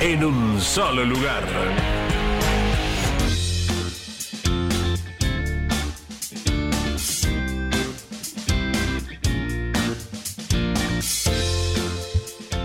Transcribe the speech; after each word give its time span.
en 0.00 0.24
un 0.24 0.58
solo 0.58 1.04
lugar. 1.04 1.44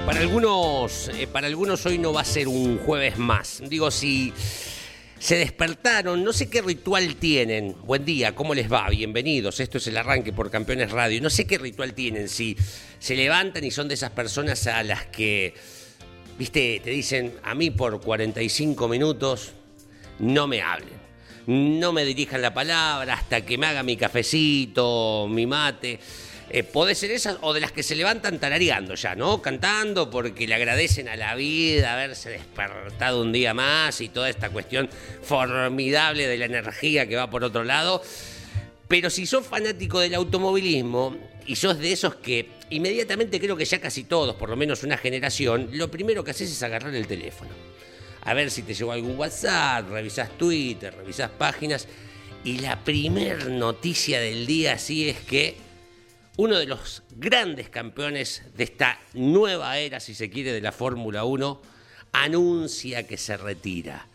Para 0.05 0.21
algunos, 0.21 1.09
eh, 1.09 1.27
para 1.27 1.47
algunos 1.47 1.85
hoy 1.85 1.97
no 1.97 2.13
va 2.13 2.21
a 2.21 2.25
ser 2.25 2.47
un 2.47 2.77
jueves 2.77 3.17
más. 3.17 3.61
Digo, 3.67 3.91
si 3.91 4.31
se 5.19 5.35
despertaron, 5.35 6.23
no 6.23 6.31
sé 6.31 6.49
qué 6.49 6.61
ritual 6.61 7.17
tienen. 7.17 7.75
Buen 7.83 8.05
día, 8.05 8.33
¿cómo 8.33 8.53
les 8.53 8.71
va? 8.71 8.87
Bienvenidos. 8.89 9.59
Esto 9.59 9.79
es 9.79 9.87
el 9.87 9.97
arranque 9.97 10.31
por 10.31 10.49
Campeones 10.49 10.91
Radio. 10.91 11.21
No 11.21 11.29
sé 11.29 11.45
qué 11.45 11.57
ritual 11.57 11.93
tienen. 11.93 12.29
Si 12.29 12.55
se 12.99 13.15
levantan 13.15 13.65
y 13.65 13.71
son 13.71 13.89
de 13.89 13.95
esas 13.95 14.11
personas 14.11 14.67
a 14.67 14.83
las 14.83 15.05
que, 15.07 15.53
viste, 16.37 16.81
te 16.83 16.89
dicen, 16.89 17.33
a 17.43 17.55
mí 17.55 17.71
por 17.71 17.99
45 18.01 18.87
minutos 18.87 19.51
no 20.19 20.47
me 20.47 20.61
hablen. 20.61 21.05
No 21.47 21.93
me 21.93 22.05
dirijan 22.05 22.41
la 22.41 22.53
palabra 22.53 23.13
hasta 23.13 23.41
que 23.45 23.57
me 23.57 23.67
haga 23.67 23.83
mi 23.83 23.97
cafecito, 23.97 25.27
mi 25.29 25.45
mate. 25.45 25.99
Eh, 26.49 26.63
puede 26.63 26.95
ser 26.95 27.11
esas 27.11 27.37
o 27.41 27.53
de 27.53 27.59
las 27.59 27.71
que 27.71 27.83
se 27.83 27.95
levantan 27.95 28.39
tarareando 28.39 28.95
ya, 28.95 29.15
¿no? 29.15 29.41
Cantando 29.41 30.09
porque 30.09 30.47
le 30.47 30.55
agradecen 30.55 31.09
a 31.09 31.15
la 31.15 31.35
vida 31.35 31.93
haberse 31.93 32.29
despertado 32.29 33.21
un 33.21 33.31
día 33.31 33.53
más 33.53 33.99
y 34.01 34.09
toda 34.09 34.29
esta 34.29 34.49
cuestión 34.49 34.89
formidable 35.23 36.27
de 36.27 36.37
la 36.37 36.45
energía 36.45 37.07
que 37.07 37.15
va 37.15 37.29
por 37.29 37.43
otro 37.43 37.63
lado. 37.63 38.01
Pero 38.87 39.09
si 39.09 39.25
sos 39.25 39.45
fanático 39.45 39.99
del 39.99 40.13
automovilismo 40.13 41.17
y 41.47 41.55
sos 41.55 41.79
de 41.79 41.91
esos 41.91 42.15
que 42.15 42.47
inmediatamente 42.69 43.39
creo 43.39 43.55
que 43.55 43.65
ya 43.65 43.79
casi 43.79 44.03
todos, 44.03 44.35
por 44.35 44.49
lo 44.49 44.55
menos 44.55 44.83
una 44.83 44.97
generación, 44.97 45.69
lo 45.73 45.89
primero 45.91 46.23
que 46.23 46.31
haces 46.31 46.51
es 46.51 46.63
agarrar 46.63 46.93
el 46.95 47.07
teléfono. 47.07 47.51
A 48.21 48.33
ver 48.33 48.49
si 48.49 48.63
te 48.63 48.73
llegó 48.73 48.91
algún 48.91 49.17
WhatsApp, 49.17 49.89
revisás 49.89 50.35
Twitter, 50.37 50.93
revisás 50.95 51.29
páginas. 51.29 51.87
Y 52.43 52.59
la 52.59 52.83
primer 52.83 53.49
noticia 53.49 54.19
del 54.19 54.45
día 54.45 54.73
así 54.73 55.09
es 55.09 55.19
que 55.19 55.55
uno 56.37 56.57
de 56.57 56.65
los 56.65 57.03
grandes 57.15 57.69
campeones 57.69 58.43
de 58.55 58.63
esta 58.65 58.99
nueva 59.13 59.77
era, 59.77 59.99
si 59.99 60.13
se 60.13 60.29
quiere, 60.29 60.51
de 60.51 60.61
la 60.61 60.71
Fórmula 60.71 61.23
1, 61.23 61.61
anuncia 62.11 63.07
que 63.07 63.17
se 63.17 63.37
retira. 63.37 64.07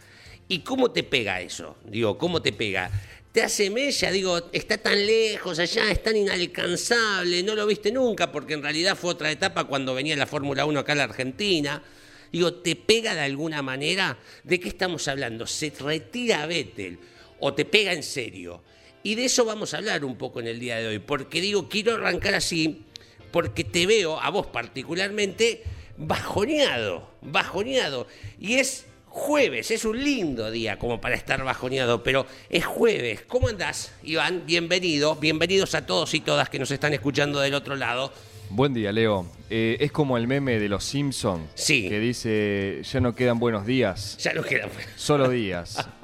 ¿Y 0.49 0.61
cómo 0.61 0.91
te 0.91 1.03
pega 1.05 1.41
eso? 1.41 1.77
Digo, 1.85 2.19
¿cómo 2.19 2.43
te 2.43 2.53
pega? 2.53 2.91
Te 3.33 3.43
hace 3.43 3.71
mella, 3.71 4.11
digo, 4.11 4.51
está 4.53 4.77
tan 4.79 5.07
lejos 5.07 5.61
allá, 5.61 5.89
es 5.93 6.03
tan 6.03 6.17
inalcanzable, 6.17 7.45
no 7.45 7.55
lo 7.55 7.65
viste 7.65 7.93
nunca, 7.93 8.33
porque 8.33 8.55
en 8.55 8.63
realidad 8.63 8.97
fue 8.97 9.13
otra 9.13 9.31
etapa 9.31 9.65
cuando 9.65 9.95
venía 9.95 10.17
la 10.17 10.27
Fórmula 10.27 10.65
1 10.65 10.81
acá 10.81 10.95
a 10.95 10.97
la 10.97 11.05
Argentina. 11.05 11.81
Digo, 12.33 12.55
¿te 12.55 12.75
pega 12.75 13.15
de 13.15 13.21
alguna 13.21 13.63
manera? 13.63 14.19
¿De 14.43 14.59
qué 14.59 14.69
estamos 14.69 15.07
hablando? 15.07 15.47
¿Se 15.47 15.71
retira 15.79 16.45
Vettel 16.47 16.99
o 17.39 17.55
te 17.55 17.65
pega 17.65 17.93
en 17.93 18.03
serio? 18.03 18.65
Y 19.05 19.15
de 19.15 19.27
eso 19.27 19.45
vamos 19.45 19.75
a 19.75 19.79
hablar 19.79 20.05
un 20.05 20.17
poco 20.17 20.41
en 20.41 20.49
el 20.49 20.59
día 20.59 20.79
de 20.79 20.89
hoy, 20.89 20.99
porque 20.99 21.41
digo, 21.41 21.69
quiero 21.69 21.95
arrancar 21.95 22.35
así, 22.35 22.83
porque 23.31 23.63
te 23.63 23.87
veo, 23.87 24.21
a 24.21 24.31
vos 24.31 24.49
particularmente, 24.49 25.63
bajoneado, 25.97 27.09
bajoneado. 27.21 28.09
Y 28.41 28.55
es 28.55 28.87
jueves, 29.11 29.71
es 29.73 29.85
un 29.85 30.03
lindo 30.03 30.51
día 30.51 30.79
como 30.79 31.01
para 31.01 31.15
estar 31.17 31.43
bajoneado, 31.43 32.03
pero 32.03 32.27
es 32.49 32.65
jueves. 32.65 33.23
¿Cómo 33.27 33.49
andás, 33.49 33.93
Iván? 34.05 34.45
Bienvenido, 34.47 35.17
bienvenidos 35.17 35.75
a 35.75 35.85
todos 35.85 36.15
y 36.15 36.21
todas 36.21 36.49
que 36.49 36.59
nos 36.61 36.71
están 36.71 36.95
escuchando 36.95 37.41
del 37.41 37.55
otro 37.55 37.75
lado. 37.77 38.13
Buen 38.51 38.73
día, 38.73 38.91
Leo. 38.93 39.27
Eh, 39.49 39.77
es 39.81 39.93
como 39.93 40.17
el 40.17 40.27
meme 40.27 40.59
de 40.59 40.69
los 40.69 40.85
Simpsons 40.85 41.49
Sí. 41.55 41.89
que 41.89 41.99
dice, 42.01 42.83
ya 42.83 43.01
no 43.01 43.15
quedan 43.15 43.39
buenos 43.39 43.67
días, 43.67 44.17
Ya 44.19 44.33
nos 44.33 44.47
queda. 44.47 44.69
solo 44.97 45.29
días. 45.29 45.77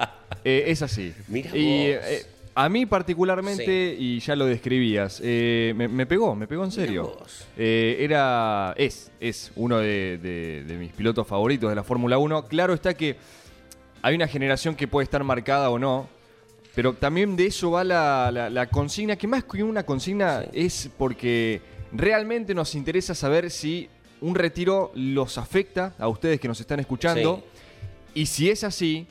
Eh, 0.45 0.65
es 0.71 0.83
así. 0.83 1.13
Mira 1.29 1.51
y 1.57 1.93
vos. 1.95 2.05
eh, 2.05 2.27
a 2.57 2.69
mí 2.69 2.87
particularmente, 2.87 3.97
y 3.99 4.19
ya 4.19 4.35
lo 4.35 4.47
describías, 4.47 5.21
eh, 5.23 5.75
me, 5.77 5.89
me 5.89 6.07
pegó, 6.07 6.35
me 6.35 6.47
pegó 6.49 6.65
en 6.65 6.71
serio. 6.73 7.03
Eh, 7.57 7.99
era, 8.01 8.75
es, 8.79 9.13
es 9.21 9.53
uno 9.57 9.79
de, 9.79 10.19
de- 10.19 10.65
de 10.65 10.77
mis 10.79 10.93
pilotos 10.93 11.27
favoritos 11.27 11.69
de 11.71 11.77
la 11.77 11.85
Fórmula 11.85 12.19
1. 12.19 12.47
Claro 12.47 12.73
está 12.75 12.95
que 12.95 13.17
hay 14.03 14.15
una 14.15 14.27
generación 14.27 14.75
que 14.75 14.89
puede 14.89 15.05
estar 15.05 15.23
marcada 15.23 15.69
o 15.71 15.79
no, 15.79 16.09
pero 16.75 16.95
también 16.95 17.37
de 17.37 17.47
eso 17.47 17.71
va 17.71 17.85
la, 17.85 18.31
la- 18.33 18.51
la 18.51 18.67
consigna, 18.69 19.17
que 19.17 19.27
más 19.27 19.45
que 19.45 19.63
una 19.63 19.85
consigna 19.85 20.45
es 20.53 20.89
porque 20.97 21.61
realmente 21.93 22.55
nos 22.55 22.75
interesa 22.75 23.15
saber 23.15 23.51
si 23.51 23.89
un 24.21 24.35
retiro 24.35 24.93
los 24.95 25.37
afecta 25.39 25.95
a 25.99 26.09
ustedes 26.09 26.41
que 26.41 26.49
nos 26.49 26.59
están 26.61 26.81
escuchando. 26.81 27.45
Y 28.15 28.25
si 28.27 28.49
es 28.49 28.65
así, 28.65 29.07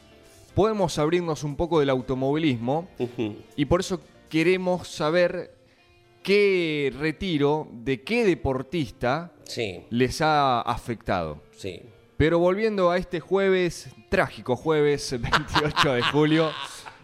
podemos 0.55 0.97
abrirnos 0.97 1.43
un 1.43 1.55
poco 1.55 1.79
del 1.79 1.89
automovilismo 1.91 2.87
y 3.55 3.65
por 3.65 3.81
eso 3.81 4.01
queremos 4.29 4.87
saber 4.87 5.53
qué 6.23 6.91
retiro 6.97 7.67
de 7.71 8.01
qué 8.03 8.25
deportista 8.25 9.31
Sí, 9.43 9.83
les 9.91 10.21
ha 10.21 10.61
afectado. 10.61 11.41
sí. 11.51 11.81
Pero 12.17 12.39
volviendo 12.39 12.91
a 12.91 12.97
este 12.97 13.19
jueves, 13.19 13.89
trágico 14.09 14.55
jueves 14.55 15.11
28 15.21 15.93
de 15.95 16.01
julio, 16.01 16.49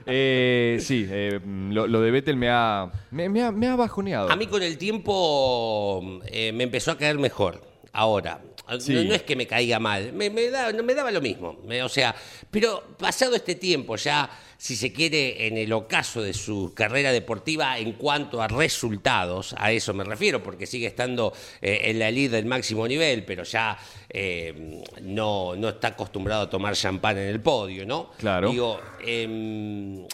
eh, 0.06 0.78
sí, 0.80 1.06
eh, 1.10 1.40
lo, 1.70 1.86
lo 1.86 2.00
de 2.00 2.12
Vettel 2.12 2.38
me 2.38 2.50
ha, 2.50 2.90
me, 3.12 3.28
me 3.28 3.44
ha, 3.44 3.52
me 3.52 3.68
ha 3.68 3.76
bajoneado. 3.76 4.32
A 4.32 4.38
mí 4.38 4.48
con 4.48 4.64
el 4.64 4.78
tiempo 4.78 6.02
eh, 6.28 6.54
me 6.54 6.64
empezó 6.64 6.92
a 6.92 6.98
caer 6.98 7.20
mejor. 7.20 7.62
Ahora, 7.94 8.42
Sí. 8.80 8.94
no, 8.94 9.04
no 9.04 9.14
es 9.16 9.24
que 9.24 9.36
me 9.36 9.46
caiga 9.48 9.80
mal, 9.80 10.14
me, 10.14 10.30
me 10.30 10.50
da- 10.50 10.72
no 10.72 10.82
me 10.82 10.94
daba 10.94 11.12
lo 11.12 11.20
mismo. 11.20 11.60
Me- 11.66 11.84
o 11.84 11.90
sea, 11.90 12.16
pero 12.50 12.96
pasado 12.98 13.36
este 13.36 13.56
tiempo, 13.56 13.98
ya, 13.98 14.30
si 14.58 14.78
se 14.78 14.94
quiere, 14.94 15.48
en 15.48 15.58
el 15.58 15.74
ocaso 15.74 16.22
de 16.22 16.34
su 16.34 16.72
carrera 16.74 17.12
deportiva 17.12 17.78
en 17.80 17.94
cuanto 17.94 18.42
a 18.42 18.48
resultados, 18.48 19.54
a 19.58 19.74
eso 19.74 19.94
me 19.94 20.06
refiero, 20.06 20.42
porque 20.42 20.66
sigue 20.68 20.88
estando 20.88 21.34
eh, 21.62 21.82
en 21.86 22.00
la 22.00 22.08
elite 22.08 22.38
del 22.38 22.46
máximo 22.46 22.88
nivel, 22.88 23.26
pero 23.26 23.44
ya 23.44 23.78
eh, 24.10 24.82
no, 25.02 25.56
no 25.58 25.70
está 25.70 25.90
acostumbrado 25.90 26.44
a 26.44 26.50
tomar 26.50 26.74
champán 26.76 27.18
en 27.18 27.28
el 27.28 27.42
podio, 27.42 27.86
¿no? 27.86 28.12
Claro. 28.20 28.52
Digo, 28.52 28.80
em, 29.06 30.08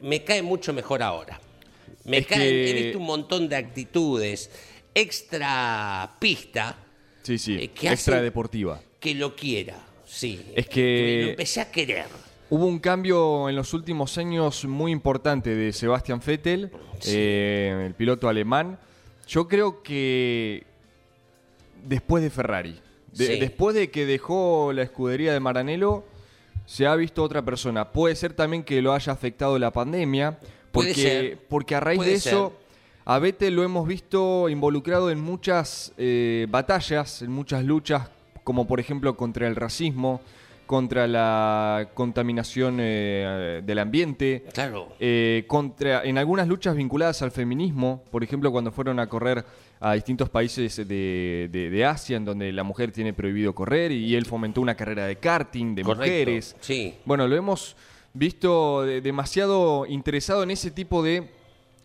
me 0.00 0.24
cae 0.24 0.40
mucho 0.40 0.72
mejor 0.72 1.02
ahora. 1.02 1.38
Me 2.04 2.18
Es 2.18 2.26
cae, 2.26 2.38
que- 2.38 2.70
he 2.70 2.82
visto 2.84 2.98
un 2.98 3.04
montón 3.06 3.48
de 3.50 3.56
actitudes 3.56 4.50
extra 4.94 6.16
pista 6.18 6.76
Sí, 7.22 7.38
sí, 7.38 7.54
eh, 7.60 7.68
que 7.68 7.88
extra 7.88 8.16
hacen- 8.16 8.24
deportiva. 8.24 8.80
que 9.00 9.14
lo 9.14 9.34
quiera. 9.34 9.76
Sí. 10.06 10.44
Es 10.54 10.68
que- 10.68 11.20
lo 11.24 11.30
empecé 11.30 11.60
a 11.60 11.70
querer. 11.70 12.06
Hubo 12.50 12.66
un 12.66 12.78
cambio 12.78 13.48
en 13.48 13.56
los 13.56 13.72
últimos 13.72 14.18
años 14.18 14.64
muy 14.66 14.92
importante 14.92 15.54
de 15.54 15.72
Sebastian 15.72 16.20
Vettel, 16.24 16.70
eh, 17.06 17.84
el 17.86 17.94
piloto 17.94 18.28
alemán. 18.28 18.78
Yo 19.26 19.48
creo 19.48 19.82
que 19.82 20.64
después 21.84 22.22
de 22.22 22.30
Ferrari, 22.30 22.78
de- 23.12 23.26
Sí. 23.26 23.38
después 23.40 23.74
de 23.74 23.90
que 23.90 24.04
dejó 24.06 24.72
la 24.74 24.82
escudería 24.82 25.32
de 25.32 25.40
Maranello, 25.40 26.04
se 26.66 26.86
ha 26.86 26.94
visto 26.94 27.22
otra 27.22 27.42
persona. 27.42 27.90
Puede 27.90 28.14
ser 28.16 28.34
también 28.34 28.62
que 28.62 28.82
lo 28.82 28.92
haya 28.92 29.12
afectado 29.12 29.58
la 29.58 29.70
pandemia, 29.72 30.38
porque, 30.70 31.36
porque 31.48 31.74
a 31.74 31.80
raíz 31.80 31.96
Puede 31.98 32.10
de 32.10 32.16
eso, 32.16 32.52
a 33.04 33.18
Vettel 33.18 33.54
lo 33.56 33.62
hemos 33.64 33.86
visto 33.86 34.48
involucrado 34.48 35.10
en 35.10 35.20
muchas 35.20 35.92
eh, 35.98 36.46
batallas, 36.50 37.22
en 37.22 37.30
muchas 37.32 37.64
luchas, 37.64 38.08
como 38.44 38.66
por 38.66 38.80
ejemplo 38.80 39.16
contra 39.16 39.48
el 39.48 39.56
racismo, 39.56 40.20
contra 40.66 41.06
la 41.06 41.88
contaminación 41.94 42.78
eh, 42.80 43.60
del 43.64 43.78
ambiente. 43.78 44.44
Claro. 44.54 44.88
Eh, 45.00 45.44
contra, 45.46 46.02
en 46.04 46.16
algunas 46.16 46.48
luchas 46.48 46.74
vinculadas 46.76 47.20
al 47.22 47.30
feminismo, 47.30 48.02
por 48.10 48.22
ejemplo, 48.24 48.50
cuando 48.52 48.70
fueron 48.72 48.98
a 49.00 49.06
correr 49.08 49.44
a 49.80 49.94
distintos 49.94 50.30
países 50.30 50.76
de, 50.76 51.48
de- 51.50 51.68
de 51.70 51.84
Asia, 51.84 52.16
en 52.16 52.24
donde 52.24 52.52
la 52.52 52.62
mujer 52.62 52.92
tiene 52.92 53.12
prohibido 53.12 53.52
correr, 53.54 53.90
y 53.90 54.14
él 54.14 54.24
fomentó 54.24 54.60
una 54.60 54.76
carrera 54.76 55.06
de 55.06 55.16
karting 55.16 55.74
de 55.74 55.82
Correcto, 55.82 56.04
mujeres. 56.04 56.56
sí. 56.60 56.94
Bueno, 57.04 57.26
lo 57.26 57.34
hemos 57.36 57.76
visto 58.14 58.82
de- 58.82 59.00
demasiado 59.00 59.84
interesado 59.86 60.44
en 60.44 60.52
ese 60.52 60.70
tipo 60.70 61.02
de, 61.02 61.28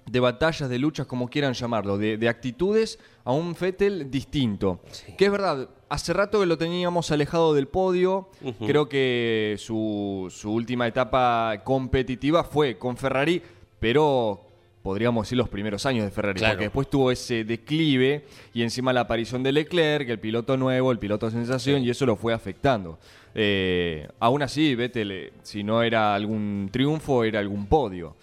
de 0.10 0.20
batallas, 0.20 0.70
de 0.70 0.80
luchas, 0.80 1.06
como 1.06 1.28
quieran 1.30 1.54
llamarlo, 1.54 1.98
de, 1.98 2.18
de 2.18 2.30
actitudes 2.30 2.98
a 3.24 3.32
un 3.34 3.56
Fettel 3.56 4.10
distinto. 4.10 4.80
Que 5.18 5.26
es 5.26 5.32
verdad, 5.32 5.70
hace 5.90 6.14
rato 6.14 6.40
que 6.40 6.46
lo 6.46 6.58
teníamos 6.58 7.12
alejado 7.12 7.54
del 7.54 7.68
podio. 7.68 8.30
Creo 8.66 8.88
que 8.88 9.56
su, 9.60 10.28
su 10.30 10.52
última 10.54 10.88
etapa 10.88 11.62
competitiva 11.64 12.44
fue 12.44 12.78
con 12.78 12.96
Ferrari, 12.98 13.42
pero 13.80 14.44
podríamos 14.82 15.26
decir 15.26 15.38
los 15.38 15.50
primeros 15.50 15.86
años 15.86 16.06
de 16.06 16.12
Ferrari, 16.12 16.40
Claro. 16.40 16.54
porque 16.54 16.64
después 16.66 16.90
tuvo 16.90 17.12
ese 17.12 17.44
declive 17.44 18.24
y 18.54 18.62
encima 18.64 18.94
la 18.94 19.02
aparición 19.02 19.44
de 19.44 19.52
Leclerc, 19.52 20.08
el 20.10 20.20
piloto 20.20 20.56
nuevo, 20.56 20.94
el 20.94 21.00
piloto 21.00 21.30
sensación, 21.30 21.84
y 21.84 21.90
eso 21.90 22.06
lo 22.06 22.16
fue 22.16 22.34
afectando. 22.34 22.98
Eh, 23.36 24.08
aún 24.20 24.42
así, 24.42 24.74
Vettel, 24.76 25.12
eh, 25.12 25.34
si 25.44 25.62
no 25.64 25.84
era 25.84 26.16
algún 26.16 26.70
triunfo, 26.72 27.26
era 27.26 27.40
algún 27.40 27.66
podio. 27.68 28.16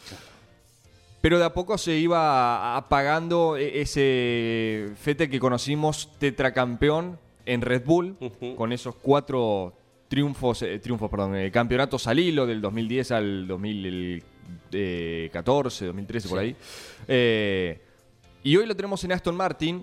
Pero 1.25 1.39
de 1.39 1.45
a 1.47 1.55
poco 1.55 1.79
se 1.79 1.97
iba 1.97 2.77
apagando 2.77 3.57
e- 3.57 3.81
ese 3.81 4.91
Fete 5.01 5.31
que 5.31 5.41
conocimos 5.41 6.11
tetracampeón 6.19 7.19
en 7.47 7.63
Red 7.63 7.83
Bull, 7.87 8.15
con 8.59 8.73
esos 8.75 8.95
cuatro 8.97 9.73
triunfos, 10.07 10.61
eh, 10.61 10.79
triunfos, 10.81 11.09
perdón, 11.11 11.35
eh, 11.37 11.51
campeonatos 11.51 12.07
al 12.09 12.19
hilo 12.19 12.45
del 12.45 12.61
2010 12.61 13.11
al 13.13 13.47
2014, 13.49 15.87
2013, 15.87 16.29
por 16.29 16.41
ahí. 16.41 16.55
Eh, 17.09 17.81
y 18.43 18.55
hoy 18.59 18.67
lo 18.67 18.77
tenemos 18.77 19.03
en 19.05 19.13
Aston 19.13 19.35
Martin. 19.35 19.83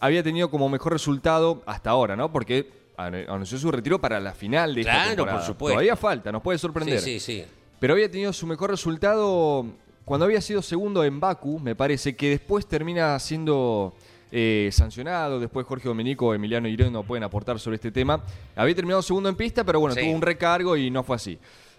Había 0.00 0.22
tenido 0.22 0.50
como 0.50 0.70
mejor 0.70 0.94
resultado 0.94 1.62
hasta 1.66 1.90
ahora, 1.90 2.16
¿no? 2.16 2.32
Porque 2.32 2.66
anu- 2.96 3.28
anunció 3.28 3.58
su 3.58 3.70
retiro 3.70 4.00
para 4.00 4.18
la 4.20 4.32
final 4.32 4.74
de 4.74 4.80
esta 4.80 5.04
Claro, 5.04 5.26
por 5.26 5.42
supuesto. 5.42 5.74
Todavía 5.74 5.96
falta, 5.96 6.32
nos 6.32 6.40
puede 6.40 6.56
sorprender. 6.58 6.98
Sí, 7.00 7.20
sí, 7.20 7.40
sí. 7.40 7.44
Pero 7.78 7.92
había 7.92 8.10
tenido 8.10 8.32
su 8.32 8.46
mejor 8.46 8.70
resultado 8.70 9.66
cuando 10.04 10.26
había 10.26 10.40
sido 10.40 10.62
segundo 10.62 11.04
en 11.04 11.20
Baku, 11.20 11.58
me 11.60 11.74
parece, 11.76 12.16
que 12.16 12.30
después 12.30 12.66
termina 12.66 13.18
siendo 13.18 13.94
eh, 14.32 14.70
sancionado. 14.72 15.38
Después 15.40 15.66
Jorge 15.66 15.88
Domenico, 15.88 16.34
Emiliano 16.34 16.68
Ireno 16.68 17.02
pueden 17.02 17.24
aportar 17.24 17.58
sobre 17.60 17.76
este 17.76 17.90
tema. 17.92 18.22
Había 18.56 18.74
terminado 18.74 19.02
segundo 19.02 19.28
en 19.28 19.36
pista, 19.36 19.64
pero 19.64 19.80
bueno, 19.80 19.94
Sí. 19.94 20.02
tuvo 20.02 20.12
un 20.12 20.22
recargo 20.22 20.76
y 20.76 20.90
no 20.90 21.02
fue 21.02 21.16
así. 21.16 21.38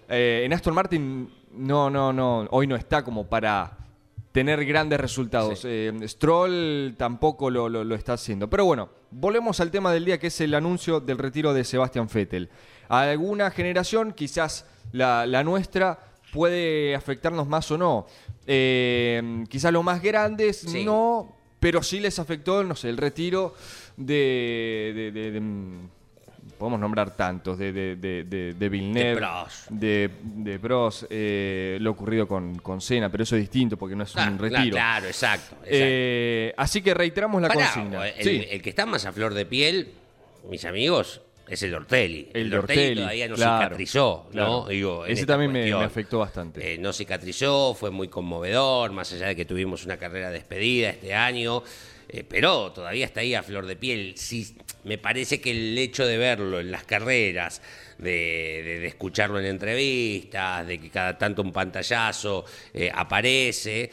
Eh, 0.10 0.44
en 0.46 0.54
Aston 0.54 0.74
Martin, 0.74 1.30
no, 1.54 1.90
no, 1.90 2.12
no, 2.14 2.48
hoy 2.52 2.68
no 2.68 2.76
está 2.76 3.04
como 3.04 3.26
para 3.28 3.78
tener 4.32 4.64
grandes 4.66 5.00
resultados. 5.00 5.60
Sí. 5.60 5.68
Eh, 5.70 5.94
Stroll 6.08 6.96
tampoco 6.98 7.50
lo, 7.50 7.68
lo- 7.70 7.84
lo 7.84 7.96
está 7.96 8.14
haciendo. 8.14 8.50
Pero 8.50 8.64
bueno, 8.66 8.90
volvemos 9.12 9.60
al 9.60 9.72
tema 9.72 9.92
del 9.92 10.06
día 10.06 10.20
que 10.20 10.28
es 10.28 10.40
el 10.42 10.54
anuncio 10.54 11.00
del 11.02 11.18
retiro 11.18 11.54
de 11.54 11.64
Sebastian 11.64 12.08
Vettel. 12.14 12.50
A 12.88 13.02
alguna 13.02 13.52
generación, 13.52 14.14
quizás 14.14 14.66
la, 14.94 15.26
la 15.26 15.44
nuestra, 15.44 16.00
puede 16.31 16.95
afectarnos 16.95 17.48
más 17.48 17.69
o 17.72 17.78
no. 17.78 18.07
Eh, 18.48 19.44
quizás 19.50 19.72
los 19.72 19.83
más 19.83 20.01
grandes 20.01 20.57
Sí. 20.57 20.83
no, 20.86 21.36
pero 21.60 21.83
sí 21.83 22.00
les 22.00 22.18
afectó, 22.19 22.63
no 22.63 22.75
sé, 22.75 22.89
el 22.89 22.98
retiro 22.98 23.54
de... 23.98 24.92
de- 24.95 25.12
de- 25.12 25.31
de, 25.31 25.39
mm, 25.39 25.89
podemos 26.57 26.80
nombrar 26.80 27.16
tantos, 27.16 27.57
de, 27.57 27.72
de, 27.72 27.95
de, 27.95 28.24
de, 28.24 28.54
de 28.54 28.69
Villeneuve, 28.69 29.10
De 29.10 29.16
Prost. 29.16 29.69
de, 29.72 30.60
Prost, 30.60 31.04
eh, 31.10 31.78
lo 31.81 31.89
ocurrido 31.92 32.28
con, 32.28 32.56
con 32.60 32.81
Senna, 32.81 33.10
pero 33.10 33.24
eso 33.24 33.36
es 33.36 33.42
distinto 33.42 33.77
porque 33.77 33.95
no 33.95 34.04
es 34.04 34.13
un 34.16 34.38
retiro. 34.38 34.72
Claro, 34.75 35.07
exacto. 35.07 35.56
exacto. 35.56 35.66
Eh, 35.66 36.54
así 36.57 36.81
que 36.84 36.94
reiteramos 36.94 37.42
la 37.42 37.48
Pará, 37.48 37.66
consigna. 37.74 38.07
el, 38.07 38.24
Sí. 38.24 38.45
el 38.50 38.62
que 38.62 38.69
está 38.69 38.86
más 38.86 39.06
a 39.06 39.12
flor 39.12 39.34
de 39.34 39.45
piel, 39.48 39.89
mis 40.51 40.63
amigos, 40.66 41.22
es 41.51 41.62
el 41.63 41.75
Ortelli. 41.75 42.30
El 42.33 42.48
El, 42.48 42.53
Ortelli, 42.56 42.80
Ortelli, 42.81 42.95
todavía 43.01 43.27
no 43.27 43.36
claro, 43.36 43.63
cicatrizó, 43.65 44.27
claro. 44.31 44.48
¿no? 44.50 44.68
Digo, 44.69 45.06
Ese 45.06 45.25
también 45.25 45.51
me- 45.51 45.71
afectó 45.74 46.19
bastante. 46.19 46.74
Eh, 46.74 46.77
no 46.77 46.94
cicatrizó, 46.94 47.74
fue 47.74 47.92
muy 47.92 48.07
conmovedor, 48.07 48.92
más 48.92 49.12
allá 49.13 49.27
de 49.27 49.36
que 49.36 49.45
tuvimos 49.45 49.83
una 49.86 49.98
carrera 49.98 50.30
despedida 50.31 50.89
este 50.92 51.13
año. 51.13 51.63
eh, 52.13 52.25
pero 52.27 52.71
todavía 52.74 53.06
está 53.06 53.21
ahí 53.21 53.33
a 53.36 53.42
flor 53.44 53.65
de 53.65 53.77
piel. 53.77 54.13
Sí, 54.18 54.56
me 54.83 54.98
parece 54.98 55.39
que 55.39 55.51
el 55.51 55.77
hecho 55.77 56.06
de 56.06 56.18
verlo 56.18 56.59
en 56.59 56.69
las 56.69 56.83
carreras, 56.83 57.62
de, 57.98 58.62
de- 58.65 58.80
de 58.80 58.88
escucharlo 58.88 59.39
en 59.39 59.45
entrevistas, 59.45 60.68
de 60.68 60.77
que 60.80 60.89
cada 60.89 61.18
tanto 61.18 61.42
un 61.42 61.53
pantallazo 61.53 62.44
eh, 62.74 62.92
aparece, 62.94 63.92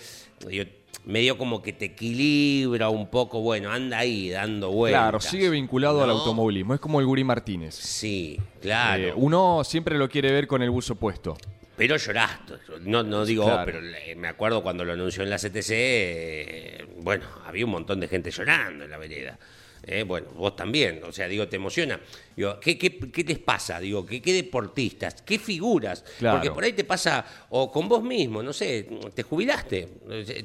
digo, 0.49 0.65
medio 1.05 1.39
como 1.39 1.63
que 1.63 1.73
te 1.73 1.87
equilibra 1.87 2.89
un 2.91 3.09
poco, 3.09 3.41
bueno, 3.41 3.71
anda 3.71 3.99
ahí 3.99 4.31
dando 4.31 4.71
vueltas. 4.71 5.01
Claro, 5.03 5.21
sigue 5.21 5.49
vinculado 5.51 6.03
al 6.03 6.11
automovilismo. 6.11 6.75
Es 6.75 6.81
como 6.81 7.01
el 7.01 7.07
Guri 7.07 7.25
Martínez. 7.25 7.75
Sí, 7.75 8.39
claro. 8.61 9.03
Eh, 9.03 9.13
uno 9.17 9.63
siempre 9.65 9.97
lo 9.99 10.09
quiere 10.09 10.31
ver 10.33 10.47
con 10.47 10.63
el 10.63 10.71
buzo 10.71 10.95
puesto. 10.97 11.37
Pero 11.77 11.97
lloraste. 11.97 12.55
No, 12.83 13.03
no 13.05 13.25
digo, 13.25 13.45
Claro. 13.45 13.63
oh, 13.63 13.65
pero 13.65 13.81
le- 13.81 14.17
me 14.17 14.27
acuerdo 14.29 14.63
cuando 14.63 14.85
lo 14.85 14.93
anunció 14.95 15.23
en 15.23 15.31
la 15.31 15.39
CTC, 15.39 15.71
eh, 15.71 16.87
bueno, 17.01 17.25
había 17.47 17.65
un 17.65 17.71
montón 17.71 18.01
de 18.01 18.09
gente 18.09 18.31
llorando 18.31 18.85
en 18.85 18.91
la 18.91 18.99
vereda. 18.99 19.39
Eh, 19.85 20.03
bueno, 20.03 20.29
vos 20.35 20.55
también, 20.57 21.01
o 21.05 21.13
sea, 21.13 21.29
digo, 21.29 21.49
te 21.49 21.57
emociona. 21.57 22.01
Digo, 22.37 22.59
¿qué, 22.61 22.77
qué, 22.77 22.99
qué 22.99 23.25
les 23.25 23.39
pasa? 23.39 23.81
Digo, 23.81 24.05
¿qué, 24.05 24.21
qué 24.21 24.33
deportistas? 24.33 25.23
¿Qué 25.23 25.39
figuras? 25.39 26.05
Claro. 26.19 26.37
Porque 26.37 26.51
por 26.51 26.65
ahí 26.65 26.73
te 26.73 26.85
pasa, 26.85 27.25
o 27.51 27.71
con 27.71 27.89
vos 27.89 28.03
mismo, 28.03 28.43
no 28.43 28.53
sé, 28.53 28.87
te 29.15 29.23
jubilaste, 29.23 29.89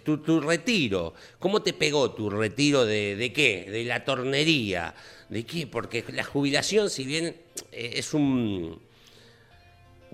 tu, 0.04 0.20
tu 0.20 0.40
retiro. 0.40 1.14
¿Cómo 1.40 1.62
te 1.62 1.74
pegó 1.74 2.12
tu 2.12 2.30
retiro 2.30 2.86
de, 2.86 3.16
de 3.16 3.34
qué? 3.34 3.68
De 3.70 3.84
la 3.84 4.04
tornería. 4.06 4.94
¿De 5.30 5.46
qué? 5.46 5.68
Porque 5.68 6.04
la 6.14 6.24
jubilación, 6.24 6.90
si 6.90 7.06
bien 7.06 7.36
eh, 7.72 7.94
es 7.96 8.14
un 8.14 8.80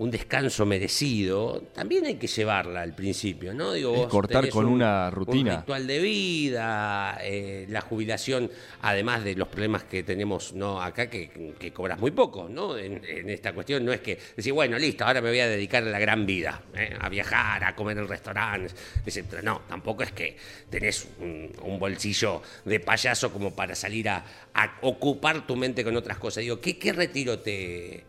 un 0.00 0.10
descanso 0.10 0.64
merecido, 0.64 1.60
también 1.74 2.06
hay 2.06 2.14
que 2.14 2.26
llevarla 2.26 2.80
al 2.80 2.94
principio, 2.94 3.52
¿no? 3.52 3.74
Digo, 3.74 3.92
vos 3.92 4.08
cortar 4.08 4.48
con 4.48 4.64
un- 4.64 4.72
una 4.72 5.10
rutina. 5.10 5.56
Un 5.56 5.60
ritual 5.60 5.86
de 5.86 5.98
vida, 5.98 7.18
eh, 7.22 7.66
la 7.68 7.82
jubilación, 7.82 8.50
además 8.80 9.24
de 9.24 9.34
los 9.34 9.48
problemas 9.48 9.84
que 9.84 10.02
tenemos 10.02 10.54
no 10.54 10.80
acá, 10.80 11.10
que, 11.10 11.52
que 11.58 11.70
cobras 11.74 11.98
muy 12.00 12.12
poco, 12.12 12.48
¿no? 12.48 12.78
En, 12.78 13.04
en 13.04 13.28
esta 13.28 13.52
cuestión 13.52 13.84
no 13.84 13.92
es 13.92 14.00
que 14.00 14.18
decir, 14.34 14.54
bueno, 14.54 14.78
listo, 14.78 15.04
ahora 15.04 15.20
me 15.20 15.28
voy 15.28 15.40
a 15.40 15.48
dedicar 15.48 15.82
a 15.82 15.86
la 15.90 15.98
gran 15.98 16.24
vida, 16.24 16.62
¿eh? 16.74 16.96
a 16.98 17.10
viajar, 17.10 17.62
a 17.62 17.76
comer 17.76 17.98
en 17.98 18.08
restaurantes, 18.08 18.74
etc. 19.04 19.42
No, 19.42 19.60
tampoco 19.68 20.02
es 20.02 20.12
que 20.12 20.34
tenés 20.70 21.08
un, 21.20 21.52
un 21.62 21.78
bolsillo 21.78 22.40
de 22.64 22.80
payaso 22.80 23.30
como 23.30 23.54
para 23.54 23.74
salir 23.74 24.08
a, 24.08 24.24
a 24.54 24.78
ocupar 24.80 25.46
tu 25.46 25.56
mente 25.56 25.84
con 25.84 25.94
otras 25.94 26.16
cosas. 26.16 26.40
Digo, 26.42 26.58
¿qué, 26.58 26.78
qué 26.78 26.94
retiro 26.94 27.38
te... 27.40 28.04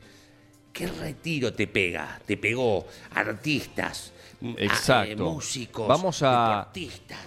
¿Qué 0.73 0.87
retiro 0.87 1.53
te 1.53 1.67
pega? 1.67 2.19
Te 2.25 2.37
pegó 2.37 2.85
artistas, 3.13 4.13
a- 4.41 4.45
eh, 4.45 4.55
Exacto. 4.59 5.25
músicos, 5.31 5.87
Vamos 5.87 6.21
a, 6.23 6.69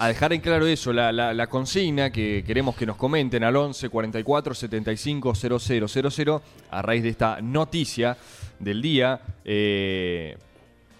dejar 0.09 0.33
en 0.33 0.41
claro 0.41 0.67
eso, 0.67 0.93
la, 0.93 1.13
la- 1.13 1.33
la 1.35 1.47
consigna 1.49 2.11
que 2.11 2.43
queremos 2.47 2.75
que 2.75 2.87
nos 2.87 2.97
comenten 2.97 3.45
al 3.45 3.55
11 3.57 3.89
44 3.89 4.55
75 4.55 5.35
0000 5.35 6.41
a 6.71 6.83
raíz 6.83 7.03
de 7.03 7.09
esta 7.11 7.41
noticia 7.41 8.17
del 8.59 8.81
día. 8.83 9.21
eh, 9.45 10.37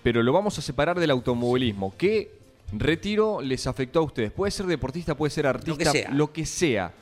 pero 0.03 0.23
lo 0.23 0.33
vamos 0.35 0.59
a 0.59 0.61
separar 0.63 1.01
del 1.01 1.11
automovilismo. 1.11 1.95
¿Qué 1.97 2.31
retiro 2.73 3.41
les 3.41 3.67
afectó 3.67 4.01
a 4.01 4.03
ustedes? 4.03 4.33
Puede 4.33 4.51
ser 4.51 4.67
deportista, 4.67 5.15
puede 5.17 5.31
ser 5.31 5.47
artista, 5.47 5.91
sea. 5.93 6.11
lo 6.11 6.31
que 6.31 6.45
sea. 6.45 6.93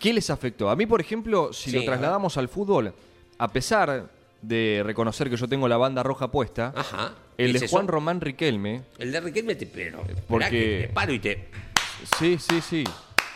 ¿Qué 0.00 0.12
les 0.12 0.28
afectó? 0.28 0.68
A 0.68 0.74
mí, 0.74 0.84
por 0.84 1.00
ejemplo, 1.00 1.52
si 1.52 1.70
Sí, 1.70 1.76
lo 1.76 1.84
trasladamos 1.84 2.36
al 2.36 2.48
fútbol, 2.48 2.92
a 3.38 3.48
pesar 3.52 4.10
de 4.42 4.82
reconocer 4.84 5.30
que 5.30 5.36
yo 5.36 5.48
tengo 5.48 5.68
la 5.68 5.76
banda 5.76 6.02
roja 6.02 6.30
puesta, 6.30 6.72
Ajá. 6.76 7.14
el 7.38 7.46
¿Qué 7.48 7.52
de 7.52 7.56
es 7.58 7.62
eso? 7.64 7.76
Juan 7.76 7.88
Román 7.88 8.20
Riquelme, 8.20 8.82
El 8.98 9.12
de 9.12 9.20
Riquelme 9.20 9.54
te 9.54 9.66
pero. 9.66 9.98
Porque- 9.98 10.22
Porque... 10.28 10.84
Te 10.88 10.92
paro 10.92 11.12
y 11.12 11.18
te. 11.20 11.48
sí, 12.18 12.36
sí, 12.38 12.60
sí. 12.60 12.84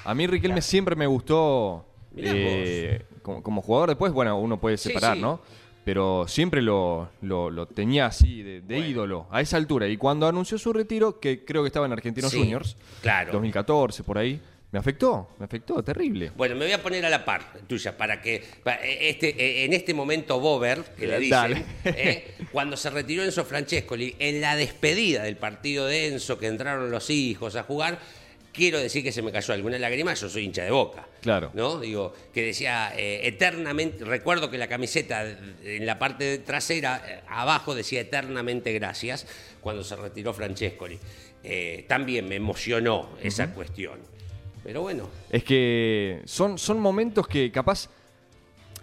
A 0.05 0.15
mí 0.15 0.27
Riquelme 0.27 0.61
siempre 0.63 0.95
me 0.97 1.07
gustó 1.07 1.87
Mirá 2.13 2.31
eh, 2.35 3.05
como, 3.23 3.43
como 3.43 3.63
jugador. 3.63 3.91
Después, 3.91 4.13
bueno, 4.13 4.39
uno 4.39 4.59
puede 4.61 4.77
Sí, 4.77 4.89
separar, 4.89 5.17
sí. 5.17 5.23
¿no? 5.23 5.41
Pero 5.85 6.27
siempre 6.27 6.63
lo, 6.63 7.09
lo- 7.23 7.49
lo 7.51 7.67
tenía 7.67 8.07
así, 8.07 8.43
de, 8.43 8.61
de 8.61 8.75
Bueno. 8.77 8.87
ídolo, 8.91 9.27
a 9.31 9.41
esa 9.41 9.57
altura. 9.57 9.87
Y 9.87 9.97
cuando 9.97 10.27
anunció 10.27 10.59
su 10.59 10.73
retiro, 10.73 11.21
que 11.21 11.45
creo 11.45 11.63
que 11.63 11.69
estaba 11.69 11.87
en 11.87 11.93
Argentinos 11.93 12.33
Sí, 12.33 12.39
Juniors, 12.39 12.77
claro. 13.03 13.31
2014, 13.33 14.03
por 14.03 14.19
ahí, 14.19 14.41
me 14.76 14.80
afectó, 14.80 15.30
me 15.38 15.47
afectó, 15.47 15.83
terrible. 15.83 16.33
Bueno, 16.37 16.54
me 16.54 16.66
voy 16.66 16.73
a 16.75 16.83
poner 16.83 17.02
a 17.06 17.09
la 17.09 17.25
par 17.25 17.50
tuya 17.66 17.97
para 17.97 18.21
que 18.21 18.42
pa- 18.62 18.75
este, 18.75 19.30
eh, 19.30 19.64
en 19.64 19.73
este 19.73 19.95
momento 19.95 20.38
Bober, 20.38 20.83
que 20.99 21.06
le 21.06 21.18
dicen, 21.18 21.30
Dale. 21.30 21.64
eh, 21.87 22.35
cuando 22.52 22.76
se 22.76 22.90
retiró 22.90 23.25
Enzo 23.25 23.47
Francescoli, 23.47 24.14
en 24.18 24.42
la 24.42 24.54
despedida 24.54 25.23
del 25.23 25.38
partido 25.38 25.87
de 25.87 26.09
Enzo, 26.09 26.38
que 26.38 26.49
entraron 26.49 26.90
los 26.90 27.09
hijos 27.09 27.56
a 27.56 27.62
jugar, 27.62 27.99
quiero 28.52 28.78
decir 28.78 29.02
que 29.02 29.12
se 29.12 29.23
me 29.23 29.33
cayó 29.33 29.54
alguna 29.54 29.78
lágrima, 29.78 30.12
yo 30.12 30.28
soy 30.28 30.45
hincha 30.45 30.62
de 30.64 30.71
boca. 30.73 31.09
Claro. 31.23 31.52
¿No? 31.54 31.80
Digo, 31.80 32.12
que 32.35 32.42
decía 32.42 32.92
eh, 32.99 33.21
eternamente, 33.26 34.04
recuerdo 34.04 34.50
que 34.50 34.59
la 34.59 34.68
camiseta 34.68 35.25
en 35.64 35.87
la 35.87 35.99
parte 35.99 36.37
trasera, 36.40 37.02
eh, 37.09 37.21
abajo 37.28 37.75
decía 37.75 38.02
eternamente 38.02 38.75
gracias, 38.75 39.26
cuando 39.62 39.83
se 39.83 39.97
retiró 39.97 40.35
Francescoli. 40.35 40.99
Eh, 41.42 41.87
también 41.88 42.28
me 42.28 42.35
emocionó 42.37 43.16
esa 43.23 43.54
cuestión. 43.54 44.14
Pero 44.66 44.82
bueno. 44.82 45.08
Es 45.30 45.44
que 45.44 46.23
son, 46.25 46.58
son 46.58 46.80
momentos 46.80 47.26
que 47.28 47.50
capaz. 47.52 47.88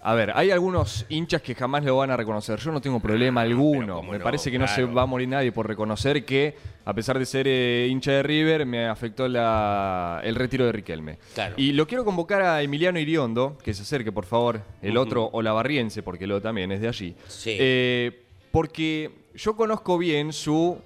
A 0.05 0.13
ver, 0.15 0.31
hay 0.35 0.51
algunos 0.51 1.05
hinchas 1.07 1.41
que 1.41 1.55
jamás 1.55 1.83
lo 1.85 1.95
van 1.97 2.11
a 2.11 2.17
reconocer. 2.17 2.59
Yo 2.59 2.71
no 2.73 2.81
tengo 2.81 2.99
problema 2.99 3.39
alguno. 3.41 3.95
cómo 3.97 4.11
Me 4.11 4.17
no, 4.17 4.23
parece 4.23 4.51
que 4.51 4.59
no 4.59 4.67
se 4.67 4.83
va 4.83 5.03
a 5.03 5.05
morir 5.05 5.29
nadie 5.29 5.53
por 5.53 5.65
reconocer 5.65 6.25
que, 6.25 6.55
a 6.83 6.93
pesar 6.93 7.17
de 7.17 7.25
ser 7.25 7.45
eh, 7.47 7.87
hincha 7.89 8.11
de 8.11 8.23
River, 8.23 8.65
me 8.65 8.85
afectó 8.87 9.29
la- 9.29 10.19
el 10.25 10.35
retiro 10.35 10.65
de 10.65 10.73
Riquelme. 10.73 11.19
Claro. 11.33 11.55
Y 11.57 11.71
lo 11.71 11.87
quiero 11.87 12.03
convocar 12.03 12.41
a 12.41 12.61
Emiliano 12.61 12.99
Iriondo, 12.99 13.57
que 13.63 13.73
se 13.73 13.83
acerque, 13.83 14.11
por 14.11 14.25
favor, 14.25 14.61
el 14.81 14.97
otro 14.97 15.29
olavarriense, 15.31 16.03
porque 16.03 16.27
lo 16.27 16.41
también 16.41 16.73
es 16.73 16.81
de 16.81 16.87
allí. 16.89 17.15
Sí. 17.29 17.55
Eh, 17.57 18.23
porque 18.51 19.09
yo 19.35 19.55
conozco 19.55 19.97
bien 19.97 20.33
su 20.33 20.79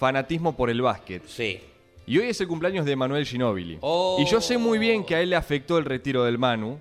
fanatismo 0.00 0.56
por 0.56 0.68
el 0.68 0.82
básquet. 0.82 1.24
Sí. 1.26 1.60
Y 2.08 2.18
hoy 2.18 2.28
es 2.28 2.40
el 2.40 2.48
cumpleaños 2.48 2.86
de 2.86 2.96
Manuel 2.96 3.24
Ginóbili. 3.26 3.78
Oh. 3.80 4.16
Y 4.18 4.24
yo 4.30 4.40
sé 4.40 4.56
muy 4.58 4.78
bien 4.78 5.04
que 5.04 5.14
a 5.14 5.20
él 5.20 5.30
le 5.30 5.36
afectó 5.36 5.78
el 5.78 5.84
retiro 5.84 6.24
del 6.24 6.38
Manu. 6.38 6.78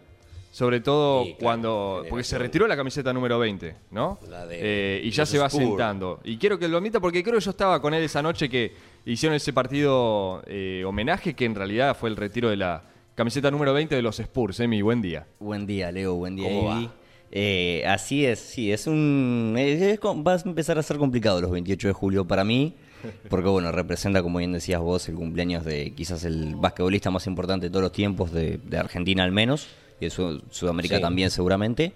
Sobre 0.51 0.79
todo 0.79 1.23
Sí, 1.23 1.31
claro, 1.33 1.43
cuando. 1.43 2.05
Porque 2.09 2.23
se 2.23 2.37
retiró 2.37 2.65
la 2.67 2.75
camiseta 2.75 3.13
número 3.13 3.37
20, 3.37 3.75
¿no? 3.91 4.17
La 4.27 4.47
de 4.47 4.57
Eh, 4.59 5.01
y 5.03 5.11
ya 5.11 5.23
se 5.25 5.37
va 5.37 5.49
sentando. 5.51 6.19
Y 6.23 6.37
quiero 6.37 6.57
que 6.57 6.67
lo 6.67 6.77
admita 6.77 6.99
porque 6.99 7.21
creo 7.21 7.35
que 7.35 7.41
yo 7.45 7.51
estaba 7.51 7.79
con 7.79 7.93
él 7.93 8.01
esa 8.03 8.23
noche 8.23 8.49
que 8.49 8.73
hicieron 9.05 9.35
ese 9.35 9.53
partido 9.53 10.41
eh, 10.47 10.83
homenaje 10.87 11.35
que 11.35 11.45
en 11.45 11.53
realidad 11.53 11.95
fue 11.95 12.09
el 12.09 12.15
retiro 12.15 12.49
de 12.49 12.57
la 12.57 12.81
camiseta 13.13 13.51
número 13.51 13.71
20 13.73 13.93
de 13.95 14.01
los 14.01 14.19
Spurs. 14.19 14.59
Emi, 14.59 14.81
buen 14.81 14.99
día. 15.01 15.27
Buen 15.39 15.67
día, 15.67 15.91
Leo. 15.91 16.15
Buen 16.15 16.35
día, 16.35 16.47
¿Cómo 16.47 16.63
va? 16.69 16.91
Eh, 17.29 17.83
así 17.85 18.25
es, 18.25 18.39
sí, 18.39 18.71
es 18.71 18.87
un. 18.87 19.53
es- 19.57 19.99
va 19.99 20.33
a 20.33 20.41
empezar 20.43 20.79
a 20.79 20.81
ser 20.83 20.97
complicado 20.97 21.41
los 21.41 21.51
28 21.51 21.89
de 21.89 21.93
julio 21.93 22.25
para 22.25 22.43
mí, 22.43 22.73
porque 23.29 23.49
bueno, 23.49 23.71
representa, 23.71 24.21
como 24.23 24.39
bien 24.39 24.51
decías 24.53 24.79
vos, 24.81 25.07
el 25.09 25.15
cumpleaños 25.15 25.63
de 25.65 25.91
quizás 25.93 26.23
el 26.23 26.55
basquetbolista 26.55 27.11
más 27.11 27.27
importante 27.27 27.67
de 27.67 27.69
todos 27.69 27.83
los 27.83 27.91
tiempos, 27.91 28.31
de, 28.31 28.57
de 28.57 28.77
Argentina 28.77 29.23
al 29.23 29.31
menos, 29.31 29.67
y 29.99 30.05
de 30.05 30.11
Sud- 30.11 30.43
Sudamérica 30.51 30.95
Sí. 30.97 31.01
también 31.01 31.29
seguramente. 31.31 31.93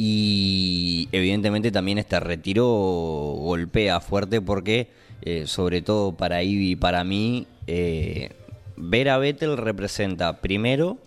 Y 0.00 1.08
evidentemente 1.10 1.72
también 1.72 1.98
este 1.98 2.20
retiro 2.20 2.64
golpea 2.66 3.98
fuerte 4.00 4.40
porque, 4.40 4.88
eh, 5.22 5.46
sobre 5.46 5.82
todo 5.82 6.12
para 6.12 6.42
Ivy 6.42 6.70
y 6.72 6.76
para 6.76 7.02
mí, 7.02 7.46
eh, 7.66 8.30
ver 8.76 9.08
a 9.08 9.18
Vettel 9.18 9.56
representa 9.56 10.40
primero 10.40 10.98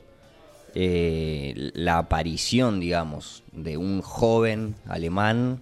eh, 0.75 1.71
la 1.73 1.97
aparición, 1.99 2.79
digamos, 2.79 3.43
de 3.53 3.77
un 3.77 4.01
joven 4.01 4.75
alemán 4.87 5.61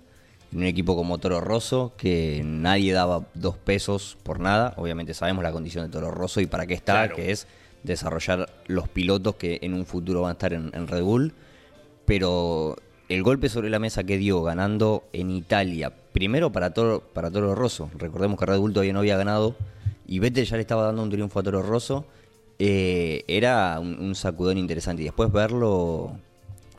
en 0.51 0.58
un 0.60 0.65
equipo 0.65 0.96
como 0.96 1.18
Toro 1.20 1.41
Rosso, 1.41 1.94
que 1.98 2.41
nadie 2.44 2.94
daba 2.94 3.25
dos 3.36 3.56
pesos 3.58 4.18
por 4.24 4.39
nada. 4.39 4.74
Obviamente 4.77 5.13
sabemos 5.13 5.44
la 5.44 5.51
condición 5.51 5.86
de 5.86 5.91
Toro 5.91 6.12
Rosso 6.12 6.41
y 6.41 6.48
para 6.48 6.65
qué 6.65 6.74
está, 6.74 6.94
Claro. 6.94 7.15
que 7.15 7.32
es 7.32 7.48
desarrollar 7.84 8.50
los 8.68 8.89
pilotos 8.89 9.36
que 9.36 9.60
en 9.62 9.74
un 9.74 9.86
futuro 9.86 10.22
van 10.22 10.29
a 10.29 10.34
estar 10.34 10.53
en, 10.53 10.72
en 10.74 10.88
Red 10.88 11.03
Bull. 11.03 11.34
Pero 12.06 12.75
el 13.08 13.24
golpe 13.24 13.50
sobre 13.50 13.70
la 13.70 13.79
mesa 13.79 14.03
que 14.03 14.18
dio 14.18 14.41
ganando 14.44 15.03
en 15.13 15.29
Italia, 15.32 15.94
primero 16.13 16.51
para 16.51 16.74
Toro, 16.74 17.01
para 17.13 17.29
Toro 17.29 17.53
Rosso, 17.56 17.89
recordemos 17.98 18.39
que 18.39 18.46
Red 18.46 18.58
Bull 18.60 18.74
todavía 18.74 18.94
no 18.94 19.00
había 19.00 19.18
ganado, 19.18 19.56
y 20.08 20.20
Vettel 20.20 20.46
ya 20.46 20.56
le 20.56 20.62
estaba 20.62 20.84
dando 20.86 21.03
un 21.03 21.10
triunfo 21.12 21.39
a 21.39 21.44
Toro 21.44 21.62
Rosso, 21.62 22.06
eh, 22.58 23.24
era 23.27 23.79
un, 23.79 24.00
un 24.00 24.15
sacudón 24.15 24.58
interesante. 24.58 25.03
Y 25.03 25.06
después 25.06 25.32
verlo 25.32 26.18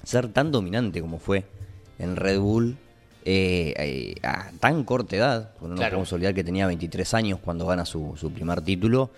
ser 0.03 0.29
tan 0.29 0.51
dominante 0.51 1.01
como 1.01 1.19
fue 1.19 1.45
en 1.99 2.17
Red 2.17 2.41
Bull 2.41 2.77
eh, 3.25 3.75
eh, 3.77 4.15
a 4.23 4.51
tan 4.61 4.85
corta 4.85 5.17
edad, 5.17 5.51
no 5.61 5.75
Claro. 5.75 5.91
podemos 5.91 6.13
olvidar 6.13 6.35
que 6.35 6.45
tenía 6.45 6.67
23 6.67 7.15
años 7.15 7.39
cuando 7.45 7.67
gana 7.67 7.85
su, 7.85 8.15
su 8.17 8.33
primer 8.33 8.61
título, 8.63 9.11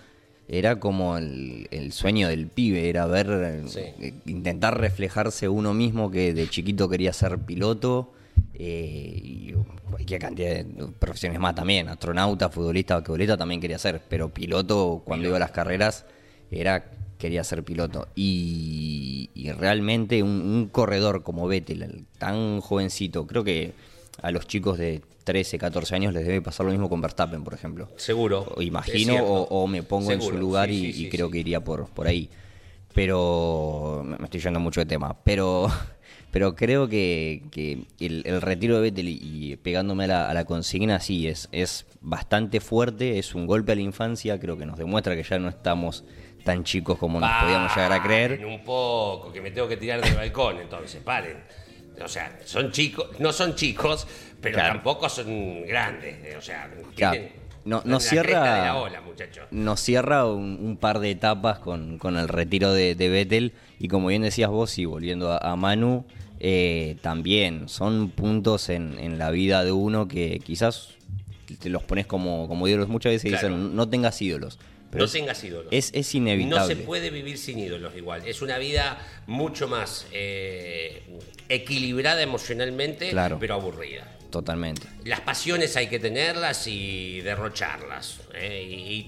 era 0.47 0.77
como 0.79 1.17
el, 1.17 1.67
el 1.71 1.93
sueño 1.93 2.27
del 2.27 2.47
pibe, 2.47 2.89
era 2.89 3.05
ver, 3.05 3.27
eh, 3.29 3.63
Sí. 3.67 3.79
eh, 3.79 4.13
intentar 4.25 4.77
reflejarse 4.79 5.47
uno 5.47 5.73
mismo 5.73 6.11
que 6.11 6.33
de 6.33 6.49
chiquito 6.49 6.89
quería 6.89 7.13
ser 7.13 7.39
piloto. 7.39 8.11
y 8.55 9.53
cualquier 9.89 10.19
cantidad 10.19 10.49
de 10.49 10.65
profesiones 10.99 11.39
más 11.39 11.55
también, 11.55 11.87
astronauta, 11.87 12.49
futbolista, 12.49 12.95
basquetbolista 12.95 13.37
también 13.37 13.61
quería 13.61 13.77
ser, 13.79 14.01
pero 14.09 14.29
piloto 14.29 15.01
cuando 15.05 15.27
iba 15.27 15.37
a 15.37 15.39
las 15.39 15.51
carreras 15.51 16.05
era 16.51 16.83
quería 17.17 17.43
ser 17.43 17.63
piloto. 17.63 18.07
Y, 18.15 19.29
y 19.33 19.51
realmente 19.51 20.21
un, 20.23 20.29
un 20.41 20.67
corredor 20.67 21.23
como 21.23 21.47
Vettel, 21.47 21.83
el 21.83 22.05
tan 22.17 22.59
jovencito, 22.61 23.25
creo 23.27 23.43
que 23.43 23.73
a 24.21 24.31
los 24.31 24.47
chicos 24.47 24.77
de 24.77 25.01
13, 25.23 25.57
14 25.57 25.95
años 25.95 26.13
les 26.13 26.25
debe 26.25 26.41
pasar 26.41 26.65
lo 26.65 26.71
mismo 26.71 26.89
con 26.89 27.01
Verstappen, 27.01 27.43
por 27.43 27.53
ejemplo. 27.53 27.89
Seguro. 27.95 28.53
O 28.55 28.61
Imagino 28.61 29.15
o, 29.23 29.43
o 29.43 29.67
me 29.67 29.83
pongo 29.83 30.11
en 30.11 30.21
su 30.21 30.37
lugar 30.37 30.69
sí, 30.69 30.75
y, 30.75 30.93
sí, 30.93 31.01
y 31.01 31.03
sí, 31.05 31.09
creo 31.09 31.29
que 31.29 31.39
iría 31.39 31.61
por, 31.61 31.87
por 31.89 32.07
ahí. 32.07 32.29
Pero 32.93 34.03
me 34.05 34.25
estoy 34.25 34.39
yendo 34.39 34.59
mucho 34.59 34.81
de 34.81 34.85
tema. 34.85 35.17
Pero, 35.23 35.67
pero 36.31 36.55
creo 36.55 36.87
que, 36.87 37.43
que 37.51 37.85
el, 37.99 38.23
el 38.25 38.41
retiro 38.41 38.75
de 38.75 38.81
Vettel 38.81 39.07
y, 39.09 39.55
pegándome 39.57 40.03
a 40.05 40.07
la, 40.07 40.29
a 40.29 40.33
la 40.33 40.45
consigna, 40.45 40.99
sí, 40.99 41.27
es, 41.27 41.49
es 41.51 41.85
bastante 42.01 42.59
fuerte, 42.59 43.17
es 43.17 43.33
un 43.33 43.47
golpe 43.47 43.71
a 43.71 43.75
la 43.75 43.81
infancia, 43.81 44.39
creo 44.39 44.57
que 44.57 44.65
nos 44.65 44.77
demuestra 44.77 45.15
que 45.15 45.23
ya 45.23 45.39
no 45.39 45.49
estamos 45.49 46.03
tan 46.43 46.63
chicos 46.63 46.97
como 46.97 47.19
nos 47.19 47.31
podíamos 47.41 47.75
llegar 47.75 47.93
a 47.93 48.03
creer. 48.03 48.31
Paren 48.31 48.45
un 48.45 48.63
poco, 48.63 49.31
que 49.31 49.41
me 49.41 49.51
tengo 49.51 49.67
que 49.67 49.77
tirar 49.77 50.01
del 50.01 50.15
balcón, 50.15 50.59
entonces, 50.59 51.01
paren. 51.01 51.37
O 52.03 52.07
sea, 52.07 52.39
son 52.45 52.71
chicos, 52.71 53.07
no 53.19 53.31
son 53.33 53.55
chicos, 53.55 54.07
pero 54.41 54.55
Claro. 54.55 54.73
tampoco 54.75 55.09
son 55.09 55.65
grandes. 55.65 56.15
eh, 56.23 56.35
O 56.37 56.41
sea, 56.41 56.69
Claro. 56.95 57.13
tienen- 57.13 57.43
No- 57.65 57.77
están 57.77 57.91
no 57.91 57.97
en 57.97 58.03
la 58.03 58.09
cierra- 58.09 58.75
ola, 58.77 59.01
nos 59.51 59.79
cierra 59.79 60.25
un, 60.27 60.57
un 60.61 60.75
par 60.77 60.99
de 60.99 61.11
etapas 61.11 61.59
con, 61.59 61.97
con 61.97 62.17
el 62.17 62.27
retiro 62.27 62.73
de, 62.73 62.93
de 62.95 63.07
Vettel 63.09 63.53
y 63.79 63.87
como 63.87 64.07
bien 64.07 64.21
decías 64.21 64.49
vos 64.49 64.77
y 64.79 64.85
volviendo 64.85 65.31
a, 65.31 65.37
a 65.37 65.55
Manu, 65.55 66.05
eh, 66.41 66.97
también 67.01 67.69
son 67.69 68.09
puntos 68.09 68.67
en, 68.67 68.99
en 68.99 69.17
la 69.17 69.31
vida 69.31 69.63
de 69.63 69.71
uno 69.71 70.09
que 70.09 70.39
quizás 70.43 70.89
te 71.59 71.69
los 71.69 71.83
pones 71.83 72.05
como, 72.05 72.49
como 72.49 72.67
ídolos. 72.67 72.89
Muchas 72.89 73.13
veces 73.13 73.31
Claro. 73.31 73.47
dicen, 73.55 73.75
no 73.77 73.87
tengas 73.87 74.21
ídolos. 74.21 74.59
Pero 74.93 75.05
no 75.05 75.11
tengas 75.11 75.43
ídolos. 75.43 75.67
es, 75.71 75.91
es 75.93 76.13
No 76.13 76.19
inevitable. 76.21 76.75
se 76.75 76.81
puede 76.81 77.09
vivir 77.09 77.37
sin 77.37 77.59
ídolos 77.59 77.93
igual. 77.97 78.25
Es 78.27 78.41
una 78.41 78.57
vida 78.57 78.97
mucho 79.27 79.67
más 79.67 80.05
eh, 80.11 81.03
equilibrada 81.49 82.21
emocionalmente, 82.21 83.09
Claro. 83.09 83.37
pero 83.39 83.55
aburrida. 83.55 84.09
Totalmente. 84.29 84.87
Las 85.05 85.21
pasiones 85.21 85.75
hay 85.77 85.87
que 85.87 85.99
tenerlas 85.99 86.65
y 86.65 87.21
derrocharlas. 87.21 88.19
¿eh? 88.33 88.63
Y- 88.67 88.93
y 89.01 89.07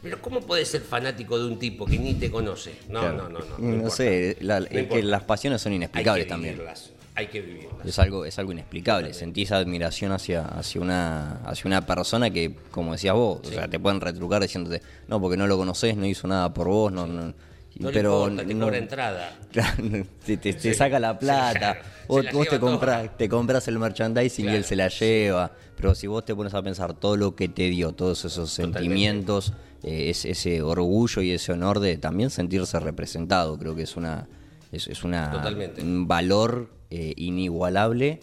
pero 0.00 0.22
¿cómo 0.22 0.40
puedes 0.42 0.68
ser 0.68 0.82
fanático 0.82 1.36
de 1.38 1.46
un 1.46 1.58
tipo 1.58 1.84
que 1.86 1.98
ni 1.98 2.14
te 2.14 2.30
conoce? 2.30 2.74
No, 2.88 3.00
Claro. 3.00 3.28
no, 3.28 3.28
no, 3.30 3.40
no. 3.40 3.58
No, 3.58 3.90
sé, 3.90 4.36
la- 4.40 4.60
No 4.60 4.66
es 4.70 4.86
que 4.86 5.02
las 5.02 5.24
pasiones 5.24 5.60
son 5.60 5.72
Hay 5.72 5.76
inexplicables 5.78 6.26
que 6.26 6.28
también. 6.28 6.54
vivirlas. 6.54 6.90
Hay 7.16 7.28
que 7.28 7.40
vivirlas. 7.40 7.86
Es 7.86 7.98
algo, 7.98 8.24
es 8.24 8.38
algo 8.38 8.52
inexplicable. 8.52 9.14
Sentís 9.14 9.52
admiración 9.52 10.10
hacia, 10.12 10.44
hacia 10.46 10.80
una, 10.80 11.36
hacia 11.44 11.68
una 11.68 11.86
persona 11.86 12.30
que, 12.30 12.54
como 12.70 12.92
decías 12.92 13.14
vos, 13.14 13.40
o 13.44 13.48
sea, 13.50 13.68
te 13.68 13.78
pueden 13.78 14.00
retrucar 14.00 14.42
diciéndote, 14.42 14.82
no, 15.06 15.20
porque 15.20 15.36
no 15.36 15.46
lo 15.46 15.56
conoces, 15.56 15.96
no 15.96 16.06
hizo 16.06 16.26
nada 16.26 16.52
por 16.52 16.66
vos, 16.68 16.92
no, 16.92 17.06
no. 17.06 17.32
No 17.76 17.90
pero 17.90 18.28
importa, 18.28 18.46
te 18.46 18.54
no- 18.54 18.64
cobra 18.66 18.78
entrada. 18.78 19.36
Te, 20.24 20.36
te- 20.36 20.52
te 20.52 20.60
Sí. 20.60 20.74
saca 20.74 21.00
la 21.00 21.18
plata. 21.18 21.58
claro. 21.58 21.80
Vos, 22.06 22.24
la 22.24 22.32
vos 22.32 22.46
te, 22.48 22.60
compras, 22.60 23.16
te 23.18 23.28
compras 23.28 23.66
el 23.66 23.78
merchandising 23.80 24.44
y 24.44 24.46
Claro. 24.46 24.58
él 24.58 24.64
se 24.64 24.76
la 24.76 24.88
lleva. 24.88 25.50
Pero 25.76 25.92
si 25.96 26.06
vos 26.06 26.24
te 26.24 26.36
pones 26.36 26.54
a 26.54 26.62
pensar 26.62 26.94
todo 26.94 27.16
lo 27.16 27.34
que 27.34 27.48
te 27.48 27.64
dio, 27.70 27.90
todos 27.92 28.24
esos 28.24 28.50
sentimientos, 28.50 29.54
eh, 29.82 30.10
es- 30.10 30.24
ese 30.24 30.62
orgullo 30.62 31.20
y 31.22 31.32
ese 31.32 31.50
honor 31.52 31.80
de 31.80 31.96
también 31.98 32.30
sentirse 32.30 32.78
representado, 32.78 33.58
creo 33.58 33.74
que 33.74 33.82
es 33.82 33.96
una 33.96 34.28
es, 34.70 34.86
es 34.88 35.02
una 35.04 35.30
Totalmente. 35.32 35.82
un 35.82 36.06
valor 36.06 36.68
eh, 36.94 37.12
inigualable 37.16 38.20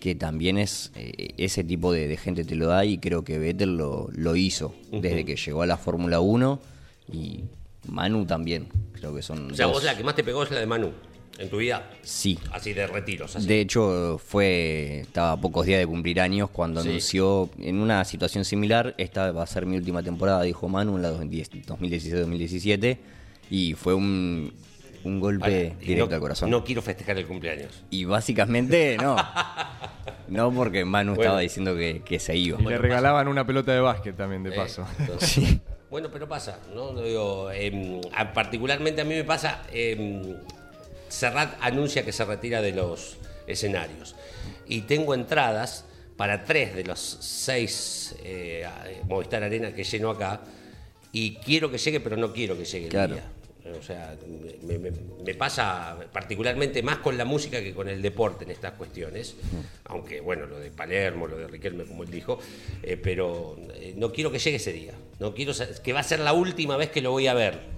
que 0.00 0.14
también 0.14 0.58
es 0.58 0.92
eh, 0.94 1.34
ese 1.38 1.64
tipo 1.64 1.92
de, 1.92 2.06
de 2.08 2.16
gente 2.16 2.44
te 2.44 2.54
lo 2.54 2.66
da 2.68 2.84
y 2.84 2.98
creo 2.98 3.24
que 3.24 3.38
Vettel 3.38 3.76
lo, 3.76 4.08
lo 4.12 4.36
hizo 4.36 4.74
desde 4.92 5.24
que 5.24 5.36
llegó 5.36 5.62
a 5.62 5.66
la 5.66 5.76
Fórmula 5.76 6.20
1 6.20 6.60
y 7.12 7.40
Manu 7.88 8.24
también. 8.26 8.68
Creo 8.92 9.14
que 9.14 9.22
son 9.22 9.50
O 9.52 9.54
sea, 9.54 9.66
dos- 9.66 9.74
vos 9.76 9.84
la 9.84 9.96
que 9.96 10.04
más 10.04 10.14
te 10.14 10.22
pegó 10.24 10.42
es 10.42 10.50
la 10.50 10.60
de 10.60 10.66
Manu 10.66 10.92
en 11.38 11.50
tu 11.50 11.58
vida. 11.58 11.90
Sí. 12.02 12.38
Así 12.52 12.72
de 12.72 12.86
retiros. 12.86 13.36
Así. 13.36 13.46
De 13.46 13.60
hecho, 13.60 14.18
fue 14.24 15.00
estaba 15.00 15.32
a 15.32 15.40
pocos 15.40 15.66
días 15.66 15.78
de 15.80 15.86
cumplir 15.86 16.20
años 16.20 16.48
cuando 16.50 16.82
Sí. 16.82 16.88
anunció 16.88 17.50
en 17.58 17.76
una 17.78 18.04
situación 18.04 18.44
similar, 18.44 18.94
esta 18.98 19.32
va 19.32 19.42
a 19.42 19.46
ser 19.46 19.66
mi 19.66 19.76
última 19.76 20.02
temporada, 20.02 20.42
dijo 20.42 20.68
Manu, 20.68 20.96
en 20.96 21.02
la 21.02 21.10
2016-2017, 21.12 22.98
y 23.50 23.74
fue 23.74 23.94
un, 23.94 24.52
un 25.06 25.20
golpe 25.20 25.76
directo 25.80 26.08
no, 26.10 26.14
al 26.14 26.20
corazón. 26.20 26.50
No 26.50 26.64
quiero 26.64 26.82
festejar 26.82 27.16
el 27.18 27.26
cumpleaños. 27.26 27.84
Y 27.90 28.04
básicamente 28.04 28.96
no. 28.98 29.16
no 30.28 30.52
porque 30.52 30.84
Manu 30.84 31.12
Bueno. 31.14 31.22
estaba 31.22 31.40
diciendo 31.40 31.76
que, 31.76 32.02
que 32.04 32.18
se 32.18 32.36
iba. 32.36 32.60
Y 32.60 32.64
le 32.64 32.78
regalaban 32.78 33.28
una 33.28 33.46
pelota 33.46 33.72
de 33.72 33.80
básquet 33.80 34.16
también, 34.16 34.42
de 34.42 34.50
Eh, 34.50 34.56
paso. 34.56 34.86
entonces, 34.98 35.28
Sí. 35.32 35.60
Bueno, 35.88 36.08
pero 36.12 36.28
pasa, 36.28 36.58
¿no? 36.74 37.00
Digo, 37.00 37.50
em, 37.52 38.00
particularmente 38.34 39.00
a 39.02 39.04
mí 39.04 39.14
me 39.14 39.24
pasa, 39.24 39.62
em, 39.72 40.34
Serrat 41.08 41.56
anuncia 41.60 42.04
que 42.04 42.10
se 42.12 42.24
retira 42.24 42.60
de 42.60 42.72
los 42.72 43.16
escenarios. 43.46 44.16
Y 44.66 44.80
tengo 44.82 45.14
entradas 45.14 45.84
para 46.16 46.44
tres 46.44 46.74
de 46.74 46.82
los 46.84 46.98
seis 46.98 48.16
eh, 48.24 48.64
a- 48.66 48.84
Movistar 49.06 49.44
Arena 49.44 49.72
que 49.72 49.84
lleno 49.84 50.10
acá. 50.10 50.40
Y 51.12 51.36
quiero 51.36 51.70
que 51.70 51.78
llegue, 51.78 52.00
pero 52.00 52.16
no 52.16 52.32
quiero 52.32 52.58
que 52.58 52.64
llegue 52.64 52.86
el 52.86 53.12
día. 53.12 53.24
O 53.78 53.82
sea, 53.82 54.16
me, 54.62 54.78
me- 54.78 54.90
me 55.24 55.34
pasa 55.34 55.96
particularmente 56.12 56.82
más 56.82 56.98
con 56.98 57.16
la 57.18 57.24
música 57.24 57.60
que 57.60 57.74
con 57.74 57.88
el 57.88 58.00
deporte 58.02 58.44
en 58.44 58.50
estas 58.50 58.72
cuestiones. 58.74 59.34
Aunque, 59.84 60.20
bueno, 60.20 60.46
lo 60.46 60.58
de 60.58 60.70
Palermo, 60.70 61.26
lo 61.26 61.36
de 61.36 61.46
Riquelme, 61.48 61.84
como 61.84 62.02
él 62.04 62.10
dijo. 62.10 62.38
eh, 62.82 62.96
pero 62.96 63.56
eh, 63.74 63.94
no 63.96 64.12
quiero 64.12 64.30
que 64.30 64.38
llegue 64.38 64.56
ese 64.56 64.72
día. 64.72 64.92
No 65.18 65.34
quiero 65.34 65.52
que 65.82 65.92
va 65.92 66.00
a 66.00 66.04
ser 66.04 66.20
la 66.20 66.32
última 66.32 66.76
vez 66.76 66.90
que 66.90 67.00
lo 67.00 67.10
voy 67.10 67.26
a 67.26 67.34
ver. 67.34 67.76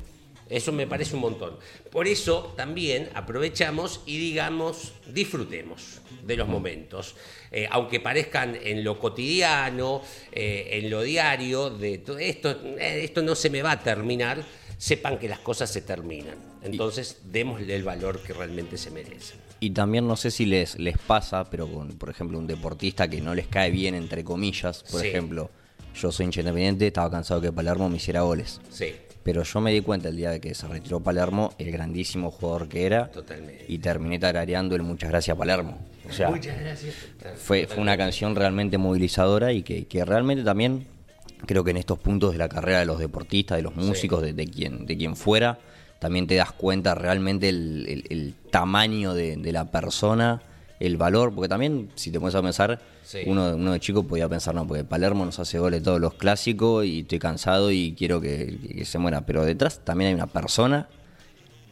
Eso 0.50 0.72
me 0.72 0.86
parece 0.86 1.14
un 1.14 1.20
montón. 1.20 1.58
Por 1.90 2.06
eso 2.06 2.54
también 2.56 3.10
aprovechamos 3.12 4.00
y 4.06 4.18
digamos, 4.18 4.94
disfrutemos 5.12 6.00
de 6.24 6.36
los 6.36 6.48
momentos. 6.48 7.16
Eh, 7.50 7.68
aunque 7.70 8.00
parezcan 8.00 8.56
en 8.62 8.82
lo 8.82 8.98
cotidiano, 8.98 10.00
eh, 10.32 10.68
en 10.72 10.88
lo 10.90 11.02
diario, 11.02 11.68
de 11.68 11.98
todo 11.98 12.18
esto, 12.18 12.58
esto 12.78 13.20
no 13.22 13.34
se 13.34 13.50
me 13.50 13.60
va 13.60 13.72
a 13.72 13.80
terminar, 13.82 14.42
sepan 14.78 15.18
que 15.18 15.28
las 15.28 15.40
cosas 15.40 15.70
se 15.70 15.82
terminan. 15.82 16.36
Entonces, 16.62 17.18
démosle 17.30 17.74
el 17.74 17.82
valor 17.82 18.20
que 18.22 18.32
realmente 18.32 18.78
se 18.78 18.90
merecen. 18.90 19.38
Y 19.60 19.70
también 19.70 20.06
no 20.06 20.16
sé 20.16 20.30
si 20.30 20.46
les, 20.46 20.78
les 20.78 20.96
pasa, 20.98 21.44
pero 21.50 21.66
con, 21.70 21.88
por 21.98 22.08
ejemplo, 22.10 22.38
un 22.38 22.46
deportista 22.46 23.08
que 23.08 23.20
no 23.20 23.34
les 23.34 23.48
cae 23.48 23.70
bien, 23.70 23.94
entre 23.94 24.22
comillas, 24.24 24.84
por 24.90 25.00
Sí. 25.00 25.08
ejemplo, 25.08 25.50
yo 25.94 26.12
soy 26.12 26.26
hincha 26.26 26.40
independiente, 26.40 26.86
estaba 26.86 27.10
cansado 27.10 27.40
que 27.40 27.52
Palermo 27.52 27.88
me 27.88 27.96
hiciera 27.96 28.20
goles. 28.22 28.60
Sí, 28.70 28.94
Pero 29.24 29.42
yo 29.42 29.60
me 29.60 29.72
di 29.72 29.80
cuenta 29.82 30.08
el 30.08 30.16
día 30.16 30.30
de 30.30 30.40
que 30.40 30.54
se 30.54 30.66
retiró 30.68 31.00
Palermo, 31.00 31.52
el 31.58 31.70
grandísimo 31.72 32.30
jugador 32.30 32.68
que 32.68 32.86
era, 32.86 33.10
Totalmente. 33.10 33.66
y 33.68 33.78
terminé 33.78 34.18
tarareando 34.18 34.74
el 34.76 34.82
Muchas 34.82 35.10
gracias 35.10 35.36
Palermo. 35.36 35.76
O 36.08 36.12
sea, 36.12 36.30
muchas 36.30 36.58
gracias. 36.58 36.94
fue, 37.36 37.66
fue 37.66 37.78
una 37.82 37.96
canción 37.98 38.34
realmente 38.36 38.78
movilizadora 38.78 39.52
y 39.52 39.62
que, 39.64 39.86
que 39.86 40.04
realmente 40.04 40.44
también 40.44 40.86
creo 41.46 41.64
que 41.64 41.70
en 41.70 41.76
estos 41.76 41.98
puntos 41.98 42.32
de 42.32 42.38
la 42.38 42.48
carrera 42.48 42.80
de 42.80 42.86
los 42.86 42.98
deportistas, 42.98 43.56
de 43.58 43.62
los 43.62 43.74
músicos, 43.76 44.22
de, 44.22 44.32
de 44.32 44.46
quien, 44.46 44.86
de 44.86 44.96
quien 44.96 45.16
fuera, 45.16 45.58
también 45.98 46.26
te 46.26 46.34
das 46.36 46.52
cuenta 46.52 46.94
realmente 46.94 47.48
el, 47.48 47.86
el- 47.88 48.04
el 48.10 48.34
tamaño 48.50 49.14
de, 49.14 49.36
de 49.36 49.52
la 49.52 49.64
persona, 49.70 50.42
el 50.80 50.96
valor, 50.96 51.34
porque 51.34 51.48
también 51.48 51.90
si 51.96 52.10
te 52.12 52.20
pones 52.20 52.34
a 52.36 52.42
pensar, 52.42 52.78
Sí. 53.02 53.20
uno, 53.26 53.56
uno 53.56 53.72
de 53.72 53.80
chico 53.80 54.02
podía 54.06 54.28
pensar, 54.28 54.54
no, 54.54 54.66
porque 54.66 54.84
Palermo 54.84 55.24
nos 55.24 55.38
hace 55.38 55.58
goles 55.58 55.82
todos 55.82 55.98
los 55.98 56.12
clásicos 56.14 56.84
y 56.84 57.00
estoy 57.00 57.18
cansado 57.18 57.70
y 57.72 57.94
quiero 57.96 58.20
que 58.20 58.82
se 58.84 58.98
muera, 58.98 59.22
pero 59.22 59.44
detrás 59.46 59.80
también 59.82 60.08
hay 60.08 60.14
una 60.14 60.26
persona 60.26 60.88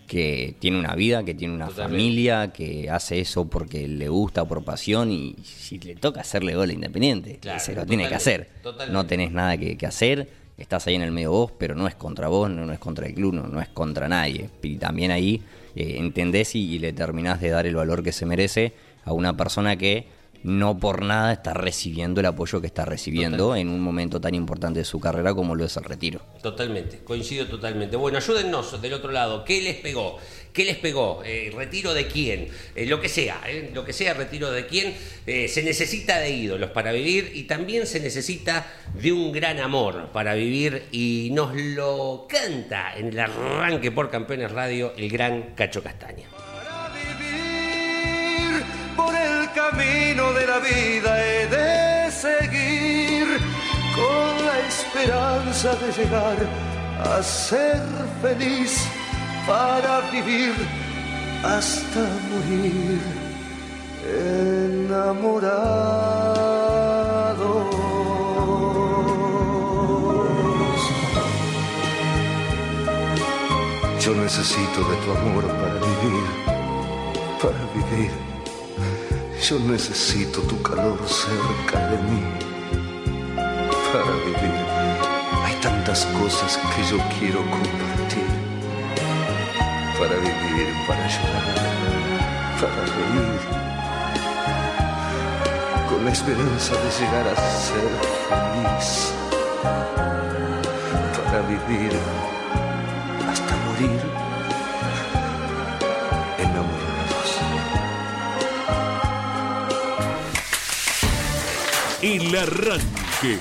que 0.06 0.54
tiene 0.58 0.78
una 0.78 0.94
vida, 0.94 1.25
que 1.25 1.34
tiene 1.34 1.54
una 1.54 1.66
Totalmente. 1.66 1.98
familia, 1.98 2.52
que 2.52 2.88
hace 2.90 3.20
eso 3.20 3.46
porque 3.48 3.88
le 3.88 4.08
gusta, 4.08 4.44
por 4.44 4.62
pasión, 4.64 5.10
y 5.10 5.34
si 5.44 5.78
le 5.78 5.94
toca 5.96 6.20
hacerle 6.20 6.54
gol 6.54 6.70
a 6.70 6.72
Independiente, 6.72 7.38
Claro, 7.40 7.60
se 7.60 7.75
lo 7.75 7.84
tiene 7.86 8.08
que 8.08 8.14
hacer. 8.14 8.48
totalmente. 8.62 8.92
No 8.92 9.06
tenés 9.06 9.32
nada 9.32 9.56
que, 9.56 9.76
que 9.76 9.86
hacer, 9.86 10.28
estás 10.58 10.86
ahí 10.86 10.94
en 10.94 11.02
el 11.02 11.10
medio 11.12 11.32
vos, 11.32 11.52
pero 11.58 11.75
no 11.75 11.86
es 11.88 11.94
contra 11.94 12.28
vos, 12.28 12.48
no, 12.50 12.64
no 12.66 12.72
es 12.72 12.78
contra 12.78 13.06
el 13.06 13.14
club, 13.14 13.34
no, 13.34 13.42
no 13.48 13.60
es 13.60 13.68
contra 13.68 14.08
nadie. 14.08 14.48
Y 14.62 14.76
también 14.76 15.10
ahí 15.10 15.42
eh, 15.75 15.96
entendés 15.98 16.54
y, 16.54 16.60
y 16.75 16.78
le 16.78 16.92
terminás 16.92 17.40
de 17.40 17.50
dar 17.50 17.66
el 17.66 17.75
valor 17.75 18.02
que 18.02 18.12
se 18.12 18.25
merece 18.26 18.72
a 19.04 19.12
una 19.12 19.36
persona 19.36 19.76
que 19.76 20.06
no 20.47 20.79
por 20.79 21.03
nada 21.03 21.33
está 21.33 21.55
recibiendo 21.55 22.21
el 22.21 22.26
apoyo 22.26 22.61
que 22.61 22.69
está 22.69 22.85
recibiendo 22.85 23.57
en 23.57 23.69
un 23.69 23.81
momento 23.81 24.21
tan 24.21 24.33
importante 24.33 24.79
de 24.79 24.85
su 24.85 25.00
carrera 25.00 25.35
como 25.35 25.57
lo 25.57 25.65
es 25.65 25.76
el 25.76 25.83
retiro. 25.83 26.21
Totalmente, 26.41 27.00
coincido 27.00 27.49
totalmente. 27.49 27.97
Bueno, 27.97 28.19
ayúdennos 28.19 28.81
del 28.81 28.93
otro 28.93 29.11
lado. 29.11 29.45
¿Qué 29.45 29.61
les 29.61 29.75
pegó? 29.75 30.19
¿Qué 30.53 30.65
les 30.65 30.76
pegó? 30.76 31.21
Eh, 31.25 31.53
¿Retiro 31.53 31.93
de 31.93 32.07
quién? 32.07 32.49
Eh, 32.76 32.87
lo 32.87 33.00
que 33.00 33.09
sea, 33.09 33.43
eh, 33.49 33.73
lo 33.75 33.85
que 33.85 33.93
sea, 33.93 34.15
retiro 34.15 34.53
de 34.53 34.67
quién. 34.67 34.95
Se 35.26 35.65
necesita 35.65 36.21
de 36.21 36.31
ídolos 36.31 36.71
para 36.71 36.93
vivir 36.93 37.33
y 37.35 37.43
también 37.43 37.85
se 37.88 37.99
necesita 37.99 38.73
de 38.95 39.12
un 39.12 39.33
gran 39.33 39.59
amor 39.59 40.11
para 40.12 40.35
vivir 40.35 40.85
y 40.93 41.31
nos 41.33 41.53
lo 41.57 42.26
canta 42.29 42.97
en 42.97 43.09
el 43.09 43.19
arranque 43.19 43.91
por 43.91 44.09
Campeones 44.09 44.52
Radio 44.52 44.93
el 44.97 45.11
gran 45.11 45.56
Cacho 45.56 45.82
Castaña. 45.82 46.28
Camino 49.54 50.32
de 50.32 50.47
la 50.47 50.59
vida 50.59 51.25
he 51.25 51.47
de 51.47 52.11
seguir 52.11 53.26
con 53.95 54.47
la 54.47 54.59
esperanza 54.69 55.75
de 55.76 55.93
llegar 55.93 56.37
a 57.04 57.23
ser 57.23 57.82
feliz 58.23 58.87
para 59.47 60.00
vivir 60.11 60.54
hasta 61.45 62.00
morir 62.30 63.00
enamorados. 64.04 65.37
Yo 74.00 74.15
necesito 74.15 74.89
de 74.89 74.97
tu 75.04 75.11
amor 75.11 75.45
para 75.47 75.75
vivir, 75.75 76.25
para 77.43 77.59
vivir. 77.75 78.25
Yo 79.42 79.58
necesito 79.60 80.40
tu 80.42 80.60
calor 80.60 80.99
cerca 81.06 81.88
de 81.88 81.99
mí, 81.99 82.22
para 83.92 84.12
vivir. 84.25 84.66
Hay 85.44 85.54
tantas 85.60 86.04
cosas 86.06 86.58
que 86.75 86.82
yo 86.90 86.99
quiero 87.18 87.40
compartir, 87.42 88.26
para 89.99 90.16
vivir, 90.16 90.75
para 90.88 91.06
llorar, 91.06 91.44
para 92.60 92.82
reír, 92.96 93.40
con 95.88 96.04
la 96.04 96.10
esperanza 96.10 96.75
de 96.75 96.90
llegar 96.99 97.28
a 97.28 97.36
ser 97.36 97.90
feliz, 98.28 99.12
para 101.25 101.40
vivir 101.42 101.92
hasta 103.30 103.56
morir 103.56 104.05
El 112.19 112.35
arranque 112.35 113.39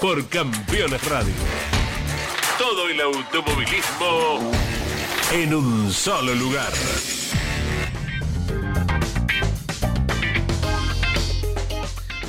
por 0.00 0.26
Campeones 0.28 1.04
Radio. 1.04 1.34
Todo 2.58 2.88
el 2.88 2.98
automovilismo 3.02 4.50
en 5.32 5.54
un 5.54 5.92
solo 5.92 6.34
lugar. 6.34 6.72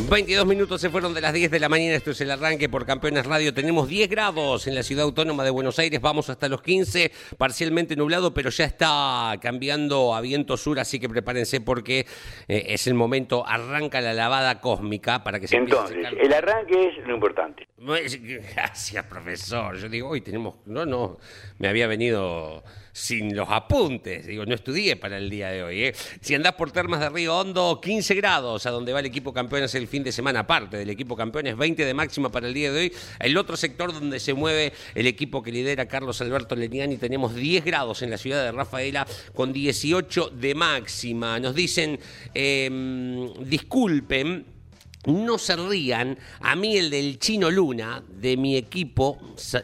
22 0.09 0.45
minutos 0.47 0.81
se 0.81 0.89
fueron 0.89 1.13
de 1.13 1.21
las 1.21 1.33
10 1.33 1.51
de 1.51 1.59
la 1.59 1.69
mañana, 1.69 1.95
esto 1.95 2.11
es 2.11 2.21
el 2.21 2.31
arranque 2.31 2.67
por 2.67 2.85
Campeones 2.85 3.25
Radio. 3.27 3.53
Tenemos 3.53 3.87
10 3.87 4.09
grados 4.09 4.65
en 4.65 4.73
la 4.73 4.81
ciudad 4.81 5.03
autónoma 5.03 5.43
de 5.43 5.51
Buenos 5.51 5.77
Aires, 5.77 6.01
vamos 6.01 6.29
hasta 6.29 6.49
los 6.49 6.61
15, 6.63 7.11
parcialmente 7.37 7.95
nublado, 7.95 8.33
pero 8.33 8.49
ya 8.49 8.65
está 8.65 9.35
cambiando 9.39 10.15
a 10.15 10.21
viento 10.21 10.57
sur, 10.57 10.79
así 10.79 10.99
que 10.99 11.07
prepárense 11.09 11.61
porque 11.61 12.07
eh, 12.47 12.65
es 12.69 12.87
el 12.87 12.95
momento, 12.95 13.45
arranca 13.45 14.01
la 14.01 14.13
lavada 14.13 14.59
cósmica 14.61 15.23
para 15.23 15.39
que 15.39 15.47
se 15.47 15.57
empiece 15.57 15.79
a 15.79 15.83
Entonces, 15.83 16.05
secar- 16.11 16.25
el 16.25 16.33
arranque 16.33 16.87
es 16.87 17.07
lo 17.07 17.13
importante. 17.13 17.67
Gracias, 18.55 19.05
profesor. 19.05 19.77
Yo 19.77 19.89
digo, 19.89 20.09
hoy 20.09 20.21
tenemos. 20.21 20.55
No, 20.65 20.85
no. 20.85 21.17
Me 21.59 21.67
había 21.67 21.87
venido 21.87 22.63
sin 22.99 23.35
los 23.35 23.47
apuntes. 23.49 24.27
Digo, 24.27 24.45
no 24.45 24.53
estudié 24.53 24.97
para 24.97 25.17
el 25.17 25.29
día 25.29 25.49
de 25.49 25.63
hoy. 25.63 25.83
¿eh? 25.85 25.95
Si 26.19 26.35
andás 26.35 26.53
por 26.53 26.71
Termas 26.71 26.99
de 26.99 27.09
Río 27.09 27.37
Hondo, 27.37 27.79
15 27.81 28.13
grados, 28.15 28.65
a 28.65 28.71
donde 28.71 28.91
va 28.91 28.99
el 28.99 29.05
equipo 29.05 29.33
campeones 29.33 29.73
el 29.75 29.87
fin 29.87 30.03
de 30.03 30.11
semana, 30.11 30.41
aparte 30.41 30.77
del 30.77 30.89
equipo 30.89 31.15
campeones, 31.15 31.55
20 31.55 31.85
de 31.85 31.93
máxima 31.93 32.29
para 32.29 32.47
el 32.47 32.53
día 32.53 32.71
de 32.71 32.79
hoy. 32.79 32.93
El 33.19 33.37
otro 33.37 33.55
sector 33.55 33.93
donde 33.93 34.19
se 34.19 34.33
mueve 34.33 34.73
el 34.95 35.07
equipo 35.07 35.41
que 35.41 35.51
lidera 35.51 35.87
Carlos 35.87 36.19
Alberto 36.21 36.55
Leniani, 36.55 36.97
tenemos 36.97 37.33
10 37.35 37.63
grados 37.63 38.01
en 38.01 38.09
la 38.09 38.17
ciudad 38.17 38.43
de 38.43 38.51
Rafaela, 38.51 39.07
con 39.33 39.53
18 39.53 40.31
de 40.31 40.55
máxima. 40.55 41.39
Nos 41.39 41.55
dicen, 41.55 41.99
em, 42.33 43.33
disculpen. 43.45 44.58
No 45.05 45.37
se 45.37 45.55
rían, 45.55 46.17
a 46.41 46.57
mí 46.57 46.75
el 46.75 46.89
del 46.89 47.19
Chino 47.19 47.49
Luna, 47.49 48.03
de 48.09 48.35
mi 48.35 48.57
equipo, 48.57 49.17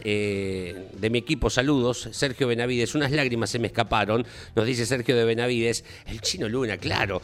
eh, 0.06 0.88
de 0.94 1.10
mi 1.10 1.18
equipo, 1.18 1.50
saludos, 1.50 2.08
Sergio 2.14 2.48
Benavides, 2.48 2.96
unas 2.96 3.12
lágrimas 3.12 3.50
se 3.50 3.60
me 3.60 3.68
escaparon, 3.68 4.26
nos 4.56 4.66
dice 4.66 4.86
Sergio 4.86 5.14
de 5.14 5.26
Benavides, 5.26 5.84
el 6.06 6.22
Chino 6.22 6.48
Luna, 6.48 6.78
claro, 6.78 7.22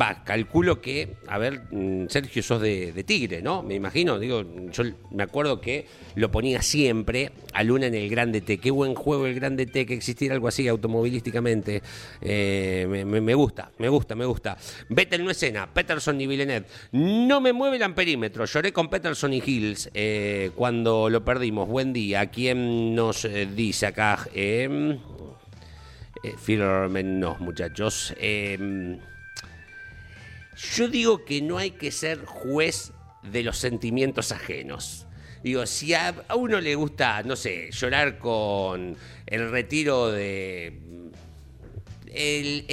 Va, 0.00 0.22
calculo 0.24 0.80
que, 0.80 1.16
a 1.26 1.38
ver, 1.38 1.62
mm, 1.70 2.06
Sergio, 2.08 2.42
sos 2.42 2.60
de, 2.60 2.92
Tigre, 3.04 3.40
¿no? 3.42 3.62
Me 3.62 3.74
imagino, 3.74 4.18
digo, 4.18 4.44
yo 4.70 4.84
me 5.10 5.22
acuerdo 5.22 5.60
que 5.60 5.86
lo 6.14 6.30
ponía 6.30 6.60
siempre 6.62 7.32
a 7.52 7.62
Luna 7.62 7.86
en 7.86 7.94
el 7.94 8.08
Grande 8.10 8.40
T. 8.40 8.58
Qué 8.58 8.70
buen 8.70 8.94
juego 8.94 9.26
el 9.26 9.34
Grande 9.34 9.66
T, 9.66 9.86
que 9.86 9.94
existiera 9.94 10.34
algo 10.34 10.48
así 10.48 10.68
automovilísticamente. 10.68 11.82
Eh, 12.20 12.86
me, 12.88 13.04
me- 13.04 13.20
me 13.20 13.34
gusta, 13.34 13.70
me 13.78 13.88
gusta, 13.88 14.14
me 14.14 14.24
gusta. 14.24 14.56
Vettel 14.88 15.24
no 15.24 15.30
escena, 15.30 15.72
Peterson 15.72 16.20
y 16.20 16.26
Villeneuve. 16.26 16.66
No 16.92 17.40
me 17.40 17.52
mueve 17.52 17.76
el 17.76 17.82
amperímetro. 17.82 18.44
Lloré 18.44 18.72
con 18.72 18.88
Peterson 18.88 19.32
y 19.32 19.42
Hills 19.44 19.90
eh, 19.94 20.50
cuando 20.54 21.08
lo 21.08 21.24
perdimos. 21.24 21.68
Buen 21.68 21.92
día. 21.92 22.26
¿Quién 22.26 22.94
nos 22.94 23.24
eh, 23.24 23.46
dice 23.54 23.86
acá? 23.86 24.26
Eh, 24.34 24.98
eh, 26.22 27.02
no, 27.04 27.36
muchachos. 27.40 28.14
Eh, 28.18 28.98
yo 30.76 30.88
digo 30.88 31.24
que 31.24 31.40
no 31.42 31.58
hay 31.58 31.72
que 31.72 31.90
ser 31.92 32.24
juez 32.24 32.92
de 33.22 33.42
los 33.42 33.58
sentimientos 33.58 34.32
ajenos. 34.32 35.06
Digo, 35.42 35.64
si 35.66 35.94
a, 35.94 36.14
uno 36.36 36.60
le 36.60 36.74
gusta, 36.74 37.22
no 37.22 37.34
sé, 37.36 37.70
llorar 37.72 38.18
con 38.18 38.96
el 39.26 39.50
retiro 39.50 40.10
de... 40.10 40.78
El- 42.12 42.64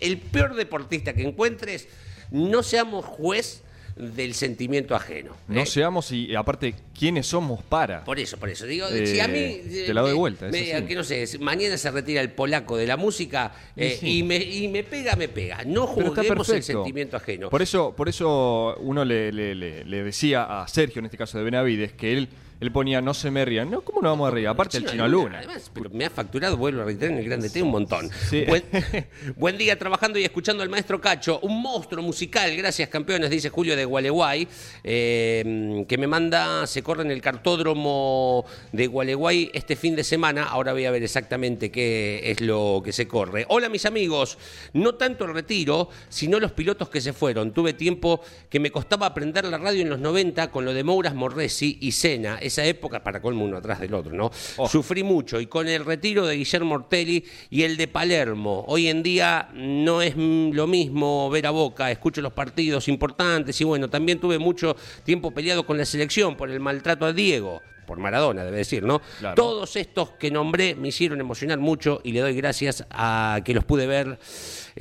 el 0.00 0.18
peor 0.18 0.54
deportista 0.56 1.12
que 1.14 1.22
encuentres, 1.22 1.88
no 2.30 2.62
seamos 2.62 3.04
juez 3.04 3.62
del 3.96 4.34
sentimiento 4.34 4.94
ajeno. 4.94 5.36
No 5.48 5.60
¿eh? 5.62 5.66
seamos, 5.66 6.10
y 6.12 6.34
aparte, 6.34 6.74
¿quiénes 6.98 7.26
somos 7.26 7.62
para? 7.62 8.04
Por 8.04 8.18
eso, 8.18 8.36
por 8.38 8.48
eso. 8.48 8.66
Digo, 8.66 8.86
Eh, 8.88 9.06
si 9.06 9.20
a 9.20 9.28
mí. 9.28 9.60
te 9.86 9.92
la 9.94 10.00
doy 10.02 10.12
me- 10.12 10.16
vuelta, 10.18 10.48
me- 10.48 10.86
que 10.86 10.94
no 10.94 11.04
sé, 11.04 11.26
mañana 11.40 11.76
se 11.76 11.90
retira 11.90 12.20
el 12.20 12.30
polaco 12.30 12.76
de 12.76 12.86
la 12.86 12.96
música 12.96 13.52
eh, 13.76 13.96
sí. 14.00 14.18
y, 14.18 14.22
me, 14.22 14.36
y 14.36 14.68
me 14.68 14.84
pega, 14.84 15.16
me 15.16 15.28
pega. 15.28 15.64
No 15.64 15.86
juguemos 15.86 16.48
el 16.50 16.62
sentimiento 16.62 17.16
ajeno. 17.16 17.50
Por 17.50 17.62
eso, 17.62 17.94
por 17.96 18.08
eso 18.08 18.76
uno 18.80 19.04
le, 19.04 19.32
le- 19.32 19.54
le- 19.54 19.84
le 19.84 20.02
decía 20.02 20.62
a 20.62 20.66
Sergio, 20.68 21.00
en 21.00 21.06
este 21.06 21.16
caso 21.18 21.38
de 21.38 21.44
Benavides, 21.44 21.92
que 21.92 22.12
él, 22.12 22.28
él 22.60 22.70
ponía 22.70 23.00
no 23.00 23.14
se 23.14 23.30
me 23.30 23.44
rían. 23.44 23.70
No, 23.70 23.80
¿cómo 23.80 24.02
no 24.02 24.10
vamos 24.10 24.28
a 24.28 24.30
reír? 24.32 24.46
Aparte 24.46 24.76
el 24.76 24.84
Chino 24.84 25.08
Luna. 25.08 25.38
Además, 25.38 25.70
pero 25.72 25.88
me 25.90 26.04
ha 26.04 26.10
facturado, 26.10 26.58
vuelvo 26.58 26.82
a 26.82 26.84
reiterar, 26.84 27.12
en 27.12 27.18
el 27.18 27.24
Grande 27.24 27.48
T 27.48 27.62
un 27.62 27.70
montón. 27.70 28.10
Sí. 28.28 28.44
Buen, 28.46 28.62
buen 29.36 29.56
día 29.56 29.78
trabajando 29.78 30.18
y 30.18 30.24
escuchando 30.24 30.62
al 30.62 30.68
maestro 30.68 31.00
Cacho. 31.00 31.40
Un 31.40 31.62
monstruo 31.62 32.04
musical, 32.04 32.54
gracias 32.54 32.90
campeones, 32.90 33.30
dice 33.30 33.48
Julio 33.48 33.76
de 33.76 33.86
Gualeguay, 33.86 34.46
eh, 34.84 35.84
que 35.88 35.96
me 35.96 36.06
manda, 36.06 36.66
se 36.66 36.82
corre 36.82 37.02
en 37.02 37.10
el 37.10 37.22
cartódromo 37.22 38.44
de 38.72 38.86
Gualeguay 38.86 39.50
este 39.54 39.74
fin 39.74 39.96
de 39.96 40.04
semana. 40.04 40.44
Ahora 40.44 40.74
voy 40.74 40.84
a 40.84 40.90
ver 40.90 41.02
exactamente 41.02 41.70
qué 41.70 42.20
es 42.30 42.42
lo 42.42 42.82
que 42.84 42.92
se 42.92 43.08
corre. 43.08 43.46
Hola 43.48 43.70
mis 43.70 43.86
amigos, 43.86 44.36
no 44.74 44.96
tanto 44.96 45.24
el 45.24 45.32
retiro, 45.32 45.88
sino 46.10 46.38
los 46.38 46.52
pilotos 46.52 46.90
que 46.90 47.00
se 47.00 47.14
fueron. 47.14 47.52
Tuve 47.52 47.72
tiempo 47.72 48.20
que 48.50 48.60
me 48.60 48.70
costaba 48.70 49.06
aprender 49.06 49.46
la 49.46 49.56
radio 49.56 49.80
en 49.80 49.88
los 49.88 50.00
90 50.00 50.50
con 50.50 50.66
lo 50.66 50.74
de 50.74 50.84
Mouras 50.84 51.14
Morresi 51.14 51.78
y 51.80 51.92
Sena. 51.92 52.38
Esa 52.50 52.64
época, 52.64 53.00
para 53.00 53.22
colmo 53.22 53.44
uno 53.44 53.58
atrás 53.58 53.78
del 53.78 53.94
otro, 53.94 54.12
¿no? 54.12 54.28
Oh. 54.56 54.68
Sufrí 54.68 55.04
mucho 55.04 55.40
y 55.40 55.46
con 55.46 55.68
el 55.68 55.84
retiro 55.84 56.26
de 56.26 56.34
Guillermo 56.34 56.74
Ortelli 56.74 57.24
y 57.48 57.62
el 57.62 57.76
de 57.76 57.86
Palermo. 57.86 58.64
Hoy 58.66 58.88
en 58.88 59.04
día 59.04 59.50
no 59.54 60.02
es 60.02 60.16
lo 60.16 60.66
mismo 60.66 61.30
ver 61.30 61.46
a 61.46 61.50
Boca, 61.50 61.92
escucho 61.92 62.20
los 62.20 62.32
partidos 62.32 62.88
importantes 62.88 63.60
y 63.60 63.62
bueno, 63.62 63.88
también 63.88 64.18
tuve 64.18 64.40
mucho 64.40 64.74
tiempo 65.04 65.30
peleado 65.30 65.64
con 65.64 65.78
la 65.78 65.84
selección 65.84 66.36
por 66.36 66.50
el 66.50 66.58
maltrato 66.58 67.06
a 67.06 67.12
Diego. 67.12 67.62
Por 67.86 67.98
Maradona, 67.98 68.44
debe 68.44 68.58
decir, 68.58 68.82
¿no? 68.82 69.00
Claro. 69.20 69.36
Todos 69.36 69.76
estos 69.76 70.10
que 70.10 70.32
nombré 70.32 70.74
me 70.74 70.88
hicieron 70.88 71.20
emocionar 71.20 71.58
mucho 71.58 72.00
y 72.02 72.10
le 72.10 72.20
doy 72.20 72.34
gracias 72.34 72.84
a 72.90 73.40
que 73.44 73.54
los 73.54 73.64
pude 73.64 73.86
ver. 73.86 74.18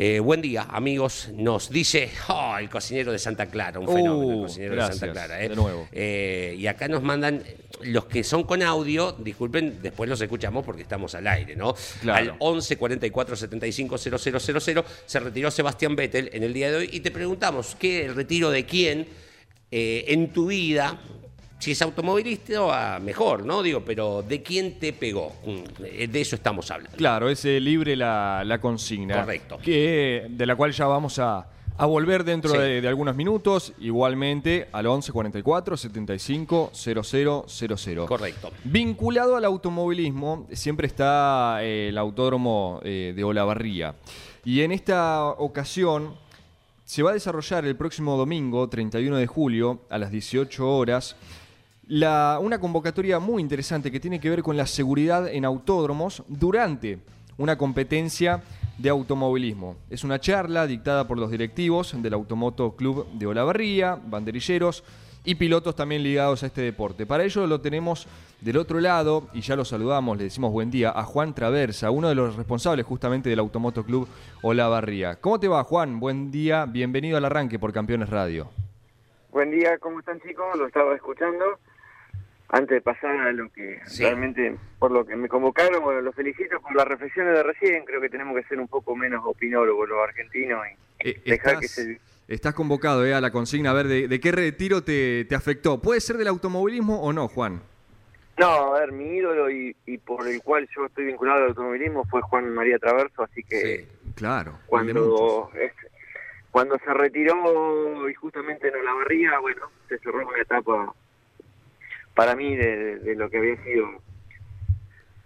Eh, 0.01 0.21
buen 0.21 0.41
día, 0.41 0.65
amigos. 0.69 1.27
Nos 1.33 1.69
dice 1.69 2.09
oh, 2.29 2.55
el 2.57 2.69
cocinero 2.69 3.12
de 3.12 3.19
Santa 3.19 3.47
Clara, 3.47 3.81
un 3.81 3.85
fenómeno, 3.85 4.31
el 4.31 4.38
Uh, 4.38 4.41
cocinero 4.43 4.75
gracias, 4.75 5.01
de 5.01 5.07
Santa 5.07 5.13
Clara. 5.13 5.43
¿eh? 5.43 5.49
de 5.49 5.55
nuevo. 5.57 5.89
Eh, 5.91 6.55
y 6.57 6.67
acá 6.67 6.88
nos 6.88 7.03
mandan 7.03 7.43
los 7.81 8.05
que 8.05 8.23
son 8.23 8.43
con 8.43 8.63
audio, 8.63 9.12
disculpen, 9.12 9.81
después 9.81 10.09
los 10.09 10.21
escuchamos 10.21 10.63
porque 10.63 10.83
estamos 10.83 11.15
al 11.15 11.27
aire, 11.27 11.57
¿no? 11.57 11.75
Claro. 11.99 12.31
Al 12.31 12.35
11 12.39 12.77
44 12.77 13.35
75 13.35 13.97
000 13.97 14.19
se 15.05 15.19
retiró 15.19 15.51
Sebastián 15.51 15.97
Vettel 15.97 16.29
en 16.31 16.43
el 16.43 16.53
día 16.53 16.71
de 16.71 16.77
hoy 16.77 16.89
y 16.93 17.01
te 17.01 17.12
preguntamos, 17.12 17.75
¿qué 17.77 18.05
el 18.05 18.15
retiro 18.15 18.51
de 18.51 18.65
quién 18.65 19.05
eh, 19.69 20.05
en 20.07 20.31
tu 20.31 20.47
vida? 20.47 20.97
Si 21.60 21.72
es 21.72 21.82
automovilista, 21.82 23.00
mejor, 23.00 23.45
¿no? 23.45 23.62
Digo, 23.62 23.82
pero 23.86 24.22
¿de 24.24 24.41
quién 24.41 24.80
te 24.80 24.93
pegó? 24.93 25.34
Mm, 25.45 25.84
eh, 25.84 26.08
De 26.08 26.22
eso 26.22 26.36
estamos 26.36 26.72
hablando. 26.72 26.98
Claro, 26.98 27.30
es 27.30 27.43
eh, 27.45 27.60
libre 27.60 27.95
la, 27.95 28.43
la 28.45 28.60
consigna. 28.60 29.19
Correcto. 29.22 29.60
Que, 29.62 30.26
de 30.30 30.45
la 30.45 30.56
cual 30.56 30.72
ya 30.72 30.86
vamos 30.88 31.19
a, 31.19 31.45
a 31.78 31.86
volver 31.86 32.24
dentro 32.24 32.52
Sí. 32.52 32.58
de, 32.58 32.80
de 32.82 32.88
algunos 32.88 33.13
minutos. 33.15 33.74
Igualmente 33.80 34.67
al 34.72 34.88
11 34.88 35.12
44 35.12 35.76
75 35.76 36.72
0000. 36.74 38.06
Correcto. 38.06 38.52
Vinculado 38.63 39.36
al 39.36 39.43
automovilismo, 39.45 40.48
siempre 40.54 40.88
está 40.88 41.60
eh, 41.62 41.89
el 41.89 41.98
autódromo 41.98 42.80
eh, 42.84 43.12
de 43.15 43.24
Olavarría. 43.26 43.95
Y 44.45 44.62
en 44.62 44.72
esta 44.72 45.26
ocasión 45.26 46.15
se 46.86 47.04
va 47.04 47.12
a 47.12 47.13
desarrollar 47.13 47.65
el 47.65 47.76
próximo 47.76 48.15
domingo, 48.17 48.67
31 48.69 49.17
de 49.17 49.28
julio, 49.28 49.82
a 49.89 49.98
las 49.98 50.10
18 50.12 50.67
horas, 50.76 51.15
la- 51.89 52.38
una 52.39 52.60
convocatoria 52.60 53.19
muy 53.19 53.41
interesante 53.41 53.91
que 53.91 53.99
tiene 53.99 54.19
que 54.19 54.30
ver 54.30 54.43
con 54.43 54.56
la 54.56 54.67
seguridad 54.67 55.28
en 55.28 55.43
autódromos 55.43 56.23
durante 56.28 56.99
una 57.38 57.58
competencia 57.58 58.43
de 58.78 58.89
automovilismo. 58.89 59.75
Es 59.89 60.04
una 60.04 60.19
charla 60.19 60.67
dictada 60.67 61.08
por 61.08 61.17
los 61.17 61.32
directivos 61.32 61.99
del 61.99 62.13
Automoto 62.13 62.75
Club 62.75 63.08
de 63.13 63.25
Olavarría, 63.25 63.95
banderilleros 63.95 64.84
y 65.25 65.36
pilotos 65.36 65.75
también 65.75 66.04
ligados 66.04 66.43
a 66.43 66.45
este 66.45 66.62
deporte. 66.62 67.08
Para 67.08 67.23
ello 67.23 67.47
lo 67.47 67.60
tenemos 67.60 68.08
del 68.39 68.58
otro 68.58 68.80
lado, 68.80 69.28
y 69.34 69.41
ya 69.41 69.56
lo 69.56 69.65
saludamos, 69.65 70.15
le 70.17 70.25
decimos 70.25 70.52
buen 70.52 70.69
día, 70.69 70.91
a 70.95 71.04
Juan 71.04 71.34
Traversa, 71.34 71.89
uno 71.91 72.08
de 72.08 72.15
los 72.15 72.36
responsables 72.36 72.86
justamente 72.86 73.30
del 73.30 73.39
Automoto 73.39 73.84
Club 73.84 74.08
Olavarría. 74.43 75.15
¿Cómo 75.15 75.39
te 75.39 75.47
va, 75.47 75.63
Juan? 75.63 75.99
Buen 75.99 76.32
día, 76.32 76.65
bienvenido 76.65 77.17
al 77.17 77.25
arranque 77.25 77.58
por 77.58 77.73
Campeones 77.73 78.10
Radio. 78.10 78.47
Buen 79.32 79.52
día, 79.52 79.78
¿cómo 79.80 79.99
están 79.99 80.21
chicos? 80.21 80.45
Lo 80.58 80.67
estaba 80.67 80.95
escuchando. 80.95 81.45
Antes 82.51 82.69
de 82.77 82.81
pasar 82.81 83.15
a 83.15 83.31
lo 83.31 83.49
que 83.51 83.79
Sí. 83.85 84.03
realmente, 84.03 84.55
por 84.79 84.89
lo 84.91 85.05
que 85.05 85.15
me 85.15 85.27
convocaron, 85.27 85.83
bueno, 85.83 86.01
los 86.01 86.15
felicito 86.15 86.59
por 86.62 86.75
las 86.75 86.88
reflexiones 86.88 87.33
de 87.35 87.43
recién. 87.43 87.85
Creo 87.85 88.01
que 88.01 88.09
tenemos 88.09 88.35
que 88.35 88.43
ser 88.47 88.59
un 88.59 88.67
poco 88.67 88.95
menos 88.95 89.21
opinólogos 89.23 89.88
los 89.88 89.99
argentinos 89.99 90.59
y 90.67 91.09
Eh, 91.09 91.21
dejar 91.25 91.53
estás, 91.55 91.59
que 91.62 91.67
se... 91.67 91.99
estás 92.27 92.53
convocado 92.55 93.05
eh, 93.05 93.13
a 93.13 93.21
la 93.21 93.29
consigna, 93.31 93.69
a 93.69 93.73
ver 93.73 93.88
de, 93.88 94.07
de 94.07 94.19
qué 94.19 94.31
retiro 94.31 94.83
te, 94.83 95.25
te 95.25 95.35
afectó. 95.35 95.79
¿Puede 95.79 96.01
ser 96.01 96.17
del 96.17 96.27
automovilismo 96.27 97.01
o 97.03 97.13
no, 97.13 97.27
Juan? 97.27 97.62
No, 98.39 98.73
a 98.75 98.79
ver, 98.79 98.93
mi 98.93 99.17
ídolo 99.17 99.51
y, 99.51 99.75
y 99.85 99.97
por 99.99 100.27
el 100.27 100.41
cual 100.41 100.67
yo 100.75 100.85
estoy 100.88 101.05
vinculado 101.05 101.43
al 101.43 101.49
automovilismo 101.49 102.05
fue 102.05 102.21
Juan 102.21 102.49
María 102.53 102.79
Traverso, 102.79 103.21
así 103.23 103.43
que 103.43 103.62
Sí. 103.62 103.88
Claro. 104.15 104.57
cuando 104.65 105.51
es- 105.53 105.71
cuando 106.49 106.79
se 106.79 106.91
retiró 106.95 108.09
y 108.09 108.13
justamente 108.15 108.69
en 108.69 108.75
Olavarría, 108.75 109.38
bueno, 109.39 109.67
se 109.88 109.99
cerró 109.99 110.27
una 110.27 110.41
etapa 110.41 110.91
para 112.19 112.36
mí 112.36 112.53
de, 112.53 112.99
de 112.99 113.15
lo 113.15 113.29
que 113.29 113.38
había 113.38 113.55
sido 113.63 113.88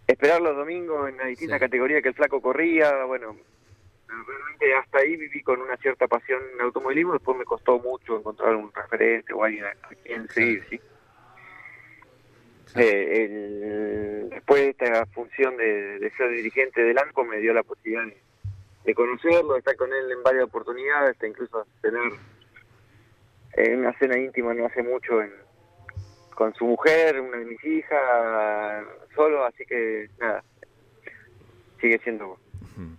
esperar 0.05 0.39
los 0.41 0.55
domingos 0.55 1.09
en 1.09 1.17
la 1.17 1.25
distinta 1.25 1.55
Sí. 1.55 1.61
categoría 1.61 2.03
que 2.03 2.09
el 2.09 2.13
flaco 2.13 2.39
corría, 2.39 3.05
bueno, 3.05 3.35
realmente 4.07 4.75
hasta 4.75 4.99
ahí 4.99 5.15
viví 5.17 5.41
con 5.41 5.59
una 5.59 5.75
cierta 5.77 6.07
pasión 6.07 6.39
en 6.51 6.59
el 6.59 6.65
automovilismo, 6.65 7.13
después 7.13 7.35
me 7.35 7.45
costó 7.45 7.79
mucho 7.79 8.19
encontrar 8.19 8.55
un 8.55 8.71
referente 8.71 9.33
o 9.33 9.43
alguien 9.43 9.65
a, 9.65 9.73
quien 10.03 10.27
seguir, 10.29 10.63
¿sí? 10.69 10.79
Eh, 12.75 13.23
el- 13.25 14.29
después 14.29 14.61
de 14.61 14.69
esta 14.69 15.07
función 15.07 15.57
de, 15.57 15.97
de 15.97 16.11
ser 16.11 16.29
dirigente 16.29 16.83
del 16.83 16.99
ANCO 16.99 17.23
me 17.25 17.39
dio 17.39 17.55
la 17.55 17.63
posibilidad 17.63 18.05
de, 18.05 18.21
de 18.83 18.93
conocerlo, 18.93 19.53
de 19.53 19.59
estar 19.59 19.75
con 19.77 19.91
él 19.91 20.11
en 20.11 20.21
varias 20.21 20.43
oportunidades, 20.43 21.09
hasta 21.13 21.25
incluso 21.25 21.65
tener 21.81 22.11
eh, 23.53 23.75
una 23.75 23.97
cena 23.97 24.15
íntima 24.19 24.53
no 24.53 24.67
hace 24.67 24.83
mucho 24.83 25.19
en- 25.23 25.41
con 26.33 26.53
su 26.55 26.65
mujer, 26.65 27.19
una 27.19 27.37
de 27.37 27.45
mis 27.45 27.63
hijas, 27.63 28.85
solo, 29.15 29.45
así 29.45 29.65
que 29.65 30.09
nada, 30.19 30.43
sigue 31.79 31.99
siendo 32.03 32.37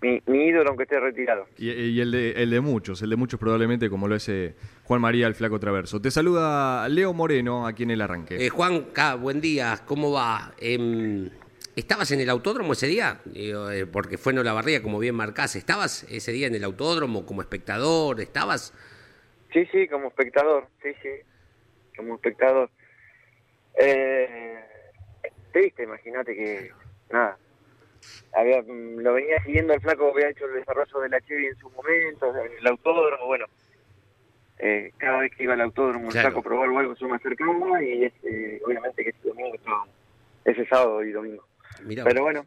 mi, 0.00 0.22
mi 0.26 0.46
ídolo 0.46 0.68
aunque 0.68 0.84
esté 0.84 1.00
retirado. 1.00 1.46
Y, 1.58 1.70
y 1.70 2.00
el, 2.00 2.12
de, 2.12 2.30
el 2.32 2.50
de 2.50 2.60
muchos, 2.60 3.02
el 3.02 3.10
de 3.10 3.16
muchos 3.16 3.40
probablemente, 3.40 3.90
como 3.90 4.08
lo 4.08 4.14
es 4.14 4.28
eh, 4.28 4.54
Juan 4.84 5.00
María 5.00 5.26
el 5.26 5.34
Flaco 5.34 5.58
Traverso. 5.58 6.00
Te 6.00 6.10
saluda 6.10 6.88
Leo 6.88 7.12
Moreno 7.12 7.66
aquí 7.66 7.82
en 7.82 7.90
el 7.90 8.00
arranque. 8.00 8.44
Eh, 8.44 8.48
Juan, 8.50 8.84
K, 8.92 9.16
buen 9.16 9.40
día, 9.40 9.80
¿cómo 9.86 10.12
va? 10.12 10.54
Em, 10.58 11.30
¿Estabas 11.76 12.12
en 12.12 12.20
el 12.20 12.30
autódromo 12.30 12.74
ese 12.74 12.86
día? 12.86 13.20
Eh, 13.34 13.86
porque 13.90 14.16
fue 14.16 14.32
en 14.32 14.38
Olavarría, 14.38 14.80
como 14.82 14.98
bien 15.00 15.16
marcás. 15.16 15.56
¿Estabas 15.56 16.04
ese 16.04 16.30
día 16.30 16.46
en 16.46 16.54
el 16.54 16.62
autódromo 16.62 17.26
como 17.26 17.42
espectador? 17.42 18.20
¿Estabas? 18.20 18.72
Sí, 19.52 19.66
sí, 19.72 19.88
como 19.88 20.08
espectador, 20.08 20.68
sí, 20.82 20.90
sí, 21.02 21.08
como 21.96 22.14
espectador. 22.14 22.70
Eh, 23.76 24.60
triste, 25.52 25.84
imagínate 25.84 26.34
que, 26.34 26.70
nada, 27.10 27.38
había, 28.32 28.62
mm, 28.62 28.98
lo 28.98 29.14
venía 29.14 29.42
siguiendo 29.44 29.74
el 29.74 29.80
flaco, 29.80 30.10
había 30.10 30.30
hecho 30.30 30.46
el 30.46 30.54
desarrollo 30.54 31.00
de 31.00 31.08
la 31.08 31.20
Chevy 31.20 31.46
en 31.46 31.56
su 31.56 31.70
momento, 31.70 32.34
en 32.36 32.52
el 32.58 32.66
autódromo, 32.66 33.26
bueno. 33.26 33.46
Eh, 34.58 34.92
cada 34.98 35.18
vez 35.18 35.32
que 35.34 35.42
iba 35.42 35.54
al 35.54 35.60
autódromo 35.60 36.08
Claro. 36.10 36.28
el 36.28 36.32
flaco 36.32 36.42
probó 36.42 36.78
algo 36.78 36.94
yo 36.94 37.08
me 37.08 37.16
acercaba 37.16 37.82
y 37.82 38.04
este, 38.04 38.62
obviamente 38.64 39.02
que 39.02 39.10
ese 39.10 39.28
domingo 39.28 39.54
estaba, 39.56 39.84
ese 40.44 40.64
sábado 40.66 41.02
y 41.02 41.10
domingo. 41.10 41.44
Mirá 41.82 42.04
Pero 42.04 42.22
bueno, 42.22 42.46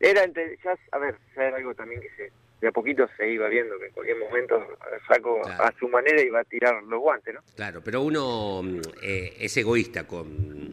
era 0.00 0.24
ya, 0.26 0.76
a 0.92 0.98
ver, 0.98 1.16
ya 1.36 1.42
era 1.44 1.56
algo 1.58 1.74
también 1.74 2.00
que 2.00 2.08
se, 2.10 2.32
de 2.62 2.68
a 2.68 2.72
poquito 2.72 3.06
se 3.16 3.28
iba 3.30 3.48
viendo 3.48 3.76
que 3.78 3.86
en 3.86 3.92
cualquier 3.92 4.18
momento 4.18 4.64
Claro. 5.08 5.64
a 5.64 5.72
su 5.78 5.88
manera 5.88 6.22
iba 6.22 6.40
a 6.40 6.44
tirar 6.44 6.82
los 6.84 7.00
guantes, 7.00 7.34
¿no? 7.34 7.40
Claro, 7.56 7.82
pero 7.84 8.00
uno 8.02 8.62
mm, 8.62 8.80
eh, 9.02 9.36
es 9.40 9.56
egoísta 9.56 10.06
con, 10.06 10.72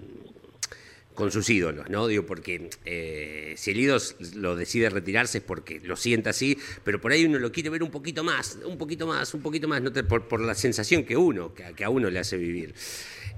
con 1.15 1.31
sus 1.31 1.49
ídolos, 1.49 1.89
¿no? 1.89 2.07
Digo, 2.07 2.25
porque 2.25 2.69
eh, 2.85 3.53
si 3.57 3.71
el 3.71 3.79
ídolo 3.79 3.99
lo 4.35 4.55
decide 4.55 4.89
retirarse 4.89 5.39
es 5.39 5.43
porque 5.43 5.79
lo 5.81 5.95
sienta 5.95 6.29
así, 6.29 6.57
pero 6.83 7.01
por 7.01 7.11
ahí 7.11 7.25
uno 7.25 7.39
lo 7.39 7.51
quiere 7.51 7.69
ver 7.69 7.81
un 7.83 7.91
poquito 7.91 8.23
más, 8.23 8.59
un 8.63 8.77
poquito 8.77 9.07
más, 9.07 9.33
un 9.33 9.41
poquito 9.41 9.67
más, 9.67 9.81
no 9.81 9.91
te- 9.91 10.03
por, 10.03 10.27
por 10.27 10.39
la 10.41 10.53
sensación 10.53 11.03
que 11.03 11.17
uno, 11.17 11.53
que, 11.55 11.65
a- 11.65 11.73
que 11.73 11.83
a 11.83 11.89
uno 11.89 12.09
le 12.09 12.19
hace 12.19 12.37
vivir. 12.37 12.73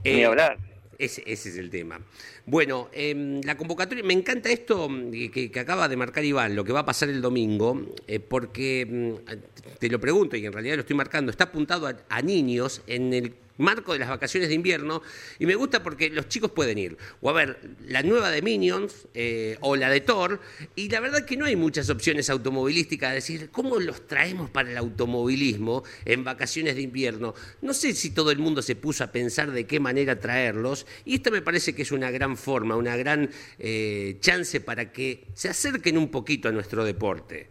Ni 0.03 0.11
Eh, 0.21 0.25
hablar. 0.25 0.57
Ese, 0.99 1.23
ese 1.25 1.49
es 1.49 1.57
el 1.57 1.71
tema. 1.71 1.99
Bueno, 2.45 2.89
em, 2.91 3.41
la 3.41 3.55
convocatoria, 3.55 4.03
me 4.03 4.13
encanta 4.13 4.49
esto 4.49 4.89
mm, 4.89 5.11
que, 5.31 5.51
acaba 5.59 5.87
de 5.87 5.95
marcar 5.95 6.25
Iván, 6.25 6.55
lo 6.55 6.63
que 6.63 6.73
va 6.73 6.81
a 6.81 6.85
pasar 6.85 7.09
el 7.09 7.21
domingo, 7.21 7.79
eh, 8.07 8.19
porque 8.19 8.87
mm, 8.89 9.77
te 9.79 9.89
lo 9.89 9.99
pregunto 9.99 10.35
y 10.35 10.45
en 10.45 10.53
realidad 10.53 10.75
lo 10.75 10.81
estoy 10.81 10.95
marcando, 10.95 11.31
está 11.31 11.45
apuntado 11.45 11.87
a, 11.87 11.95
a 12.09 12.21
niños 12.21 12.81
en 12.87 13.13
el 13.13 13.33
marco 13.61 13.93
de 13.93 13.99
las 13.99 14.09
vacaciones 14.09 14.49
de 14.49 14.55
invierno 14.55 15.01
y 15.39 15.45
me 15.45 15.55
gusta 15.55 15.83
porque 15.83 16.09
los 16.09 16.27
chicos 16.27 16.51
pueden 16.51 16.77
ir 16.77 16.97
o 17.21 17.29
a 17.29 17.33
ver 17.33 17.59
la 17.87 18.03
nueva 18.03 18.31
de 18.31 18.41
Minions 18.41 19.07
eh, 19.13 19.57
o 19.61 19.75
la 19.75 19.89
de 19.89 20.01
Thor 20.01 20.39
y 20.75 20.89
la 20.89 20.99
verdad 20.99 21.25
que 21.25 21.37
no 21.37 21.45
hay 21.45 21.55
muchas 21.55 21.89
opciones 21.89 22.29
automovilísticas, 22.29 23.09
es 23.09 23.15
decir, 23.15 23.49
¿cómo 23.51 23.79
los 23.79 24.07
traemos 24.07 24.49
para 24.49 24.71
el 24.71 24.77
automovilismo 24.77 25.83
en 26.05 26.23
vacaciones 26.23 26.75
de 26.75 26.81
invierno? 26.81 27.33
No 27.61 27.73
sé 27.73 27.93
si 27.93 28.11
todo 28.11 28.31
el 28.31 28.39
mundo 28.39 28.61
se 28.61 28.75
puso 28.75 29.03
a 29.03 29.11
pensar 29.11 29.51
de 29.51 29.65
qué 29.65 29.79
manera 29.79 30.19
traerlos 30.19 30.85
y 31.05 31.15
esta 31.15 31.29
me 31.29 31.41
parece 31.41 31.73
que 31.73 31.83
es 31.83 31.91
una 31.91 32.11
gran 32.11 32.30
forma, 32.37 32.75
una 32.75 32.95
gran 32.97 33.29
eh, 33.59 34.17
chance 34.19 34.61
para 34.61 34.91
que 34.91 35.25
se 35.33 35.49
acerquen 35.49 35.97
un 35.97 36.09
poquito 36.09 36.49
a 36.49 36.51
nuestro 36.51 36.83
deporte. 36.83 37.47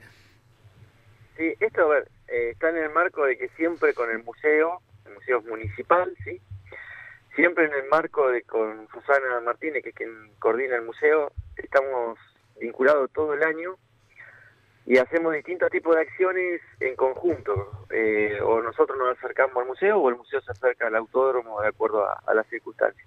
Sí, 1.36 1.54
esto 1.58 1.82
a 1.82 1.88
ver, 1.88 2.08
eh, 2.28 2.50
está 2.52 2.70
en 2.70 2.76
el 2.76 2.90
marco 2.90 3.24
de 3.24 3.38
que 3.38 3.48
siempre 3.56 3.94
con 3.94 4.10
el 4.10 4.22
museo, 4.22 4.80
el 5.06 5.14
museo 5.14 5.42
municipal, 5.42 6.14
¿sí? 6.24 6.40
Siempre 7.34 7.64
en 7.64 7.72
el 7.72 7.88
marco 7.88 8.28
de 8.28 8.42
con 8.42 8.88
Susana 8.92 9.40
Martínez, 9.40 9.82
que 9.82 9.90
es 9.90 9.94
quien 9.94 10.10
coordina 10.38 10.76
el 10.76 10.82
museo, 10.82 11.32
estamos 11.56 12.18
vinculados 12.60 13.10
todo 13.12 13.34
el 13.34 13.42
año 13.42 13.76
y 14.86 14.98
hacemos 14.98 15.32
distintos 15.34 15.70
tipos 15.70 15.94
de 15.94 16.02
acciones 16.02 16.60
en 16.80 16.96
conjunto. 16.96 17.86
Eh, 17.90 18.38
o 18.42 18.60
nosotros 18.60 18.98
nos 18.98 19.16
acercamos 19.16 19.56
al 19.56 19.66
museo 19.66 19.98
o 19.98 20.08
el 20.08 20.16
museo 20.16 20.40
se 20.40 20.50
acerca 20.50 20.88
al 20.88 20.96
autódromo 20.96 21.60
de 21.62 21.68
acuerdo 21.68 22.04
a, 22.04 22.20
a 22.26 22.34
las 22.34 22.46
circunstancias. 22.48 23.06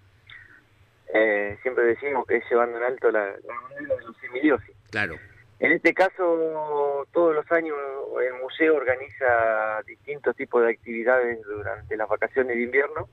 Eh, 1.14 1.58
siempre 1.62 1.86
decimos 1.86 2.26
que 2.28 2.38
es 2.38 2.44
llevando 2.50 2.78
en 2.78 2.84
alto 2.84 3.12
la, 3.12 3.26
la 3.26 3.60
bandera 3.62 3.96
de 3.96 4.04
los 4.06 4.18
semidiosis. 4.18 4.76
Claro, 4.92 5.16
En 5.60 5.72
este 5.72 5.94
caso, 5.94 7.08
todos 7.12 7.34
los 7.36 7.50
años 7.52 7.78
el 8.22 8.34
museo 8.42 8.76
organiza 8.76 9.82
distintos 9.86 10.36
tipos 10.36 10.64
de 10.64 10.72
actividades 10.72 11.42
durante 11.44 11.96
las 11.98 12.08
vacaciones 12.10 12.56
de 12.58 12.64
invierno, 12.64 13.08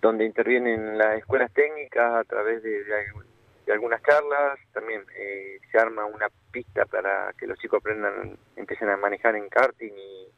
donde 0.00 0.24
intervienen 0.24 0.96
las 0.96 1.18
escuelas 1.18 1.52
técnicas 1.52 2.14
a 2.14 2.24
través 2.24 2.62
de, 2.62 2.84
de 2.84 3.72
algunas 3.72 4.00
charlas, 4.02 4.58
también 4.72 5.02
eh, 5.16 5.58
se 5.70 5.78
arma 5.78 6.04
una 6.06 6.28
pista 6.52 6.86
para 6.86 7.32
que 7.38 7.46
los 7.46 7.58
chicos 7.58 7.80
aprendan, 7.80 8.36
empiecen 8.56 8.88
a 8.88 8.96
manejar 8.96 9.34
en 9.36 9.48
karting 9.48 9.92
y 9.92 10.28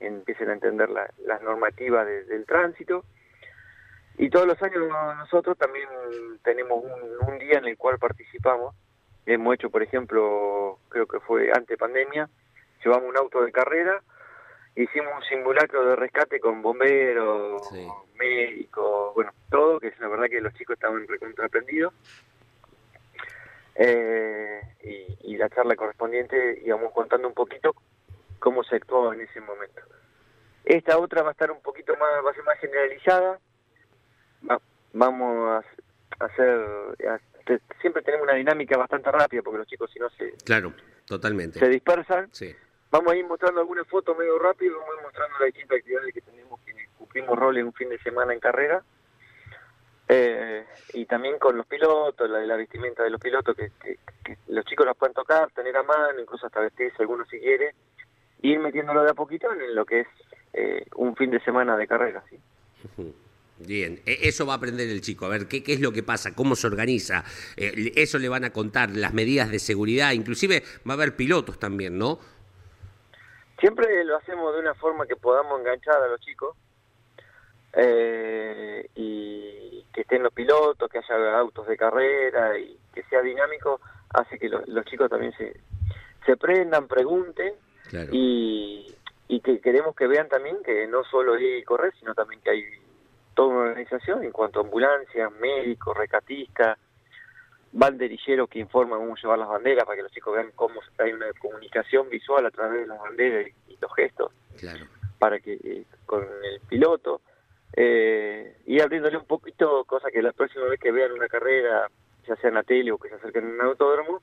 empiecen 0.00 0.50
a 0.50 0.52
entender 0.54 0.88
la- 0.88 1.12
las 1.26 1.42
normativas 1.42 2.06
de- 2.06 2.24
del 2.24 2.46
tránsito. 2.46 3.04
Y 4.18 4.30
todos 4.30 4.46
los 4.46 4.60
años 4.62 4.88
nosotros 5.16 5.56
también 5.56 5.88
tenemos 6.42 6.84
un, 6.84 7.28
un 7.32 7.38
día 7.38 7.58
en 7.58 7.66
el 7.66 7.76
cual 7.76 7.98
participamos 7.98 8.74
Hemos 9.26 9.56
hecho, 9.56 9.68
por 9.68 9.82
ejemplo, 9.82 10.78
creo 10.88 11.06
que 11.06 11.20
fue 11.20 11.52
ante 11.52 11.76
pandemia, 11.76 12.30
llevamos 12.82 13.10
un 13.10 13.16
auto 13.18 13.42
de 13.42 13.52
carrera, 13.52 14.02
hicimos 14.74 15.12
un 15.14 15.22
simulacro 15.24 15.84
de 15.84 15.96
rescate 15.96 16.40
con 16.40 16.62
bomberos, 16.62 17.68
Sí. 17.68 17.86
médicos, 18.18 19.14
bueno, 19.14 19.32
todo, 19.50 19.78
que 19.80 19.88
es 19.88 20.00
la 20.00 20.08
verdad 20.08 20.28
que 20.30 20.40
los 20.40 20.54
chicos 20.54 20.74
estaban 20.76 21.06
recontraprendidos. 21.06 21.92
Eh, 23.74 24.62
y, 24.82 25.32
y 25.34 25.36
la 25.36 25.50
charla 25.50 25.76
correspondiente 25.76 26.62
íbamos 26.64 26.90
contando 26.94 27.28
un 27.28 27.34
poquito 27.34 27.74
cómo 28.38 28.64
se 28.64 28.76
actuaba 28.76 29.12
en 29.12 29.20
ese 29.20 29.42
momento. 29.42 29.82
Esta 30.64 30.96
otra 30.96 31.22
va 31.22 31.28
a 31.28 31.32
estar 31.32 31.50
un 31.50 31.60
poquito 31.60 31.92
más, 31.96 32.24
va 32.24 32.30
a 32.30 32.34
ser 32.34 32.44
más 32.44 32.58
generalizada. 32.60 33.38
Va- 34.48 34.60
vamos 34.92 35.64
a 36.18 36.24
hacer, 36.24 36.58
a- 37.08 37.20
siempre 37.80 38.02
tenemos 38.02 38.24
una 38.24 38.34
dinámica 38.34 38.76
bastante 38.76 39.10
rápida 39.10 39.42
porque 39.42 39.58
los 39.58 39.66
chicos 39.66 39.90
si 39.92 39.98
no 39.98 40.08
se, 40.10 40.32
claro, 40.44 40.72
totalmente. 41.06 41.58
se 41.58 41.68
dispersan. 41.68 42.28
Sí, 42.32 42.54
Vamos 42.90 43.12
a 43.12 43.16
ir 43.16 43.26
mostrando 43.26 43.60
algunas 43.60 43.86
fotos 43.86 44.16
medio 44.16 44.38
rápido, 44.38 44.78
vamos 44.78 44.94
a 44.94 44.98
ir 44.98 45.02
mostrando 45.04 45.38
las 45.40 45.46
distintas 45.46 45.76
actividades 45.78 46.14
que 46.14 46.20
tenemos, 46.22 46.58
que 46.60 46.72
cumplimos 46.96 47.38
rol 47.38 47.58
en 47.58 47.66
un 47.66 47.72
fin 47.74 47.90
de 47.90 47.98
semana 47.98 48.32
en 48.32 48.40
carrera. 48.40 48.82
Eh, 50.08 50.64
y 50.94 51.04
también 51.04 51.38
con 51.38 51.54
los 51.56 51.66
pilotos, 51.66 52.30
la, 52.30 52.38
la 52.40 52.56
vestimenta 52.56 53.02
de 53.02 53.10
los 53.10 53.20
pilotos, 53.20 53.54
que, 53.54 53.70
que- 53.82 53.98
que 54.24 54.38
los 54.48 54.64
chicos 54.64 54.86
las 54.86 54.96
pueden 54.96 55.12
tocar, 55.12 55.50
tener 55.52 55.76
a 55.76 55.82
mano, 55.82 56.18
incluso 56.18 56.46
hasta 56.46 56.60
vestirse 56.60 56.96
algunos 57.02 57.28
si 57.28 57.38
quiere, 57.38 57.74
ir 58.40 58.58
metiéndolo 58.58 59.02
de 59.02 59.10
a 59.10 59.14
poquito 59.14 59.52
en 59.52 59.74
lo 59.74 59.84
que 59.84 60.00
es 60.00 60.08
eh, 60.54 60.86
un 60.96 61.14
fin 61.14 61.30
de 61.30 61.40
semana 61.40 61.76
de 61.76 61.86
carrera. 61.86 62.24
¿sí? 62.30 62.38
Bien, 63.60 64.00
E- 64.06 64.18
eso 64.28 64.46
va 64.46 64.54
a 64.54 64.56
aprender 64.56 64.88
el 64.88 65.00
chico, 65.00 65.26
a 65.26 65.28
ver 65.28 65.48
qué, 65.48 65.62
qué 65.64 65.72
es 65.72 65.80
lo 65.80 65.90
que 65.92 66.02
pasa, 66.02 66.34
cómo 66.34 66.54
se 66.54 66.66
organiza, 66.68 67.24
Eh, 67.56 67.92
eso 67.96 68.18
le 68.18 68.28
van 68.28 68.44
a 68.44 68.50
contar, 68.52 68.90
las 68.90 69.12
medidas 69.14 69.50
de 69.50 69.58
seguridad, 69.58 70.12
inclusive 70.12 70.62
va 70.88 70.92
a 70.92 70.94
haber 70.94 71.16
pilotos 71.16 71.58
también, 71.58 71.98
¿no? 71.98 72.18
Siempre 73.60 74.04
lo 74.04 74.16
hacemos 74.16 74.54
de 74.54 74.60
una 74.60 74.74
forma 74.74 75.06
que 75.06 75.16
podamos 75.16 75.58
enganchar 75.60 76.00
a 76.00 76.06
los 76.06 76.20
chicos 76.20 76.56
eh, 77.72 78.88
y 78.94 79.84
que 79.92 80.02
estén 80.02 80.22
los 80.22 80.32
pilotos, 80.32 80.88
que 80.90 80.98
haya 80.98 81.38
autos 81.38 81.66
de 81.66 81.76
carrera 81.76 82.56
y 82.58 82.78
que 82.94 83.02
sea 83.04 83.20
dinámico, 83.22 83.80
hace 84.14 84.38
que 84.38 84.48
lo- 84.48 84.62
los 84.66 84.84
chicos 84.86 85.10
también 85.10 85.32
se, 85.36 85.54
se 86.24 86.36
prendan, 86.36 86.86
pregunten 86.88 87.54
Claro. 87.90 88.10
y, 88.12 88.94
y 89.28 89.40
que 89.40 89.60
queremos 89.60 89.96
que 89.96 90.06
vean 90.06 90.28
también 90.28 90.58
que 90.64 90.86
no 90.86 91.02
solo 91.04 91.34
es 91.36 91.42
ir 91.42 91.56
y 91.58 91.64
correr, 91.64 91.92
sino 91.98 92.14
también 92.14 92.40
que 92.42 92.50
hay 92.50 92.64
toda 93.38 93.50
una 93.54 93.70
organización 93.70 94.24
en 94.24 94.32
cuanto 94.32 94.58
a 94.58 94.64
ambulancias, 94.64 95.30
médicos, 95.40 95.96
recatistas, 95.96 96.76
banderilleros 97.70 98.48
que 98.48 98.58
informan 98.58 98.98
cómo 98.98 99.14
llevar 99.14 99.38
las 99.38 99.46
banderas 99.48 99.84
para 99.84 99.94
que 99.94 100.02
los 100.02 100.10
chicos 100.10 100.34
vean 100.34 100.50
cómo 100.56 100.80
hay 100.98 101.12
una 101.12 101.26
comunicación 101.34 102.10
visual 102.10 102.44
a 102.46 102.50
través 102.50 102.80
de 102.80 102.86
las 102.88 102.98
banderas 102.98 103.46
y, 103.68 103.76
los 103.80 103.94
gestos 103.94 104.32
Claro. 104.58 104.86
para 105.20 105.38
que 105.38 105.52
eh, 105.52 105.84
con 106.04 106.24
el 106.24 106.58
piloto 106.68 107.20
eh, 107.76 108.56
y 108.66 108.80
abriéndole 108.80 109.16
un 109.16 109.26
poquito 109.26 109.84
cosa 109.84 110.10
que 110.10 110.20
la 110.20 110.32
próxima 110.32 110.64
vez 110.64 110.80
que 110.80 110.90
vean 110.90 111.12
una 111.12 111.28
carrera 111.28 111.88
ya 112.26 112.34
sea 112.38 112.48
en 112.48 112.54
la 112.56 112.64
tele 112.64 112.90
o 112.90 112.98
que 112.98 113.08
se 113.08 113.14
acerquen 113.14 113.44
a 113.44 113.48
un 113.50 113.60
autódromo 113.60 114.20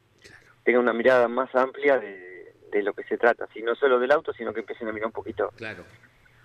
tengan 0.65 0.81
una 0.81 0.91
mirada 0.91 1.29
más 1.29 1.55
amplia 1.55 1.99
de, 1.99 2.53
de 2.69 2.83
lo 2.83 2.91
que 2.91 3.05
se 3.05 3.17
trata 3.17 3.47
si 3.53 3.61
no 3.61 3.75
solo 3.75 3.97
del 3.97 4.11
auto 4.11 4.33
sino 4.33 4.53
que 4.53 4.59
empiecen 4.59 4.89
a 4.89 4.91
mirar 4.91 5.05
un 5.07 5.13
poquito 5.13 5.53
Claro. 5.55 5.85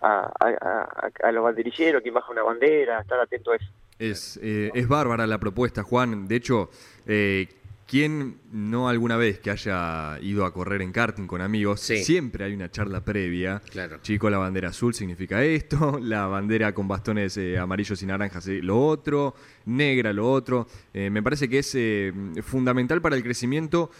A, 0.00 0.32
a, 0.40 0.48
a- 0.48 1.28
a 1.28 1.32
los 1.32 1.44
banderilleros 1.44 2.02
quien 2.02 2.14
baja 2.14 2.30
una 2.32 2.42
bandera 2.42 3.00
estar 3.00 3.20
atento 3.20 3.52
a 3.52 3.56
eso 3.56 3.66
Es, 3.98 4.38
eh, 4.42 4.70
es 4.74 4.88
bárbara 4.88 5.26
la 5.26 5.38
propuesta, 5.38 5.82
Juan. 5.82 6.26
De 6.26 6.36
hecho, 6.36 6.70
eh, 7.06 7.48
¿quién 7.86 8.38
no 8.50 8.88
alguna 8.88 9.16
vez 9.18 9.40
que 9.40 9.50
haya 9.50 10.18
ido 10.22 10.46
a 10.46 10.52
correr 10.54 10.80
en 10.80 10.90
karting 10.92 11.26
con 11.26 11.40
amigos, 11.42 11.80
Sí. 11.80 12.02
siempre 12.02 12.44
hay 12.44 12.54
una 12.54 12.70
charla 12.70 13.04
previa? 13.04 13.60
Claro. 13.70 13.98
Chico, 14.00 14.30
la 14.30 14.38
bandera 14.38 14.70
azul 14.70 14.94
significa 14.94 15.42
esto, 15.44 15.98
la 16.00 16.26
bandera 16.26 16.72
con 16.72 16.88
bastones 16.88 17.36
eh, 17.36 17.58
amarillos 17.58 18.02
y 18.02 18.06
naranjas 18.06 18.46
eh, 18.48 18.60
lo 18.62 18.80
otro, 18.86 19.34
negra 19.66 20.12
lo 20.14 20.30
otro. 20.32 20.66
Eh, 20.94 21.10
me 21.10 21.22
parece 21.22 21.48
que 21.48 21.58
es 21.58 21.74
eh, 21.74 22.12
fundamental 22.42 23.02
para 23.02 23.16
el 23.16 23.22
crecimiento, 23.22 23.90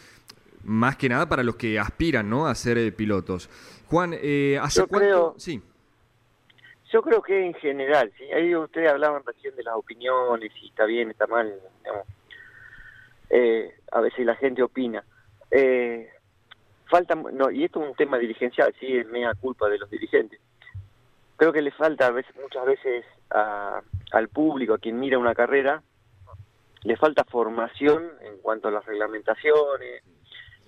más 0.64 0.96
que 0.96 1.08
nada 1.08 1.28
para 1.28 1.42
los 1.42 1.56
que 1.56 1.78
aspiran 1.78 2.28
¿no? 2.30 2.46
a 2.46 2.54
ser 2.54 2.78
eh, 2.78 2.92
pilotos. 2.92 3.50
Juan, 3.86 4.14
eh, 4.14 4.58
¿hace 4.62 4.80
Yo 4.80 4.86
cuánto? 4.86 5.06
creo- 5.06 5.34
Sí. 5.36 5.60
Yo 6.92 7.02
creo 7.02 7.22
que 7.22 7.44
en 7.46 7.54
general, 7.54 8.12
¿sí? 8.18 8.24
ahí 8.32 8.54
ustedes 8.54 8.90
hablaban 8.90 9.22
recién 9.24 9.54
de 9.54 9.62
las 9.62 9.74
opiniones, 9.76 10.52
si 10.58 10.66
está 10.68 10.84
bien, 10.86 11.10
está 11.10 11.26
mal, 11.26 11.54
digamos. 11.78 12.06
Eh, 13.28 13.74
a 13.92 14.00
veces 14.00 14.26
la 14.26 14.34
gente 14.36 14.62
opina. 14.62 15.04
Eh, 15.50 16.10
falta, 16.86 17.14
no, 17.14 17.50
y 17.50 17.64
esto 17.64 17.80
es 17.82 17.90
un 17.90 17.94
tema 17.94 18.18
dirigencial, 18.18 18.74
sí, 18.80 18.96
es 18.96 19.06
mea 19.06 19.34
culpa 19.34 19.68
de 19.68 19.78
los 19.78 19.88
dirigentes. 19.88 20.40
Creo 21.36 21.52
que 21.52 21.62
le 21.62 21.70
falta 21.70 22.08
a 22.08 22.10
veces, 22.10 22.34
muchas 22.36 22.66
veces 22.66 23.04
a- 23.30 23.80
al 24.12 24.28
público, 24.28 24.74
a 24.74 24.78
quien 24.78 24.98
mira 24.98 25.16
una 25.18 25.34
carrera, 25.34 25.82
le 26.82 26.96
falta 26.96 27.24
formación 27.24 28.10
en 28.22 28.38
cuanto 28.38 28.68
a 28.68 28.72
las 28.72 28.84
reglamentaciones, 28.84 30.02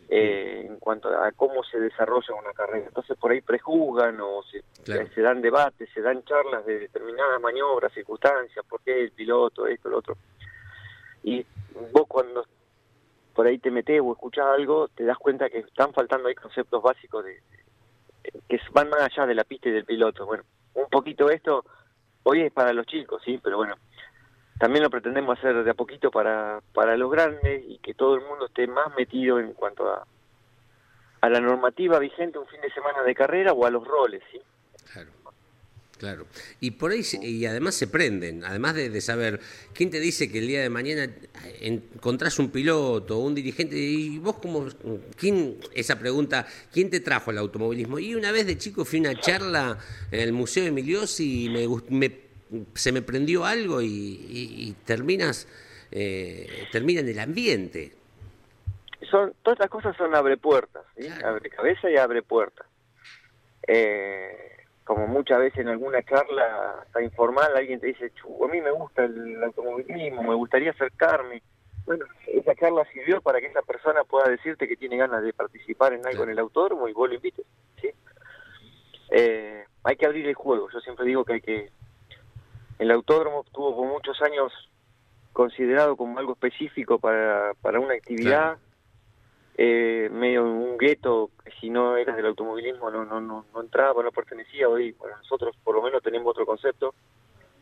eh, 0.09 0.67
en 0.69 0.77
cuanto 0.79 1.09
a 1.09 1.33
cómo 1.33 1.62
se 1.65 1.79
desarrolla 1.81 2.35
una 2.35 2.53
carrera. 2.53 2.87
Entonces 2.87 3.17
por 3.17 3.31
ahí 3.31 3.41
prejuzgan 3.41 4.21
o 4.21 4.43
se, 4.45 4.62
Claro. 4.85 5.09
se 5.15 5.21
dan 5.21 5.41
debates, 5.41 5.88
se 5.95 6.01
dan 6.03 6.23
charlas 6.25 6.67
de 6.67 6.81
determinadas 6.81 7.41
maniobras, 7.41 7.93
circunstancias, 7.93 8.65
por 8.69 8.81
qué 8.83 9.05
el 9.05 9.12
piloto, 9.12 9.67
esto, 9.67 9.88
lo 9.88 9.99
otro. 9.99 10.17
Y 11.23 11.45
vos 11.93 12.05
cuando 12.09 12.45
por 13.35 13.47
ahí 13.47 13.59
te 13.59 13.71
metés 13.71 14.01
o 14.03 14.12
escuchás 14.12 14.47
algo, 14.47 14.88
te 14.88 15.05
das 15.05 15.17
cuenta 15.19 15.49
que 15.49 15.59
están 15.61 15.93
faltando 15.95 16.29
ahí 16.29 16.35
conceptos 16.35 16.83
básicos 16.83 17.25
de, 17.25 17.41
que 18.49 18.61
van 18.73 18.91
más 18.91 19.01
allá 19.03 19.27
de 19.27 19.35
la 19.35 19.45
pista 19.45 19.69
y 19.69 19.73
del 19.73 19.85
piloto. 19.85 20.27
Bueno, 20.27 20.45
un 20.75 20.88
poquito 20.91 21.31
esto 21.31 21.65
hoy 22.25 22.43
es 22.43 22.53
para 22.53 22.73
los 22.73 22.87
chicos, 22.87 23.23
sí, 23.25 23.41
pero 23.43 23.57
bueno, 23.57 23.75
también 24.62 24.85
lo 24.85 24.90
pretendemos 24.90 25.37
hacer 25.37 25.64
de 25.64 25.70
a 25.72 25.75
poquito 25.75 26.12
para, 26.12 26.61
para 26.72 26.96
los 26.96 27.11
grandes 27.11 27.64
y 27.66 27.79
que 27.79 27.94
todo 27.94 28.14
el 28.14 28.20
mundo 28.20 28.46
esté 28.46 28.68
más 28.68 28.94
metido 28.96 29.40
en 29.40 29.55
cuanto 29.55 29.90
a, 29.90 30.07
a 31.20 31.29
la 31.29 31.40
normativa 31.40 31.98
vigente 31.98 32.38
un 32.38 32.46
fin 32.46 32.61
de 32.61 32.70
semana 32.70 33.03
de 33.03 33.12
carrera 33.12 33.53
o 33.55 33.66
a 33.66 33.70
los 33.70 33.85
roles, 33.85 34.22
¿sí? 34.31 34.40
Claro. 34.92 35.11
Claro. 35.98 36.27
Y 36.61 36.70
por 36.70 36.92
ahí, 36.92 37.03
y 37.22 37.44
además 37.46 37.75
se 37.75 37.88
prenden, 37.88 38.44
además 38.44 38.77
de, 38.77 39.01
saber, 39.01 39.40
¿quién 39.75 39.90
te 39.90 39.98
dice 39.98 40.31
que 40.31 40.38
el 40.38 40.46
día 40.46 40.62
de 40.62 40.70
mañana 40.70 41.12
encontrás 41.61 42.38
un 42.38 42.51
piloto 42.53 43.18
un 43.18 43.35
dirigente? 43.35 43.77
Y 43.77 44.20
vos 44.20 44.37
como, 44.37 44.68
¿quién, 45.16 45.57
esa 45.75 45.98
pregunta, 45.98 46.46
¿quién 46.72 46.88
te 46.88 47.01
trajo 47.01 47.33
al 47.33 47.38
automovilismo? 47.38 47.98
Y 47.98 48.14
una 48.14 48.31
vez 48.31 48.46
de 48.46 48.59
chico 48.59 48.85
fui 48.85 49.01
a 49.01 49.11
una 49.11 49.20
charla 49.20 49.77
en 50.12 50.20
el 50.20 50.33
Museo 50.33 50.66
Emiliosi 50.66 51.46
y 51.46 51.48
me, 51.48 51.66
me- 51.88 52.32
se 52.75 52.93
me 52.93 53.03
prendió 53.03 53.45
algo 53.45 53.81
y, 53.83 53.87
y- 53.87 54.69
y 54.69 54.73
terminas, 54.85 55.47
eh, 55.91 56.67
termina 56.73 57.01
en 57.01 57.09
el 57.09 57.19
ambiente. 57.19 57.93
son 59.11 59.35
todas 59.43 59.59
estas 59.59 59.71
cosas 59.71 59.97
son 59.97 60.15
abre 60.15 60.37
puertas, 60.37 60.85
¿sí? 60.97 61.07
Claro. 61.07 61.29
abre 61.29 61.51
cabeza 61.51 61.91
y 61.91 61.97
abre 61.97 62.23
puertas. 62.23 62.67
Eh, 63.67 64.37
como 64.85 65.07
muchas 65.07 65.38
veces 65.38 65.61
en 65.61 65.69
alguna 65.69 66.03
charla 66.03 66.81
hasta 66.83 67.03
informal 67.03 67.57
alguien 67.57 67.79
te 67.81 67.88
dice, 67.88 68.11
"Chu, 68.15 68.45
a 68.45 68.49
mí 68.49 68.61
me 68.61 68.71
gusta 68.73 69.05
el 69.05 69.43
automovilismo, 69.43 70.23
me 70.23 70.35
gustaría 70.35 70.71
acercarme. 70.71 71.43
Bueno, 71.85 72.05
esa 72.27 72.55
charla 72.55 72.85
sirvió 72.93 73.21
para 73.21 73.41
que 73.41 73.47
esa 73.47 73.62
persona 73.62 74.03
pueda 74.05 74.29
decirte 74.29 74.67
que 74.69 74.77
tiene 74.77 74.97
ganas 74.97 75.23
de 75.23 75.33
participar 75.33 75.93
en 75.93 76.01
algo 76.01 76.11
Claro. 76.11 76.25
en 76.25 76.31
el 76.31 76.38
autódromo 76.38 76.88
y 76.88 76.93
vos 76.93 77.09
lo 77.09 77.15
invites. 77.17 77.45
¿sí? 77.81 77.91
Eh, 79.11 79.65
hay 79.85 79.97
que 79.97 80.07
abrir 80.07 80.27
el 80.27 80.35
juego. 80.35 80.69
Yo 80.73 80.81
siempre 80.81 81.05
digo 81.07 81.25
que 81.25 81.35
hay 81.35 81.41
que... 81.41 81.71
El 82.79 82.91
autódromo 82.91 83.43
estuvo 83.47 83.77
por 83.77 83.87
muchos 83.87 84.21
años 84.23 84.53
considerado 85.33 85.97
como 85.97 86.19
algo 86.19 86.33
específico 86.33 86.99
para, 86.99 87.53
para 87.63 87.81
una 87.81 87.95
actividad, 87.95 88.59
eh, 89.57 90.09
medio 90.13 90.45
un 90.45 90.77
gueto, 90.79 91.31
que 91.45 91.53
si 91.61 91.71
no 91.71 91.97
eras 91.97 92.17
del 92.17 92.27
automovilismo 92.27 92.91
no, 92.91 93.05
no, 93.05 93.21
no, 93.21 93.47
no 93.53 93.61
entraba, 93.61 94.03
no 94.03 94.11
pertenecía. 94.11 94.69
Hoy, 94.69 94.93
bueno, 94.93 95.17
nosotros 95.19 95.57
por 95.63 95.75
lo 95.75 95.83
menos 95.83 96.03
tenemos 96.03 96.31
otro 96.31 96.47
concepto, 96.47 96.95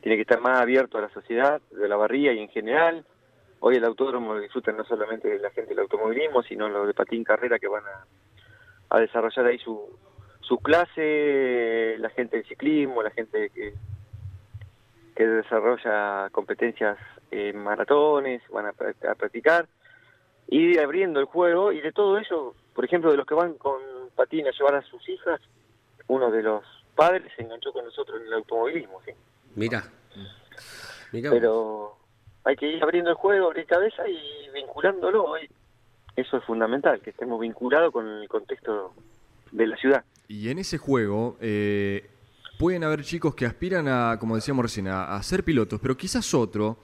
tiene 0.01 0.16
que 0.16 0.23
estar 0.23 0.40
más 0.40 0.61
abierto 0.61 0.99
a 0.99 1.03
la 1.03 1.11
sociedad, 1.11 1.61
de 1.70 1.88
la 1.88 1.96
barría 1.96 2.33
y 2.33 2.40
en 2.40 2.49
general. 2.49 3.05
Hoy 3.61 3.77
el 3.77 3.85
autódromo 3.85 4.35
lo 4.35 4.40
disfrutan 4.40 4.77
no 4.77 4.85
solamente 4.85 5.38
la 5.38 5.51
gente 5.51 5.70
del 5.70 5.81
automovilismo, 5.81 6.42
sino 6.42 6.68
los 6.68 6.87
de 6.87 6.94
patín 6.94 7.23
carrera 7.25 7.59
que 7.59 7.68
van 7.68 7.85
a, 7.85 8.07
a 8.96 9.01
desarrollar 9.01 9.46
ahí 9.46 9.59
su, 9.59 9.99
su 10.40 10.59
clase, 10.59 11.96
la 11.99 12.09
gente 12.11 12.38
del 12.38 12.46
ciclismo, 12.46 13.03
la 13.03 13.11
gente 13.11 13.51
que, 13.51 13.75
que 15.20 15.26
desarrolla 15.26 16.30
competencias 16.33 16.96
en 17.30 17.59
maratones, 17.62 18.40
van 18.48 18.64
a, 18.64 18.72
pra- 18.72 18.94
a 19.06 19.14
practicar, 19.14 19.68
y 20.48 20.78
abriendo 20.78 21.20
el 21.20 21.26
juego, 21.26 21.72
y 21.72 21.83
de 21.83 21.92
todo 21.92 22.16
eso, 22.16 22.54
por 22.74 22.87
ejemplo, 22.87 23.11
de 23.11 23.18
los 23.18 23.26
que 23.26 23.35
van 23.35 23.52
con 23.59 23.83
patín 24.16 24.46
a 24.46 24.50
llevar 24.50 24.76
a 24.76 24.83
sus 24.83 25.06
hijas, 25.11 25.38
uno 26.09 26.30
de 26.30 26.42
los 26.42 26.64
padres 26.94 27.30
se 27.37 27.42
enganchó 27.42 27.70
con 27.70 27.85
nosotros 27.85 28.18
en 28.18 28.28
el 28.28 28.33
automovilismo, 28.33 29.02
¿sí? 29.04 29.11
Mira. 29.56 29.83
Pero 31.12 31.96
hay 32.44 32.56
que 32.56 32.66
ir 32.68 32.83
abriendo 32.83 33.11
el 33.11 33.16
juego, 33.16 33.48
abrir 33.48 33.66
cabeza 33.66 34.09
y 34.09 34.48
vinculándolo. 34.54 35.24
hoy. 35.24 35.50
Eso 36.16 36.38
es 36.38 36.44
fundamental, 36.44 37.02
que 37.02 37.11
estemos 37.11 37.38
vinculados 37.38 37.92
con 37.92 38.09
el 38.09 38.26
contexto 38.26 38.94
de 39.52 39.66
la 39.66 39.76
ciudad. 39.76 40.02
Y 40.28 40.48
en 40.48 40.59
ese 40.59 40.78
juego 40.78 41.37
eh, 41.42 42.09
pueden 42.61 42.85
haber 42.85 43.03
chicos 43.03 43.35
que 43.35 43.46
aspiran 43.46 43.88
a, 43.88 44.18
como 44.20 44.37
decíamos 44.37 44.62
recién, 44.62 44.87
a, 44.87 45.16
a 45.16 45.23
ser 45.23 45.42
pilotos, 45.44 45.81
pero 45.81 45.96
quizás 45.96 46.35
otro 46.35 46.77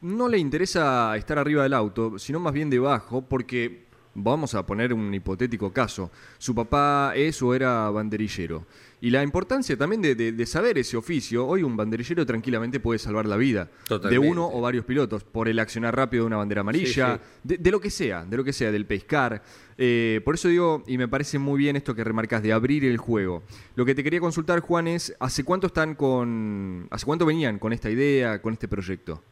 no 0.00 0.28
le 0.28 0.38
interesa 0.38 1.16
estar 1.16 1.40
arriba 1.40 1.64
del 1.64 1.74
auto, 1.74 2.20
sino 2.20 2.38
más 2.38 2.52
bien 2.52 2.70
debajo, 2.70 3.22
porque 3.22 3.87
vamos 4.22 4.54
a 4.54 4.64
poner 4.66 4.92
un 4.92 5.12
hipotético 5.14 5.72
caso. 5.72 6.10
Su 6.38 6.54
papá 6.54 7.12
es 7.14 7.40
o 7.42 7.54
era 7.54 7.88
banderillero. 7.90 8.64
Y 9.00 9.10
la 9.10 9.22
importancia 9.22 9.76
también 9.76 10.02
de, 10.02 10.16
de- 10.16 10.32
de 10.32 10.46
saber 10.46 10.76
ese 10.76 10.96
oficio, 10.96 11.46
hoy 11.46 11.62
un 11.62 11.76
banderillero 11.76 12.26
tranquilamente 12.26 12.80
puede 12.80 12.98
salvar 12.98 13.26
la 13.26 13.36
vida 13.36 13.68
Totalmente. 13.86 14.08
de 14.24 14.30
uno 14.30 14.48
o 14.52 14.60
varios 14.60 14.84
pilotos, 14.84 15.22
por 15.22 15.46
el 15.48 15.58
accionar 15.60 15.94
rápido 15.94 16.24
de 16.24 16.26
una 16.26 16.36
bandera 16.38 16.62
amarilla, 16.62 17.16
Sí, 17.16 17.20
De, 17.44 17.58
de 17.58 17.70
lo 17.70 17.78
que 17.80 17.90
sea, 17.90 18.24
de 18.24 18.36
lo 18.36 18.42
que 18.42 18.52
sea, 18.52 18.72
del 18.72 18.86
pescar. 18.86 19.40
Eh, 19.76 20.20
por 20.24 20.34
eso 20.34 20.48
digo, 20.48 20.82
y 20.88 20.98
me 20.98 21.06
parece 21.06 21.38
muy 21.38 21.58
bien 21.58 21.76
esto 21.76 21.94
que 21.94 22.02
remarcas 22.02 22.42
de 22.42 22.52
abrir 22.52 22.84
el 22.84 22.96
juego. 22.96 23.44
Lo 23.76 23.84
que 23.84 23.94
te 23.94 24.02
quería 24.02 24.18
consultar, 24.18 24.58
Juan, 24.60 24.88
es 24.88 25.14
¿hace 25.20 25.44
cuánto 25.44 25.68
están 25.68 25.94
con. 25.94 26.88
¿Hace 26.90 27.06
cuánto 27.06 27.24
venían 27.24 27.60
con 27.60 27.72
esta 27.72 27.88
idea, 27.88 28.42
con 28.42 28.52
este 28.54 28.66
proyecto? 28.66 29.22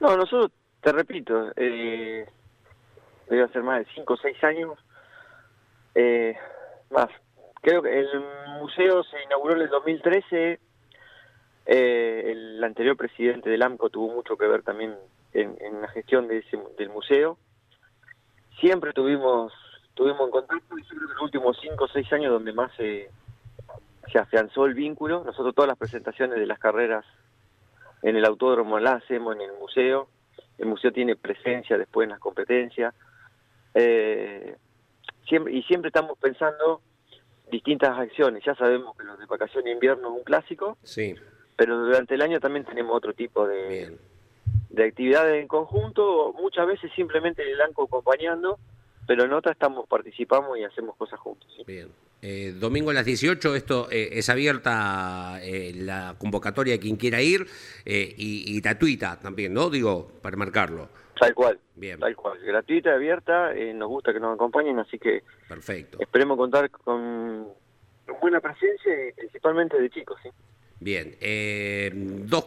No, 0.00 0.16
nosotros, 0.16 0.50
te 0.82 0.90
repito, 0.92 1.52
eh, 1.56 2.26
debe 3.28 3.48
ser 3.48 3.62
más 3.62 3.80
de 3.80 3.92
5 3.94 4.12
o 4.12 4.16
6 4.16 4.44
años. 4.44 4.78
Eh, 5.94 6.36
más, 6.90 7.08
creo 7.60 7.82
que 7.82 7.98
el 7.98 8.08
museo 8.60 9.02
se 9.04 9.22
inauguró 9.24 9.54
en 9.54 9.62
el 9.62 9.68
2013. 9.68 10.60
Eh, 11.66 12.22
el 12.26 12.62
anterior 12.62 12.96
presidente 12.96 13.48
del 13.48 13.62
AMCO 13.62 13.88
tuvo 13.88 14.12
mucho 14.12 14.36
que 14.36 14.46
ver 14.46 14.62
también 14.62 14.94
en, 15.32 15.80
la 15.80 15.88
gestión 15.88 16.28
de 16.28 16.38
ese, 16.38 16.58
del 16.78 16.90
museo. 16.90 17.38
Siempre 18.60 18.92
tuvimos 18.92 19.52
tuvimos 19.94 20.22
en 20.22 20.30
contacto 20.30 20.76
y 20.76 20.82
yo 20.82 20.88
creo 20.88 21.00
que 21.00 21.14
los 21.14 21.22
últimos 21.22 21.58
5 21.60 21.84
o 21.84 21.88
6 21.88 22.12
años 22.14 22.32
donde 22.32 22.52
más 22.52 22.72
se, 22.76 23.08
se 24.12 24.18
afianzó 24.18 24.66
el 24.66 24.74
vínculo. 24.74 25.22
Nosotros 25.24 25.54
todas 25.54 25.68
las 25.68 25.78
presentaciones 25.78 26.38
de 26.38 26.46
las 26.46 26.58
carreras 26.58 27.04
en 28.02 28.16
el 28.16 28.24
autódromo 28.24 28.78
la 28.78 28.94
hacemos 28.94 29.34
en 29.36 29.42
el 29.42 29.52
museo. 29.52 30.08
El 30.58 30.66
museo 30.66 30.92
tiene 30.92 31.16
presencia 31.16 31.78
después 31.78 32.06
en 32.06 32.10
las 32.10 32.20
competencias. 32.20 32.94
Eh, 33.74 34.56
siempre, 35.28 35.52
y 35.52 35.62
siempre 35.64 35.88
estamos 35.88 36.16
pensando 36.18 36.80
distintas 37.50 37.98
acciones. 37.98 38.42
Ya 38.44 38.54
sabemos 38.54 38.96
que 38.96 39.04
los 39.04 39.18
de 39.18 39.26
vacaciones 39.26 39.64
de 39.64 39.72
invierno 39.72 40.08
es 40.08 40.18
un 40.18 40.24
clásico, 40.24 40.78
Sí, 40.82 41.14
pero 41.56 41.78
durante 41.78 42.14
el 42.14 42.22
año 42.22 42.40
también 42.40 42.64
tenemos 42.64 42.96
otro 42.96 43.12
tipo 43.12 43.46
de, 43.46 43.68
bien. 43.68 43.98
de 44.70 44.84
actividades 44.84 45.40
en 45.40 45.48
conjunto, 45.48 46.34
muchas 46.40 46.66
veces 46.66 46.90
simplemente 46.96 47.42
el 47.48 47.60
ANCO 47.60 47.84
acompañando, 47.84 48.58
pero 49.06 49.24
en 49.24 49.32
otras 49.32 49.52
estamos, 49.54 49.86
participamos 49.86 50.58
y 50.58 50.64
hacemos 50.64 50.96
cosas 50.96 51.20
juntos. 51.20 51.48
¿sí? 51.56 51.62
Bien. 51.66 51.88
Eh, 52.22 52.54
domingo 52.58 52.88
a 52.90 52.94
las 52.94 53.04
18, 53.04 53.54
esto 53.54 53.88
eh, 53.90 54.08
es 54.12 54.30
abierta 54.30 55.38
eh, 55.42 55.72
la 55.74 56.14
convocatoria 56.18 56.76
a 56.76 56.78
quien 56.78 56.96
quiera 56.96 57.20
ir 57.20 57.46
eh, 57.84 58.14
y, 58.16 58.56
y 58.56 58.60
gratuita 58.62 59.20
también, 59.20 59.52
¿no? 59.52 59.68
Digo, 59.68 60.10
para 60.22 60.34
marcarlo. 60.38 60.88
Tal 61.18 61.34
cual, 61.34 61.58
Bien. 61.76 61.98
tal 62.00 62.14
cual, 62.16 62.38
gratuita, 62.40 62.92
abierta, 62.94 63.54
eh, 63.54 63.72
nos 63.72 63.88
gusta 63.88 64.12
que 64.12 64.20
nos 64.20 64.34
acompañen, 64.34 64.78
así 64.78 64.98
que 64.98 65.22
Perfecto. 65.48 65.98
esperemos 66.00 66.36
contar 66.36 66.70
con 66.70 67.48
buena 68.20 68.40
presencia 68.40 69.08
y 69.08 69.12
principalmente 69.12 69.80
de 69.80 69.90
chicos. 69.90 70.18
¿sí? 70.22 70.28
Bien. 70.80 71.16
eh, 71.20 71.90
dos 71.94 72.46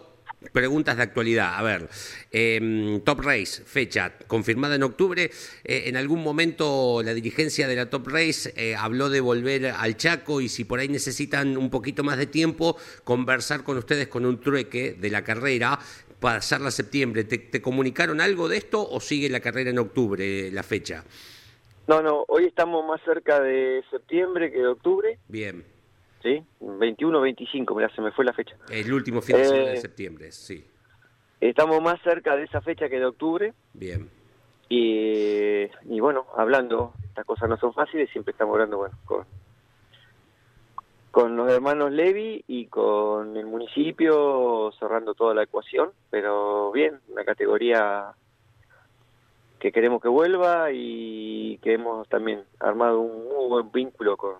preguntas 0.53 0.95
de 0.97 1.03
actualidad. 1.03 1.55
A 1.55 1.63
ver, 1.63 1.89
eh, 2.31 3.01
Top 3.03 3.21
Race, 3.21 3.63
fecha 3.63 4.13
confirmada 4.27 4.75
en 4.75 4.83
octubre. 4.83 5.31
Eh, 5.63 5.83
en 5.87 5.97
algún 5.97 6.21
momento 6.21 7.01
la 7.03 7.13
dirigencia 7.13 7.67
de 7.67 7.75
la 7.75 7.89
Top 7.89 8.07
Race 8.07 8.53
eh, 8.55 8.75
habló 8.75 9.09
de 9.09 9.19
volver 9.19 9.67
al 9.67 9.97
Chaco 9.97 10.41
y 10.41 10.49
si 10.49 10.63
por 10.63 10.79
ahí 10.79 10.89
necesitan 10.89 11.57
un 11.57 11.69
poquito 11.69 12.03
más 12.03 12.17
de 12.17 12.27
tiempo, 12.27 12.77
conversar 13.03 13.63
con 13.63 13.77
ustedes 13.77 14.07
con 14.07 14.25
un 14.25 14.39
trueque 14.39 14.93
de 14.93 15.09
la 15.09 15.23
carrera 15.23 15.79
para 16.19 16.37
hacerla 16.37 16.69
a 16.69 16.71
septiembre. 16.71 17.23
¿Te, 17.23 17.37
te 17.37 17.61
comunicaron 17.61 18.21
algo 18.21 18.47
de 18.47 18.57
esto 18.57 18.87
o 18.89 18.99
sigue 18.99 19.29
la 19.29 19.39
carrera 19.39 19.69
en 19.69 19.79
octubre, 19.79 20.51
la 20.51 20.63
fecha? 20.63 21.03
No, 21.87 22.01
no, 22.01 22.25
hoy 22.27 22.45
estamos 22.45 22.85
más 22.85 23.01
cerca 23.05 23.39
de 23.39 23.83
septiembre 23.89 24.51
que 24.51 24.57
de 24.59 24.67
octubre, 24.67 25.19
Bien. 25.27 25.63
¿sí? 26.21 26.43
21, 26.59 27.21
25, 27.21 27.75
mira, 27.75 27.89
se 27.95 28.01
me 28.01 28.11
fue 28.11 28.25
la 28.25 28.33
fecha. 28.33 28.57
El 28.69 28.91
último 28.91 29.21
fin 29.21 29.37
de 29.37 29.45
semana 29.45 29.65
de 29.69 29.73
Eh, 29.75 29.81
septiembre, 29.81 30.31
sí. 30.31 30.65
Estamos 31.39 31.81
más 31.81 32.01
cerca 32.03 32.35
de 32.35 32.43
esa 32.43 32.61
fecha 32.61 32.89
que 32.89 32.97
de 32.99 33.05
octubre 33.05 33.53
Bien. 33.73 34.09
y, 34.69 35.63
y 35.85 35.99
bueno, 36.01 36.25
hablando, 36.35 36.93
estas 37.05 37.25
cosas 37.25 37.47
no 37.47 37.57
son 37.57 37.73
fáciles, 37.73 38.09
siempre 38.11 38.31
estamos 38.31 38.53
hablando, 38.55 38.77
bueno, 38.77 38.97
con, 39.05 39.23
con 41.17 41.35
los 41.35 41.51
hermanos 41.51 41.91
Levi 41.91 42.43
y 42.47 42.67
con 42.67 43.37
el 43.37 43.47
municipio 43.47 44.71
cerrando 44.77 45.15
toda 45.15 45.33
la 45.33 45.41
ecuación, 45.41 45.89
pero 46.11 46.71
bien, 46.71 46.99
una 47.07 47.25
categoría 47.25 48.11
que 49.57 49.71
queremos 49.71 49.99
que 49.99 50.09
vuelva 50.09 50.67
y 50.71 51.57
que 51.63 51.73
hemos 51.73 52.07
también 52.07 52.43
armado 52.59 52.99
un 52.99 53.29
muy 53.29 53.47
buen 53.47 53.71
vínculo 53.71 54.15
con, 54.15 54.35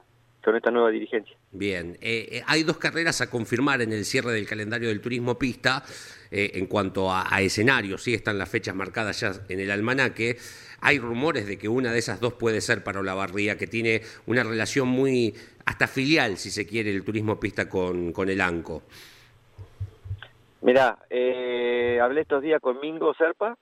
con 0.47 0.55
esta 0.55 0.71
nueva 0.71 0.89
dirigencia. 0.91 1.35
Bien, 1.51 1.97
eh, 1.99 2.29
eh, 2.31 2.43
hay 2.47 2.63
dos 2.63 2.77
carreras 2.77 3.19
a 3.19 3.29
confirmar 3.29 3.81
en 3.81 3.91
el 3.91 4.05
cierre 4.05 4.31
del 4.31 4.47
calendario 4.47 4.87
del 4.87 5.01
turismo 5.01 5.37
pista 5.37 5.83
eh, 6.31 6.51
en 6.53 6.67
cuanto 6.67 7.11
a, 7.11 7.27
a 7.29 7.41
escenarios, 7.41 8.01
sí 8.01 8.13
están 8.13 8.37
las 8.37 8.47
fechas 8.47 8.73
marcadas 8.73 9.19
ya 9.19 9.33
en 9.49 9.59
el 9.59 9.69
almanaque. 9.69 10.37
Hay 10.79 10.99
rumores 10.99 11.47
de 11.47 11.57
que 11.57 11.67
una 11.67 11.91
de 11.91 11.99
esas 11.99 12.21
dos 12.21 12.31
puede 12.31 12.61
ser 12.61 12.81
para 12.81 13.01
Olavarría, 13.01 13.57
que 13.57 13.67
tiene 13.67 14.03
una 14.25 14.41
relación 14.41 14.87
muy 14.87 15.35
hasta 15.65 15.85
filial, 15.85 16.37
si 16.37 16.49
se 16.49 16.65
quiere, 16.65 16.91
el 16.91 17.03
turismo 17.03 17.37
pista 17.37 17.67
con, 17.67 18.13
con 18.13 18.29
el 18.29 18.39
ANCO. 18.39 18.83
Mirá, 20.61 20.97
eh, 21.09 21.99
hablé 22.01 22.21
estos 22.21 22.41
días 22.41 22.61
con 22.61 22.79
Mingo 22.79 23.13
Serpa, 23.15 23.57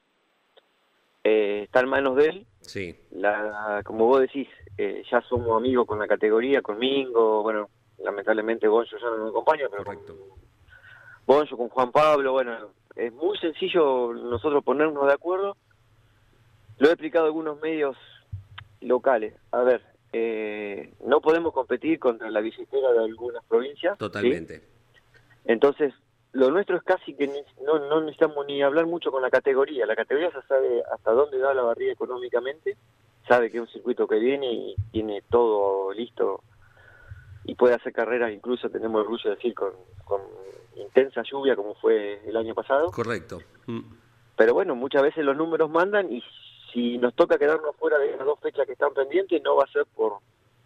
está 1.24 1.80
en 1.80 1.90
manos 1.90 2.16
de 2.16 2.26
él. 2.28 2.46
Sí, 2.62 2.96
La, 3.10 3.82
como 3.84 4.06
vos 4.06 4.22
decís, 4.22 4.48
eh, 4.78 5.04
ya 5.10 5.22
somos 5.22 5.56
amigos 5.58 5.86
con 5.88 6.00
la 6.00 6.08
categoría, 6.08 6.62
con 6.62 6.78
Mingo, 6.78 7.44
bueno, 7.44 7.70
lamentablemente 8.00 8.68
Gonzo 8.68 8.98
ya 8.98 9.06
no 9.10 9.18
nos 9.18 9.30
acompaña, 9.30 9.66
pero 9.70 9.84
correcto. 9.84 10.16
con 10.16 11.36
Gonzo, 11.38 11.58
con 11.58 11.70
Juan 11.70 11.92
Pablo, 11.92 12.34
bueno, 12.34 12.56
es 12.96 13.12
muy 13.14 13.38
sencillo 13.40 14.14
nosotros 14.14 14.64
ponernos 14.64 15.06
de 15.08 15.14
acuerdo. 15.14 15.58
Lo 16.78 16.90
he 16.90 16.92
explicado 16.92 17.26
a 17.26 17.28
algunos 17.28 17.60
medios 17.62 17.96
locales. 18.82 19.34
A 19.52 19.62
ver, 19.64 19.82
eh, 20.14 20.94
no 21.06 21.22
podemos 21.22 21.54
competir 21.54 22.00
contra 22.00 22.30
la 22.30 22.42
billetera 22.42 22.92
de 22.92 23.00
algunas 23.00 23.44
provincias. 23.46 23.94
¿sí? 23.94 24.00
Totalmente. 24.00 24.62
Entonces, 25.46 25.94
lo 26.34 26.52
nuestro 26.52 26.76
es 26.78 26.84
casi 26.84 27.14
que 27.16 27.28
ni- 27.28 27.64
no, 27.66 27.80
no 27.80 28.02
necesitamos 28.02 28.46
ni 28.46 28.62
hablar 28.62 28.86
mucho 28.88 29.10
con 29.12 29.22
la 29.22 29.30
categoría. 29.30 29.86
La 29.86 29.96
categoría 29.96 30.32
ya 30.34 30.42
sabe 30.48 30.84
hasta 30.94 31.12
dónde 31.12 31.38
da 31.40 31.54
la 31.54 31.62
barriga 31.64 31.94
económicamente, 31.94 32.76
sabe 33.28 33.50
que 33.50 33.58
es 33.58 33.62
un 33.62 33.68
circuito 33.70 34.08
que 34.08 34.20
viene 34.20 34.52
y 34.52 34.76
tiene 34.92 35.22
todo 35.30 35.92
listo 35.94 36.42
y 37.44 37.56
puede 37.56 37.76
hacer 37.76 37.94
carreras, 37.94 38.32
incluso 38.32 38.70
tenemos 38.70 39.00
el 39.00 39.06
orgullo 39.06 39.30
de 39.30 39.36
decir, 39.36 39.54
con, 39.54 39.72
con 40.04 40.22
intensa 40.76 41.22
lluvia 41.24 41.56
como 41.56 41.76
fue 41.76 42.22
el 42.28 42.36
año 42.38 42.54
pasado. 42.56 42.92
Correcto. 42.92 43.40
Mm. 43.68 43.82
Pero 44.36 44.54
bueno, 44.54 44.76
muchas 44.76 45.02
veces 45.04 45.24
los 45.24 45.38
números 45.38 45.70
mandan 45.70 46.12
y 46.12 46.24
si 46.74 46.98
nos 46.98 47.14
toca 47.14 47.38
quedarnos 47.38 47.76
fuera 47.78 47.98
de 48.00 48.12
las 48.18 48.26
dos 48.26 48.40
fechas 48.40 48.66
que 48.66 48.74
están 48.74 48.94
pendientes, 48.94 49.42
no 49.44 49.56
va 49.56 49.64
a 49.64 49.72
ser 49.72 49.86
por 49.96 50.20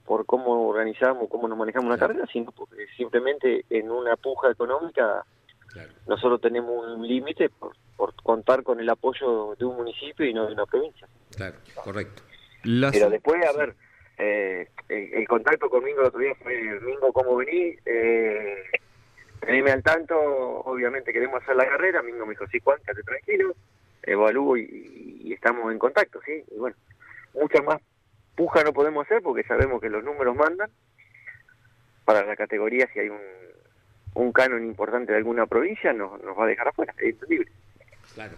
por 0.06 0.26
cómo 0.26 0.68
organizamos, 0.68 1.30
cómo 1.30 1.48
nos 1.48 1.56
manejamos 1.56 1.86
una 1.86 1.96
Claro. 1.98 2.14
carrera, 2.16 2.30
sino 2.34 2.52
porque 2.52 2.88
simplemente 2.98 3.64
en 3.70 3.92
una 3.92 4.16
puja 4.16 4.50
económica 4.50 5.24
Claro. 5.68 5.92
nosotros 6.08 6.42
tenemos 6.42 6.84
un 6.84 7.08
límite 7.08 7.50
por, 7.50 7.74
por 7.96 8.16
contar 8.24 8.64
con 8.64 8.80
el 8.80 8.90
apoyo 8.90 9.54
de 9.60 9.66
un 9.66 9.76
municipio 9.76 10.26
y 10.26 10.34
no 10.34 10.48
de 10.48 10.54
una 10.54 10.66
provincia. 10.66 11.08
Claro, 11.38 11.58
correcto. 11.84 12.24
Las- 12.64 12.92
Pero 12.94 13.10
después, 13.10 13.44
a 13.46 13.58
ver, 13.58 13.76
eh, 14.18 14.68
el, 14.90 15.14
el 15.14 15.28
contacto 15.28 15.70
con 15.70 15.84
Mingo 15.84 16.02
el 16.02 16.08
otro 16.08 16.20
día 16.20 16.36
fue, 16.36 16.80
Mingo, 16.82 17.12
¿cómo 17.14 17.36
venís? 17.38 17.80
Eh, 17.86 18.64
teneme 19.40 19.72
al 19.72 19.82
tanto, 19.84 20.18
obviamente 20.20 21.14
queremos 21.14 21.42
hacer 21.42 21.56
la 21.56 21.68
carrera, 21.68 22.02
Mingo 22.02 22.26
me 22.26 22.32
dijo, 22.34 22.46
sí, 22.48 22.60
Juan, 22.64 22.80
quédate 22.86 23.04
tranquilo, 23.04 23.56
evalúo 24.04 24.58
y, 24.58 25.22
y 25.24 25.34
estamos 25.34 25.72
en 25.72 25.80
contacto, 25.80 26.20
¿sí? 26.26 26.44
Y 26.52 26.58
bueno, 26.58 26.76
mucha 27.34 27.62
más 27.62 27.78
puja 28.36 28.64
no 28.64 28.74
podemos 28.74 29.06
hacer 29.06 29.22
porque 29.22 29.44
sabemos 29.44 29.82
que 29.82 29.90
los 29.90 30.04
números 30.04 30.36
mandan 30.36 30.70
para 32.06 32.26
la 32.26 32.36
categoría 32.36 32.88
si 32.94 33.00
hay 33.00 33.10
un, 33.10 33.20
un 34.16 34.32
canon 34.32 34.66
importante 34.66 35.12
de 35.12 35.18
alguna 35.18 35.46
provincia, 35.46 35.94
nos, 35.94 36.22
nos 36.24 36.38
va 36.38 36.46
a 36.46 36.48
dejar 36.48 36.68
afuera, 36.70 36.94
es 36.98 37.10
entendible. 37.10 37.52
Claro. 38.16 38.36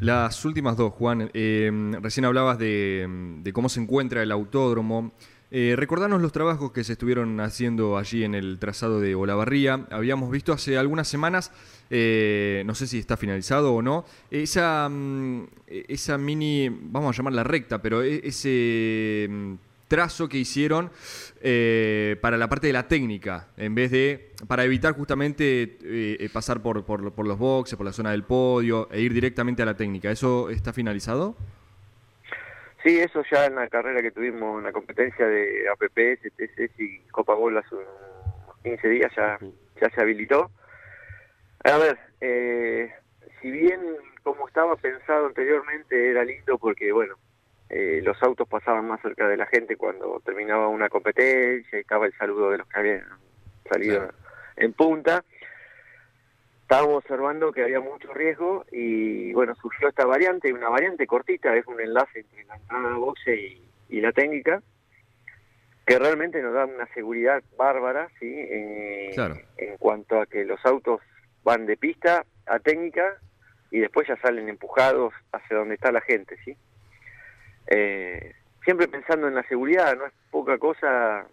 Las 0.00 0.46
últimas 0.46 0.78
dos, 0.78 0.94
Juan. 0.94 1.30
Eh, 1.34 1.70
recién 2.00 2.24
hablabas 2.24 2.58
de, 2.58 3.50
cómo 3.52 3.68
se 3.68 3.80
encuentra 3.80 4.22
el 4.22 4.32
autódromo. 4.32 5.12
Eh, 5.50 5.74
recordanos 5.76 6.22
los 6.22 6.32
trabajos 6.32 6.72
que 6.72 6.84
se 6.84 6.92
estuvieron 6.92 7.38
haciendo 7.40 7.98
allí 7.98 8.24
en 8.24 8.34
el 8.34 8.58
trazado 8.58 9.00
de 9.00 9.14
Olavarría. 9.14 9.86
Habíamos 9.90 10.30
visto 10.30 10.52
hace 10.54 10.78
algunas 10.78 11.06
semanas, 11.06 11.52
eh, 11.90 12.62
no 12.66 12.74
sé 12.74 12.86
si 12.86 12.98
está 12.98 13.16
finalizado 13.18 13.74
o 13.74 13.82
no, 13.82 14.04
esa, 14.30 14.88
mm, 14.88 15.44
esa 15.66 16.16
mini, 16.16 16.68
vamos 16.70 17.14
a 17.14 17.18
llamarla 17.18 17.44
recta, 17.44 17.82
pero 17.82 18.02
e- 18.02 18.22
ese 18.24 19.26
mm, 19.28 19.54
trazo 19.90 20.28
que 20.28 20.38
hicieron 20.38 20.90
eh, 21.42 22.16
para 22.22 22.38
la 22.38 22.48
parte 22.48 22.68
de 22.68 22.72
la 22.72 22.86
técnica, 22.86 23.48
en 23.56 23.74
vez 23.74 23.90
de, 23.90 24.30
para 24.46 24.64
evitar 24.64 24.94
justamente 24.94 25.62
eh, 25.62 26.16
eh, 26.20 26.28
pasar 26.32 26.62
por, 26.62 26.86
por, 26.86 27.12
por 27.12 27.26
los 27.26 27.36
boxes, 27.36 27.76
por 27.76 27.84
la 27.84 27.92
zona 27.92 28.12
del 28.12 28.22
podio 28.22 28.88
e 28.92 29.00
ir 29.00 29.12
directamente 29.12 29.62
a 29.62 29.66
la 29.66 29.76
técnica. 29.76 30.08
¿Eso 30.08 30.48
está 30.48 30.72
finalizado? 30.72 31.36
Sí, 32.84 33.00
eso 33.00 33.22
ya 33.30 33.46
en 33.46 33.56
la 33.56 33.68
carrera 33.68 34.00
que 34.00 34.12
tuvimos 34.12 34.58
en 34.58 34.64
la 34.64 34.72
competencia 34.72 35.26
de 35.26 35.68
APP, 35.68 36.20
STC 36.24 36.78
y 36.78 36.98
Copa 37.10 37.34
Gol 37.34 37.58
hace 37.58 37.74
unos 37.74 38.56
15 38.62 38.88
días 38.88 39.12
ya, 39.16 39.38
ya 39.80 39.90
se 39.90 40.00
habilitó. 40.00 40.52
A 41.64 41.76
ver, 41.78 41.98
eh, 42.20 42.90
si 43.42 43.50
bien 43.50 43.80
como 44.22 44.46
estaba 44.46 44.76
pensado 44.76 45.26
anteriormente 45.26 46.10
era 46.10 46.24
lindo 46.24 46.58
porque, 46.58 46.92
bueno, 46.92 47.16
eh, 47.70 48.00
los 48.02 48.20
autos 48.22 48.48
pasaban 48.48 48.86
más 48.88 49.00
cerca 49.00 49.28
de 49.28 49.36
la 49.36 49.46
gente 49.46 49.76
cuando 49.76 50.20
terminaba 50.24 50.68
una 50.68 50.88
competencia 50.88 51.78
y 51.78 51.82
estaba 51.82 52.06
el 52.06 52.12
saludo 52.18 52.50
de 52.50 52.58
los 52.58 52.68
que 52.68 52.78
habían 52.78 53.04
salido 53.68 54.10
en 54.56 54.72
punta. 54.72 55.24
Estábamos 56.62 56.96
observando 56.96 57.52
que 57.52 57.62
había 57.62 57.80
mucho 57.80 58.12
riesgo 58.12 58.64
y 58.70 59.32
bueno, 59.32 59.54
surgió 59.54 59.88
esta 59.88 60.04
variante, 60.04 60.52
una 60.52 60.68
variante 60.68 61.06
cortita, 61.06 61.54
es 61.56 61.66
un 61.66 61.80
enlace 61.80 62.20
entre 62.20 62.44
la 62.44 62.56
entrada 62.56 62.94
boxe 62.96 63.36
y, 63.36 63.62
y 63.88 64.00
la 64.00 64.12
técnica, 64.12 64.62
que 65.86 65.98
realmente 65.98 66.40
nos 66.42 66.54
da 66.54 66.66
una 66.66 66.86
seguridad 66.94 67.42
bárbara, 67.56 68.08
¿sí? 68.20 68.32
Eh, 68.32 69.10
Claro. 69.14 69.36
En 69.56 69.76
cuanto 69.78 70.20
a 70.20 70.26
que 70.26 70.44
los 70.44 70.64
autos 70.64 71.00
van 71.42 71.66
de 71.66 71.76
pista 71.76 72.24
a 72.46 72.58
técnica 72.60 73.16
y 73.70 73.80
después 73.80 74.06
ya 74.06 74.16
salen 74.18 74.48
empujados 74.48 75.12
hacia 75.32 75.56
donde 75.56 75.74
está 75.74 75.90
la 75.90 76.00
gente, 76.00 76.36
¿sí? 76.44 76.56
Eh, 77.66 78.34
siempre 78.64 78.88
pensando 78.88 79.28
en 79.28 79.34
la 79.34 79.42
seguridad, 79.44 79.96
no 79.96 80.06
es 80.06 80.12
poca 80.30 80.58
cosa 80.58 81.26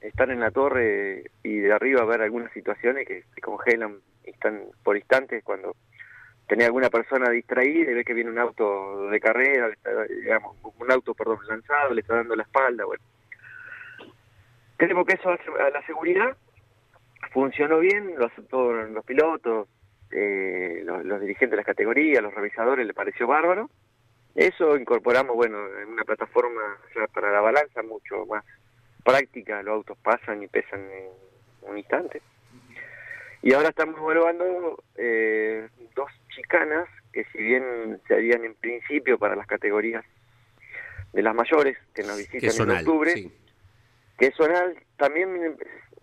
estar 0.00 0.30
en 0.30 0.40
la 0.40 0.50
torre 0.50 1.24
y 1.42 1.58
de 1.58 1.72
arriba 1.72 2.04
ver 2.04 2.22
algunas 2.22 2.52
situaciones 2.52 3.06
que 3.06 3.24
se 3.34 3.40
congelan 3.40 3.96
instan- 4.24 4.68
por 4.84 4.96
instantes 4.96 5.42
cuando 5.42 5.74
tenés 6.46 6.66
alguna 6.66 6.88
persona 6.88 7.30
distraída 7.30 7.90
y 7.90 7.94
ves 7.94 8.06
que 8.06 8.14
viene 8.14 8.30
un 8.30 8.38
auto 8.38 9.08
de 9.10 9.20
carrera, 9.20 9.70
un 10.78 10.92
auto, 10.92 11.14
perdón, 11.14 11.38
lanzado, 11.48 11.92
le 11.92 12.00
está 12.00 12.14
dando 12.16 12.36
la 12.36 12.44
espalda, 12.44 12.84
bueno. 12.84 13.02
Creemos 14.76 15.06
que 15.06 15.14
eso 15.14 15.30
a 15.30 15.70
la 15.70 15.84
seguridad 15.86 16.36
funcionó 17.32 17.80
bien, 17.80 18.14
lo 18.16 18.26
aceptaron 18.26 18.94
los 18.94 19.04
pilotos, 19.04 19.68
eh, 20.10 20.82
los, 20.84 21.04
los 21.04 21.20
dirigentes 21.20 21.50
de 21.50 21.56
las 21.56 21.66
categorías, 21.66 22.22
los 22.22 22.32
revisadores, 22.34 22.86
le 22.86 22.94
pareció 22.94 23.26
bárbaro. 23.26 23.68
Eso 24.38 24.76
incorporamos, 24.76 25.34
bueno, 25.34 25.58
en 25.82 25.88
una 25.88 26.04
plataforma 26.04 26.62
ya 26.94 27.08
para 27.08 27.32
la 27.32 27.40
balanza 27.40 27.82
mucho 27.82 28.24
más 28.26 28.44
práctica, 29.02 29.60
los 29.64 29.74
autos 29.74 29.98
pasan 29.98 30.40
y 30.44 30.46
pesan 30.46 30.80
en 30.92 31.08
un 31.62 31.76
instante. 31.76 32.22
Y 33.42 33.52
ahora 33.52 33.70
estamos 33.70 33.98
evaluando 33.98 34.80
eh, 34.94 35.68
dos 35.96 36.08
chicanas 36.32 36.88
que 37.12 37.24
si 37.32 37.38
bien 37.38 38.00
se 38.06 38.14
harían 38.14 38.44
en 38.44 38.54
principio 38.54 39.18
para 39.18 39.34
las 39.34 39.48
categorías 39.48 40.04
de 41.12 41.22
las 41.22 41.34
mayores 41.34 41.76
que 41.92 42.04
nos 42.04 42.16
visitan 42.16 42.70
en 42.70 42.76
octubre, 42.76 43.10
sí. 43.14 43.32
que 44.18 44.30
Zonal 44.30 44.76
también, 44.98 45.56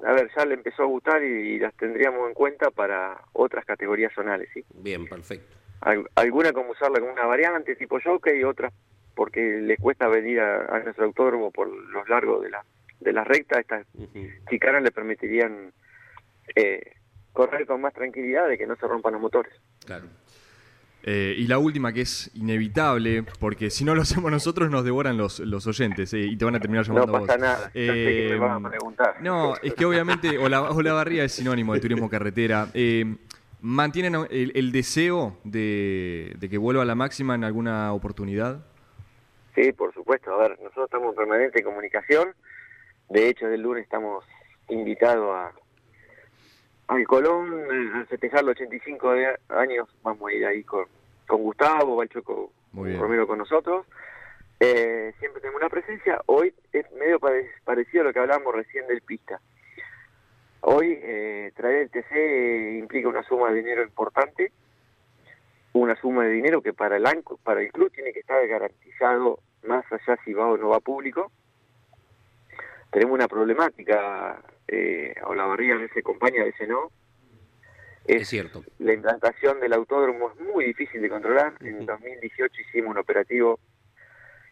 a 0.05 0.11
ver, 0.11 0.29
ya 0.35 0.43
le 0.43 0.55
empezó 0.55 0.83
a 0.83 0.87
gustar 0.87 1.23
y, 1.23 1.57
las 1.57 1.73
tendríamos 1.75 2.27
en 2.27 2.33
cuenta 2.33 2.69
para 2.69 3.17
otras 3.31 3.63
categorías 3.63 4.11
zonales, 4.13 4.49
¿sí? 4.53 4.65
Bien, 4.73 5.07
perfecto. 5.07 5.55
Al- 5.85 6.09
alguna 6.15 6.51
como 6.51 6.71
usarla 6.71 6.99
como 6.99 7.13
una 7.13 7.25
variante 7.25 7.75
tipo 7.75 7.97
jockey 8.03 8.39
y 8.39 8.43
otras 8.43 8.73
porque 9.15 9.59
les 9.61 9.79
cuesta 9.79 10.07
venir 10.09 10.39
a, 10.41 10.65
a 10.75 10.79
nuestro 10.79 11.05
autódromo 11.05 11.51
por 11.51 11.67
los 11.69 12.09
largos 12.09 12.43
de 12.43 12.49
la 12.49 12.63
de 12.99 13.13
las 13.13 13.27
rectas, 13.27 13.59
estas 13.59 13.85
chicanas 14.49 14.81
le 14.83 14.91
permitirían 14.91 15.71
eh, 16.55 16.81
correr 17.33 17.65
con 17.65 17.81
más 17.81 17.93
tranquilidad 17.93 18.47
de 18.47 18.57
que 18.57 18.65
no 18.67 18.75
se 18.77 18.87
rompan 18.87 19.13
los 19.13 19.21
motores. 19.21 19.53
Claro. 19.85 20.05
Eh, 21.03 21.35
y 21.37 21.45
la 21.45 21.59
última, 21.59 21.93
que 21.93 22.01
es 22.01 22.31
inevitable, 22.35 23.23
porque 23.39 23.69
si 23.69 23.83
no 23.85 23.93
lo 23.93 24.01
hacemos 24.01 24.31
nosotros 24.31 24.71
nos 24.71 24.83
devoran 24.83 25.17
los, 25.17 25.39
los 25.41 25.67
oyentes 25.67 26.11
eh, 26.13 26.19
y 26.21 26.35
te 26.35 26.45
van 26.45 26.55
a 26.55 26.59
terminar 26.59 26.87
No 26.87 26.95
llamando 26.95 27.17
a 27.17 27.19
pasa 27.21 27.33
vos. 27.33 27.41
nada, 27.41 27.65
sé 27.67 27.73
que 27.73 28.27
me 28.31 28.39
van 28.39 28.65
a 28.65 28.67
Eh, 28.69 28.71
preguntar. 28.71 29.15
No, 29.21 29.55
es 29.61 29.73
que 29.75 29.85
obviamente 29.85 30.37
Ola- 30.39 30.71
Olavarría 30.71 31.25
es 31.25 31.33
sinónimo 31.33 31.73
de 31.75 31.79
turismo 31.81 32.09
carretera. 32.09 32.69
¿Mantienen 33.67 34.13
el, 34.29 34.51
el 34.53 34.71
deseo 34.71 35.37
de, 35.43 36.33
de 36.37 36.49
que 36.49 36.59
vuelva 36.59 36.83
a 36.83 36.85
la 36.85 36.93
máxima 36.93 37.33
en 37.33 37.43
alguna 37.43 37.93
oportunidad? 37.93 38.63
Sí, 39.55 39.71
por 39.73 39.91
supuesto. 39.91 40.31
A 40.35 40.37
ver, 40.37 40.51
nosotros 40.61 40.85
estamos 40.85 41.09
en 41.09 41.15
permanente 41.15 41.63
comunicación. 41.63 42.35
De 43.09 43.27
hecho, 43.27 43.47
el 43.47 43.61
lunes 43.61 43.83
estamos 43.83 44.23
invitados 44.69 45.35
a 45.35 45.51
al 46.93 47.07
Colón 47.07 47.51
a 47.95 48.05
festejar 48.05 48.43
los 48.43 48.51
85 48.51 49.11
de- 49.13 49.35
años. 49.49 49.89
Vamos 50.03 50.29
a 50.29 50.33
ir 50.35 50.45
ahí 50.45 50.63
con, 50.63 50.85
con 51.27 51.41
Gustavo, 51.41 51.95
va 51.95 52.03
el 52.03 52.09
Choco 52.09 52.51
Muy 52.71 52.89
bien. 52.89 53.01
Romero 53.01 53.25
con 53.25 53.39
nosotros. 53.39 53.87
Eh, 54.59 55.11
siempre 55.17 55.41
tenemos 55.41 55.59
una 55.59 55.69
presencia. 55.71 56.21
Hoy 56.27 56.53
es 56.71 56.85
medio 56.91 57.19
pare- 57.19 57.49
parecido 57.63 58.03
a 58.03 58.05
lo 58.05 58.13
que 58.13 58.19
hablábamos 58.19 58.53
recién 58.53 58.85
del 58.85 59.01
pista. 59.01 59.41
Hoy 60.67 60.97
eh, 60.99 61.51
traer 61.55 61.75
el 61.75 61.89
TC 61.91 62.79
implica 62.79 63.07
una 63.07 63.21
suma 63.21 63.51
de 63.51 63.57
dinero 63.57 63.83
importante, 63.83 64.51
una 65.73 65.95
suma 65.95 66.23
de 66.23 66.31
dinero 66.31 66.63
que 66.63 66.73
para 66.73 66.97
el 66.97 67.05
ANCO, 67.05 67.37
para 67.37 67.61
el 67.61 67.71
club 67.71 67.91
tiene 67.91 68.11
que 68.11 68.21
estar 68.21 68.47
garantizado 68.47 69.41
más 69.61 69.85
allá 69.91 70.17
si 70.25 70.33
va 70.33 70.47
o 70.47 70.57
no 70.57 70.69
va 70.69 70.79
público. 70.79 71.31
Tenemos 72.89 73.13
una 73.13 73.27
problemática, 73.27 74.41
eh, 74.67 75.13
o 75.27 75.35
la 75.35 75.45
barriga 75.45 75.75
a 75.75 75.77
veces 75.77 75.97
acompaña, 75.97 76.41
a 76.41 76.45
veces 76.45 76.67
no. 76.67 76.89
Es 78.07 78.27
cierto. 78.27 78.63
La 78.79 78.93
implantación 78.93 79.59
del 79.59 79.73
autódromo 79.73 80.31
es 80.31 80.39
muy 80.39 80.65
difícil 80.65 80.99
de 80.99 81.09
controlar. 81.09 81.53
En 81.59 81.85
2018 81.85 82.61
hicimos 82.61 82.89
un 82.89 82.97
operativo 82.97 83.59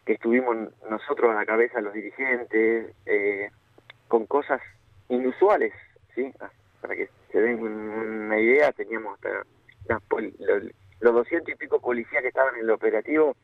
que 0.06 0.12
estuvimos 0.12 0.56
nosotros 0.88 1.32
a 1.32 1.34
la 1.34 1.44
cabeza, 1.44 1.80
los 1.80 1.92
dirigentes, 1.92 2.94
eh, 3.04 3.50
con 4.06 4.26
cosas 4.26 4.60
inusuales, 5.08 5.72
Ah, 6.40 6.50
Para 6.80 6.94
que 6.96 7.08
se 7.32 7.40
den 7.40 7.60
una 7.62 8.38
idea, 8.38 8.72
teníamos 8.72 9.14
hasta 9.14 9.42
las 9.88 10.02
pol- 10.02 10.32
lo- 10.38 10.70
los 11.00 11.14
200 11.14 11.54
y 11.54 11.56
pico 11.56 11.80
policías 11.80 12.22
que 12.22 12.28
estaban 12.28 12.54
en 12.56 12.62
el 12.62 12.70
operativo 12.70 13.36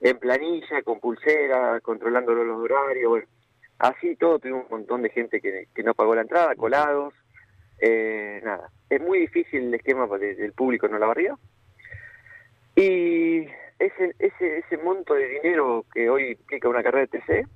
en 0.00 0.18
planilla, 0.18 0.82
con 0.82 1.00
pulsera, 1.00 1.80
controlando 1.80 2.34
los 2.34 2.58
horarios, 2.58 3.08
bueno, 3.08 3.26
así 3.78 4.16
todo, 4.16 4.38
tuvimos 4.38 4.64
un 4.64 4.78
montón 4.78 5.02
de 5.02 5.08
gente 5.10 5.40
que, 5.40 5.66
no 5.82 5.94
pagó 5.94 6.14
la 6.14 6.22
entrada, 6.22 6.54
colados, 6.56 7.14
eh, 7.80 8.40
nada. 8.44 8.70
Es 8.90 9.00
muy 9.00 9.20
difícil 9.20 9.64
el 9.68 9.74
esquema 9.74 10.06
de- 10.18 10.34
del 10.34 10.52
público 10.52 10.86
en 10.86 10.98
la 11.00 11.06
barriga. 11.06 11.36
Y 12.76 13.46
ese, 13.78 14.14
ese, 14.18 14.58
ese 14.58 14.76
monto 14.78 15.14
de 15.14 15.28
dinero 15.28 15.84
que 15.92 16.10
hoy 16.10 16.32
implica 16.32 16.68
una 16.68 16.82
carrera 16.82 17.06
de 17.06 17.18
TC 17.18 17.46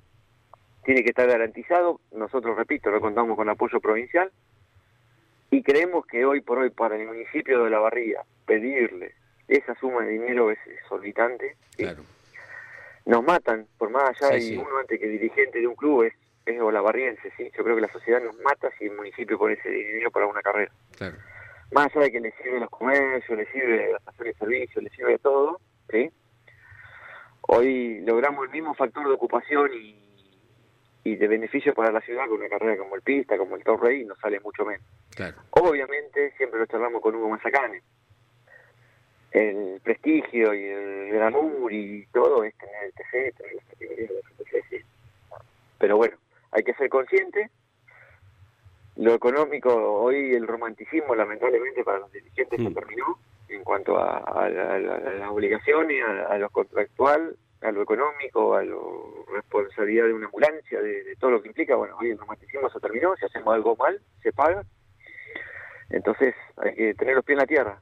tiene 0.83 1.03
que 1.03 1.09
estar 1.09 1.27
garantizado. 1.27 1.99
Nosotros, 2.11 2.55
repito, 2.57 2.89
no 2.91 2.99
contamos 3.01 3.35
con 3.35 3.49
apoyo 3.49 3.79
provincial 3.79 4.31
y 5.51 5.63
creemos 5.63 6.05
que 6.05 6.25
hoy 6.25 6.41
por 6.41 6.59
hoy 6.59 6.69
para 6.69 6.95
el 6.95 7.07
municipio 7.07 7.63
de 7.63 7.69
La 7.69 7.79
Barriga 7.79 8.23
pedirle 8.45 9.13
esa 9.47 9.73
suma 9.75 10.03
de 10.03 10.11
dinero 10.11 10.51
es 10.51 10.59
exorbitante. 10.67 11.55
Claro. 11.75 12.03
Nos 13.05 13.23
matan, 13.23 13.65
por 13.77 13.89
más 13.89 14.03
allá, 14.21 14.39
Sí, 14.39 14.49
sí. 14.49 14.57
uno 14.57 14.77
antes 14.79 14.99
que 14.99 15.07
dirigente 15.07 15.59
de 15.59 15.67
un 15.67 15.75
club 15.75 16.03
es, 16.03 16.13
es 16.45 16.61
olavarriense, 16.61 17.31
¿sí? 17.37 17.49
Yo 17.57 17.63
creo 17.63 17.75
que 17.75 17.81
la 17.81 17.91
sociedad 17.91 18.21
nos 18.21 18.37
mata 18.41 18.69
si 18.77 18.85
el 18.85 18.95
municipio 18.95 19.37
pone 19.39 19.53
ese 19.55 19.69
dinero 19.69 20.11
para 20.11 20.27
una 20.27 20.41
carrera 20.41 20.71
Claro. 20.97 21.15
más 21.71 21.87
allá 21.87 22.01
de 22.05 22.11
que 22.11 22.19
le 22.19 22.31
sirve 22.33 22.59
los 22.59 22.69
comercios, 22.69 23.37
le 23.37 23.45
sirve 23.51 23.85
a 23.85 23.89
la 23.91 23.97
estación 23.97 24.27
de 24.27 24.33
servicio, 24.35 24.81
le 24.81 24.89
sirve 24.91 25.17
todo, 25.17 25.59
¿sí? 25.89 26.11
Hoy 27.41 28.01
logramos 28.01 28.45
el 28.45 28.51
mismo 28.51 28.75
factor 28.75 29.07
de 29.07 29.13
ocupación 29.13 29.71
y, 29.73 29.95
y 31.11 31.15
de 31.15 31.27
beneficio 31.27 31.73
para 31.73 31.91
la 31.91 32.01
ciudad 32.01 32.27
con 32.27 32.39
una 32.39 32.49
carrera 32.49 32.77
como 32.77 32.95
el 32.95 33.01
Pista, 33.01 33.37
como 33.37 33.55
el 33.55 33.63
Torrey, 33.63 34.05
nos 34.05 34.17
sale 34.19 34.39
mucho 34.39 34.65
menos. 34.65 34.85
Claro. 35.15 35.37
Obviamente, 35.51 36.31
siempre 36.37 36.59
lo 36.59 36.65
charlamos 36.65 37.01
con 37.01 37.15
Hugo 37.15 37.29
Mazacane. 37.29 37.81
El 39.31 39.79
prestigio 39.83 40.53
y 40.53 40.63
el 40.65 41.09
glamour 41.11 41.71
y 41.71 42.05
todo 42.11 42.43
es 42.43 42.55
tener 42.57 42.85
el 42.85 42.93
TC, 42.93 43.37
tener 43.37 43.55
las 43.55 43.65
categorías 43.65 44.09
de 44.09 44.43
TC. 44.45 44.85
Pero 45.77 45.97
bueno, 45.97 46.17
hay 46.51 46.63
que 46.63 46.73
ser 46.73 46.89
consciente. 46.89 47.49
Lo 48.95 49.13
económico, 49.13 49.73
hoy 49.73 50.33
el 50.33 50.47
romanticismo, 50.47 51.15
lamentablemente, 51.15 51.83
para 51.83 51.99
los 51.99 52.11
dirigentes 52.11 52.59
se 52.59 52.69
Mm. 52.69 52.73
terminó 52.73 53.19
en 53.49 53.63
cuanto 53.63 53.97
a, 53.97 54.17
a 54.17 54.45
a 54.45 54.75
a 54.75 54.79
las 54.79 55.29
obligaciones, 55.29 56.03
a, 56.03 56.33
a 56.33 56.37
lo 56.37 56.49
contractual, 56.49 57.35
a 57.61 57.71
lo 57.71 57.81
económico, 57.81 58.55
a 58.55 58.63
la 58.63 58.75
responsabilidad 59.33 60.05
de 60.05 60.13
una 60.13 60.27
ambulancia, 60.27 60.81
de, 60.81 61.03
de 61.03 61.15
todo 61.17 61.31
lo 61.31 61.41
que 61.41 61.49
implica. 61.49 61.75
Bueno, 61.75 61.97
hoy 61.99 62.11
el 62.11 62.17
romanticismo 62.17 62.69
se 62.69 62.79
terminó, 62.79 63.15
si 63.15 63.25
hacemos 63.25 63.53
algo 63.53 63.75
mal, 63.75 63.99
se 64.21 64.31
paga. 64.31 64.63
Entonces 65.89 66.35
hay 66.57 66.75
que 66.75 66.93
tener 66.93 67.15
los 67.15 67.25
pies 67.25 67.35
en 67.35 67.41
la 67.41 67.47
tierra. 67.47 67.81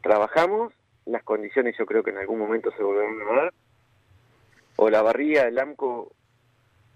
Trabajamos, 0.00 0.72
las 1.04 1.22
condiciones 1.22 1.76
yo 1.78 1.86
creo 1.86 2.02
que 2.02 2.10
en 2.10 2.18
algún 2.18 2.38
momento 2.38 2.70
se 2.76 2.82
volverán 2.82 3.20
a 3.20 3.42
dar. 3.42 3.54
O 4.76 4.88
la 4.88 5.02
barriga 5.02 5.44
del 5.44 5.58
AMCO 5.58 6.12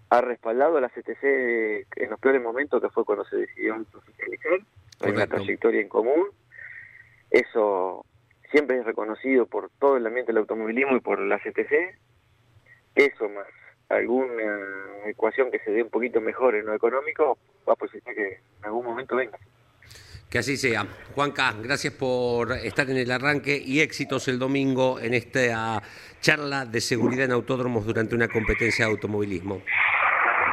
ha 0.08 0.20
respaldado 0.20 0.76
a 0.76 0.80
la 0.80 0.88
CTC 0.88 1.24
en 1.96 2.10
los 2.10 2.20
peores 2.20 2.42
momentos, 2.42 2.80
que 2.80 2.88
fue 2.90 3.04
cuando 3.04 3.24
se 3.24 3.36
decidió 3.36 3.76
oficializar. 3.94 4.60
Hay 5.00 5.12
una 5.12 5.26
trayectoria 5.26 5.80
en 5.80 5.88
común. 5.88 6.28
Eso 7.30 8.06
siempre 8.50 8.78
es 8.78 8.84
reconocido 8.84 9.46
por 9.46 9.70
todo 9.78 9.96
el 9.96 10.06
ambiente 10.06 10.32
del 10.32 10.38
automovilismo 10.38 10.96
y 10.96 11.00
por 11.00 11.18
la 11.20 11.38
CTC. 11.38 11.98
Eso 12.94 13.28
más 13.28 13.46
alguna 13.88 14.42
ecuación 15.06 15.50
que 15.50 15.58
se 15.60 15.70
dé 15.70 15.82
un 15.82 15.90
poquito 15.90 16.20
mejor 16.20 16.54
en 16.54 16.66
lo 16.66 16.74
económico, 16.74 17.38
va 17.68 17.74
a 17.74 17.76
posibilitar 17.76 18.14
que 18.14 18.40
en 18.58 18.64
algún 18.64 18.84
momento 18.84 19.16
venga. 19.16 19.38
Que 20.30 20.38
así 20.38 20.56
sea. 20.56 20.84
Juanca, 21.14 21.54
gracias 21.62 21.92
por 21.92 22.52
estar 22.52 22.90
en 22.90 22.96
el 22.96 23.10
arranque 23.12 23.62
y 23.64 23.80
éxitos 23.80 24.26
el 24.26 24.40
domingo 24.40 24.98
en 24.98 25.14
esta 25.14 25.82
charla 26.20 26.66
de 26.66 26.80
seguridad 26.80 27.26
en 27.26 27.32
autódromos 27.32 27.86
durante 27.86 28.16
una 28.16 28.26
competencia 28.26 28.86
de 28.86 28.90
automovilismo. 28.90 29.62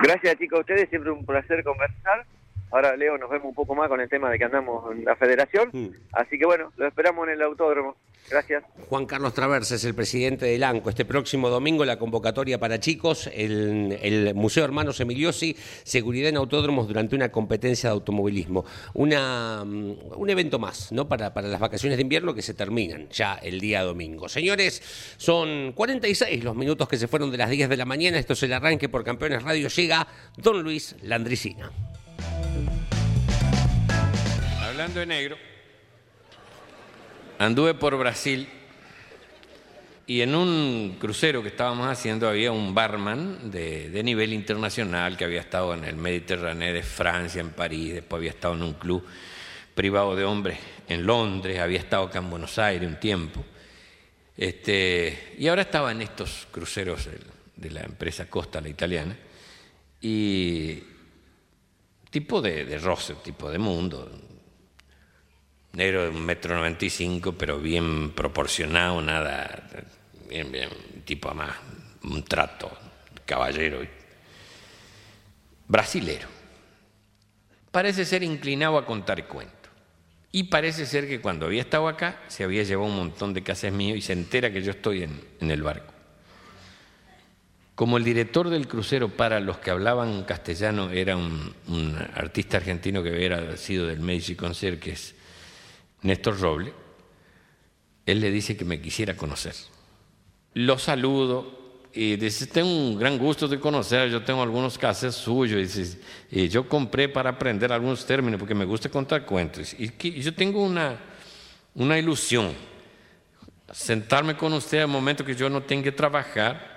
Gracias 0.04 0.38
chicos 0.38 0.60
a 0.60 0.62
ustedes, 0.62 0.90
siempre 0.90 1.12
un 1.12 1.26
placer 1.26 1.64
conversar. 1.64 2.26
Ahora 2.74 2.98
Leo 2.98 3.20
nos 3.20 3.30
vemos 3.30 3.50
un 3.50 3.54
poco 3.54 3.76
más 3.76 3.88
con 3.88 4.02
el 4.02 4.10
tema 4.10 4.32
de 4.32 4.40
que 4.40 4.46
andamos 4.46 4.92
en 4.92 5.06
la 5.06 5.16
federación. 5.16 5.70
Mm. 5.72 5.90
Así 6.12 6.40
que 6.40 6.46
bueno, 6.46 6.74
lo 6.76 6.88
esperamos 6.88 7.28
en 7.28 7.36
el 7.36 7.42
autódromo. 7.44 7.96
Gracias. 8.32 8.64
Juan 8.90 9.06
Carlos 9.06 9.36
Traversa 9.36 9.76
es 9.76 9.86
el 9.86 9.94
presidente 9.94 10.48
del 10.48 10.64
ANCO. 10.64 10.90
Este 10.90 11.06
próximo 11.06 11.50
domingo 11.50 11.86
la 11.86 12.00
convocatoria 12.00 12.60
para 12.60 12.80
chicos, 12.80 13.30
el, 13.32 14.00
el 14.02 14.34
Museo 14.34 14.66
Hermanos 14.66 15.00
Emiliosi, 15.00 15.56
seguridad 15.84 16.30
en 16.30 16.38
autódromos 16.38 16.88
durante 16.88 17.16
una 17.16 17.30
competencia 17.30 17.90
de 17.90 17.94
automovilismo. 17.94 18.66
Una, 18.96 19.64
mm, 19.64 20.14
un 20.16 20.30
evento 20.32 20.58
más, 20.58 20.92
¿no? 20.92 21.08
Para, 21.08 21.32
para 21.32 21.50
las 21.50 21.60
vacaciones 21.60 21.98
de 22.00 22.02
invierno 22.02 22.34
que 22.34 22.42
se 22.42 22.56
terminan 22.56 23.08
ya 23.10 23.36
el 23.36 23.60
día 23.60 23.84
domingo. 23.84 24.28
Señores, 24.28 24.82
son 25.18 25.74
46 25.74 26.44
los 26.44 26.56
minutos 26.56 26.88
que 26.88 26.98
se 26.98 27.08
fueron 27.08 27.30
de 27.30 27.38
las 27.38 27.52
10 27.52 27.70
de 27.70 27.78
la 27.78 27.86
mañana. 27.86 28.18
Esto 28.18 28.34
es 28.34 28.42
el 28.42 28.54
arranque 28.54 28.90
por 28.90 29.04
Campeones 29.04 29.44
Radio. 29.44 29.68
Llega 29.68 30.08
Don 30.38 30.64
Luis 30.64 30.96
Landricina. 31.04 31.72
Hablando 34.62 35.00
de 35.00 35.06
negro, 35.06 35.38
anduve 37.40 37.74
por 37.74 37.98
Brasil 37.98 38.48
y 40.06 40.22
en 40.22 40.36
un 40.36 40.98
crucero 41.00 41.42
que 41.42 41.48
estábamos 41.48 41.88
haciendo 41.88 42.28
había 42.28 42.52
un 42.52 42.76
barman 42.76 43.50
de, 43.50 44.02
nivel 44.04 44.34
internacional 44.34 45.16
que 45.16 45.24
había 45.24 45.40
estado 45.40 45.74
en 45.74 45.86
el 45.86 45.96
Mediterráneo 45.96 46.74
de 46.74 46.84
Francia, 46.84 47.40
en 47.40 47.52
París, 47.52 47.94
después 47.94 48.20
había 48.20 48.32
estado 48.32 48.56
en 48.56 48.64
un 48.64 48.74
club 48.74 49.06
privado 49.74 50.16
de 50.16 50.26
hombres 50.26 50.58
en 50.90 51.06
Londres, 51.06 51.60
había 51.60 51.80
estado 51.80 52.04
acá 52.04 52.20
en 52.20 52.30
Buenos 52.30 52.60
Aires 52.60 52.88
un 52.88 53.00
tiempo. 53.00 53.46
Este, 54.36 55.36
y 55.38 55.48
ahora 55.48 55.62
estaba 55.62 55.92
en 55.92 56.02
estos 56.02 56.48
cruceros 56.52 57.08
de 57.56 57.72
la 57.72 57.82
empresa 57.82 58.30
Costa, 58.30 58.60
la 58.60 58.70
italiana, 58.70 59.16
y 60.02 60.84
tipo 62.14 62.44
de, 62.44 62.64
de 62.64 62.78
roce, 62.78 63.16
tipo 63.16 63.50
de 63.50 63.58
mundo, 63.58 64.08
negro 65.72 66.04
de 66.04 66.10
un 66.10 66.24
metro 66.24 66.56
noventa 66.56 66.86
y 66.86 66.92
cinco, 66.92 67.32
pero 67.34 67.58
bien 67.58 68.12
proporcionado, 68.12 69.02
nada, 69.02 69.68
bien, 70.30 70.52
bien, 70.52 70.70
tipo 71.06 71.30
además, 71.30 71.56
un 72.04 72.24
trato, 72.24 72.72
caballero, 73.26 73.82
brasilero. 75.68 76.28
Parece 77.72 78.06
ser 78.06 78.22
inclinado 78.22 78.78
a 78.78 78.86
contar 78.86 79.28
cuentos. 79.28 79.72
Y 80.32 80.44
parece 80.44 80.86
ser 80.86 81.08
que 81.08 81.20
cuando 81.20 81.48
había 81.48 81.62
estado 81.62 81.88
acá, 81.88 82.22
se 82.28 82.44
había 82.44 82.62
llevado 82.62 82.90
un 82.90 82.96
montón 82.96 83.34
de 83.34 83.42
casas 83.42 83.74
mío 83.74 83.96
y 83.96 84.02
se 84.02 84.14
entera 84.14 84.54
que 84.54 84.62
yo 84.62 84.70
estoy 84.70 85.02
en 85.02 85.50
el 85.50 85.64
barco. 85.64 85.93
Como 87.76 87.98
el 87.98 88.04
director 88.04 88.50
del 88.50 88.68
crucero 88.68 89.10
para 89.10 89.40
los 89.40 89.58
que 89.58 89.72
hablaban 89.72 90.24
castellano 90.24 90.92
era 90.92 91.18
un, 91.18 91.54
un 91.68 91.98
artista 92.14 92.58
argentino 92.58 93.02
que 93.02 93.12
hubiera 93.12 93.58
sido 93.58 93.88
del 93.88 94.00
Medici 94.00 94.36
Concert, 94.36 94.80
que 94.80 94.92
es 94.92 95.16
Néstor 96.04 96.40
Roble, 96.40 96.74
él 98.06 98.20
le 98.20 98.32
dice 98.32 98.56
que 98.56 98.66
me 98.66 98.82
quisiera 98.82 99.16
conocer. 99.16 99.56
Lo 100.54 100.78
saludo 100.78 101.64
y 101.94 102.16
dice, 102.16 102.48
tengo 102.48 102.70
un 102.70 102.98
gran 102.98 103.20
gusto 103.20 103.48
de 103.48 103.60
conocer, 103.60 104.10
yo 104.10 104.24
tengo 104.24 104.42
algunos 104.42 104.78
casos 104.78 105.16
suyos, 105.16 105.60
y, 105.60 105.64
dice, 105.64 106.00
y 106.32 106.50
yo 106.50 106.68
compré 106.68 107.08
para 107.08 107.30
aprender 107.30 107.72
algunos 107.72 108.06
términos 108.06 108.40
porque 108.40 108.56
me 108.56 108.66
gusta 108.66 108.90
contar 108.90 109.26
cuentos. 109.26 109.76
Y, 109.78 109.92
yo 110.20 110.34
tengo 110.34 110.64
una, 110.64 111.00
una 111.76 111.98
ilusión, 111.98 112.52
sentarme 113.72 114.36
con 114.36 114.54
usted 114.54 114.82
al 114.82 114.88
momento 114.88 115.24
que 115.24 115.36
yo 115.36 115.50
no 115.50 115.62
tenga 115.62 115.84
que 115.84 115.92
trabajar 115.92 116.73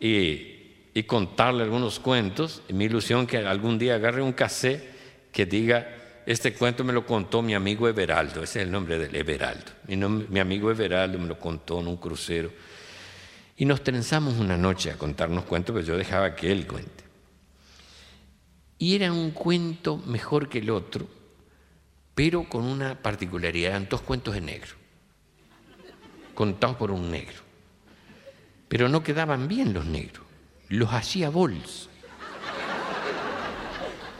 y, 0.00 0.56
contarle 1.06 1.62
algunos 1.62 1.98
cuentos. 1.98 2.62
Mi 2.68 2.84
ilusión 2.84 3.26
que 3.26 3.38
algún 3.38 3.78
día 3.78 3.94
agarre 3.94 4.20
un 4.20 4.32
cassette 4.32 4.82
que 5.32 5.46
diga, 5.46 6.22
este 6.26 6.52
cuento 6.52 6.84
me 6.84 6.92
lo 6.92 7.06
contó 7.06 7.40
mi 7.40 7.54
amigo 7.54 7.88
Everaldo, 7.88 8.42
ese 8.42 8.60
es 8.60 8.66
el 8.66 8.70
nombre 8.70 8.98
del 8.98 9.14
Everaldo. 9.14 9.72
Mi, 9.86 9.96
mi 9.96 10.40
amigo 10.40 10.70
Everaldo 10.70 11.18
me 11.18 11.26
lo 11.26 11.38
contó 11.38 11.80
en 11.80 11.88
un 11.88 11.96
crucero. 11.96 12.50
Y 13.56 13.64
nos 13.64 13.82
trenzamos 13.82 14.38
una 14.38 14.56
noche 14.56 14.90
a 14.90 14.98
contarnos 14.98 15.44
cuentos, 15.44 15.74
pero 15.74 15.86
yo 15.86 15.96
dejaba 15.96 16.34
que 16.34 16.50
él 16.50 16.66
cuente. 16.66 17.04
Y 18.78 18.94
era 18.94 19.12
un 19.12 19.30
cuento 19.32 19.98
mejor 19.98 20.48
que 20.48 20.58
el 20.58 20.70
otro, 20.70 21.06
pero 22.14 22.48
con 22.48 22.64
una 22.64 23.00
particularidad, 23.02 23.72
eran 23.72 23.88
dos 23.88 24.00
cuentos 24.00 24.34
en 24.36 24.46
negro, 24.46 24.70
contados 26.34 26.76
por 26.76 26.90
un 26.90 27.10
negro. 27.10 27.49
Pero 28.70 28.88
no 28.88 29.02
quedaban 29.02 29.48
bien 29.48 29.74
los 29.74 29.84
negros, 29.84 30.24
los 30.68 30.92
hacía 30.92 31.28
bols. 31.28 31.88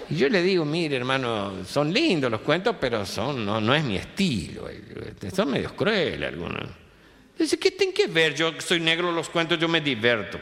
Y 0.08 0.16
yo 0.16 0.28
le 0.28 0.42
digo, 0.42 0.64
mire 0.64 0.96
hermano, 0.96 1.64
son 1.64 1.92
lindos 1.92 2.28
los 2.32 2.40
cuentos, 2.40 2.74
pero 2.80 3.06
son, 3.06 3.46
no, 3.46 3.72
es 3.72 3.84
mi 3.84 3.94
estilo, 3.94 4.68
son 5.32 5.52
medios 5.52 5.70
crueles 5.74 6.28
algunos. 6.28 6.68
Dice, 7.38 7.60
¿qué 7.60 7.70
tiene 7.70 7.92
que 7.92 8.08
ver? 8.08 8.34
Yo 8.34 8.52
soy 8.58 8.80
negro, 8.80 9.12
los 9.12 9.30
cuentos, 9.30 9.56
yo 9.56 9.68
me 9.68 9.80
diverto. 9.80 10.40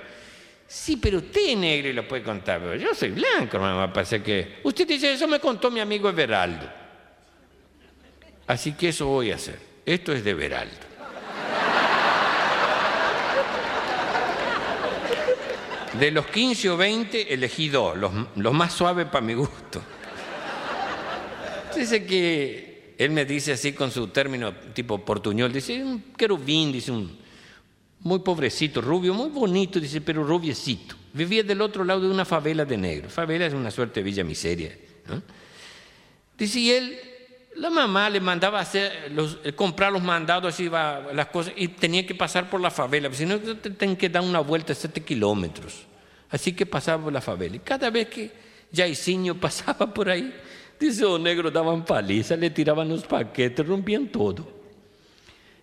Sí, 0.67 0.97
pero 0.97 1.19
usted 1.19 1.51
es 1.51 1.57
negro 1.59 1.91
y 1.91 1.93
lo 1.93 2.09
puede 2.09 2.23
contar, 2.23 2.61
pero 2.61 2.77
yo 2.77 2.95
soy 2.95 3.11
blanco, 3.11 3.59
hermano, 3.59 3.93
parece 3.93 4.23
que... 4.23 4.61
Usted 4.65 4.89
dice, 4.89 5.13
eso 5.13 5.29
me 5.29 5.39
contó 5.39 5.71
mi 5.71 5.81
amigo 5.81 6.09
Everaldo. 6.09 6.67
Así 8.47 8.73
que 8.73 8.89
eso 8.89 9.05
voy 9.05 9.33
a 9.33 9.35
hacer. 9.35 9.59
Esto 9.85 10.15
es 10.15 10.25
de 10.25 10.31
Everaldo. 10.31 10.88
De 15.99 16.11
los 16.13 16.27
15 16.27 16.71
o 16.71 16.77
20 16.77 17.35
elegí 17.35 17.69
dos, 17.69 17.97
los, 17.97 18.55
más 18.55 18.73
suaves 18.73 19.07
para 19.07 19.25
mi 19.25 19.35
gusto. 19.35 19.83
Dice 21.75 22.05
que 22.05 22.95
él 22.99 23.11
me 23.11 23.25
dice 23.25 23.53
así 23.53 23.73
con 23.73 23.91
su 23.91 24.09
término 24.09 24.53
tipo 24.53 25.05
portuñol, 25.05 25.53
dice 25.53 25.83
un 25.83 26.13
querubín, 26.17 26.73
dice 26.73 26.93
un 26.93 27.19
muy 28.01 28.21
pobrecito, 28.21 28.81
rubio, 28.81 29.13
muy 29.13 29.31
bonito, 29.31 29.81
dice, 29.81 30.01
pero 30.01 30.23
rubiecito. 30.23 30.95
Vivía 31.13 31.43
del 31.43 31.61
otro 31.61 31.83
lado 31.83 32.01
de 32.03 32.09
una 32.09 32.25
favela 32.25 32.65
de 32.65 32.77
negro. 32.77 33.11
Favela 33.11 33.47
es 33.47 33.53
una 33.53 33.71
suerte 33.73 34.01
de 34.01 34.05
villa 34.05 34.23
miseria. 34.23 34.79
¿no? 35.09 35.21
Dice, 36.37 36.61
y 36.61 36.71
él, 36.71 36.97
la 37.57 37.71
mamá 37.71 38.09
le 38.09 38.21
mandaba 38.21 38.61
hacer 38.61 39.11
los, 39.11 39.39
comprar 39.57 39.93
los 39.93 40.03
mandados, 40.03 40.61
iba 40.61 41.13
las 41.13 41.27
cosas, 41.27 41.55
y 41.57 41.69
tenía 41.69 42.07
que 42.07 42.15
pasar 42.15 42.49
por 42.49 42.61
la 42.61 42.71
favela, 42.71 43.13
si 43.13 43.27
no, 43.27 43.41
te 43.41 43.71
tienen 43.71 43.97
que 43.97 44.09
dar 44.09 44.23
una 44.23 44.41
vuelta 44.41 44.69
de 44.69 44.77
7 44.77 45.03
kilómetros. 45.03 45.88
Así 46.31 46.53
que 46.53 46.67
pasaba 46.67 47.05
por 47.05 47.13
la 47.13 47.21
favela. 47.21 47.57
Y 47.57 47.61
cada 47.61 47.91
vez 47.91 48.09
que 48.09 48.31
Jairzinho 48.75 49.35
pasaba 49.41 49.93
por 49.93 50.09
ahí, 50.11 50.33
dice, 50.79 51.03
los 51.03 51.21
negros 51.21 51.53
daban 51.53 51.85
paliza, 51.85 52.37
le 52.37 52.51
tiraban 52.51 52.89
los 52.89 53.05
paquetes, 53.05 53.67
rompían 53.67 54.09
todo. 54.09 54.59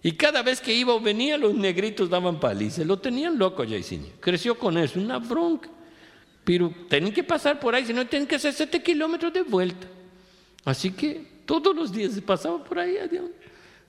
Y 0.01 0.11
cada 0.11 0.43
vez 0.43 0.61
que 0.61 0.73
iba 0.73 0.93
o 0.93 0.99
venía, 0.99 1.37
los 1.37 1.55
negritos 1.55 2.09
daban 2.09 2.39
paliza. 2.39 2.83
Lo 2.83 2.99
tenían 2.99 3.37
loco 3.39 3.63
Jairzinho. 3.63 4.13
Creció 4.19 4.57
con 4.57 4.77
eso, 4.77 4.99
una 4.99 5.17
bronca. 5.17 5.69
Pero 6.43 6.71
tenían 6.87 7.11
que 7.11 7.23
pasar 7.23 7.59
por 7.59 7.73
ahí, 7.73 7.85
si 7.85 7.93
no, 7.93 8.05
tienen 8.05 8.27
que 8.27 8.35
hacer 8.35 8.53
7 8.53 8.83
kilómetros 8.83 9.33
de 9.33 9.41
vuelta. 9.41 9.87
Así 10.63 10.91
que 10.91 11.25
todos 11.45 11.75
los 11.75 11.91
días 11.91 12.13
se 12.13 12.21
pasaba 12.21 12.63
por 12.63 12.77
ahí, 12.77 12.97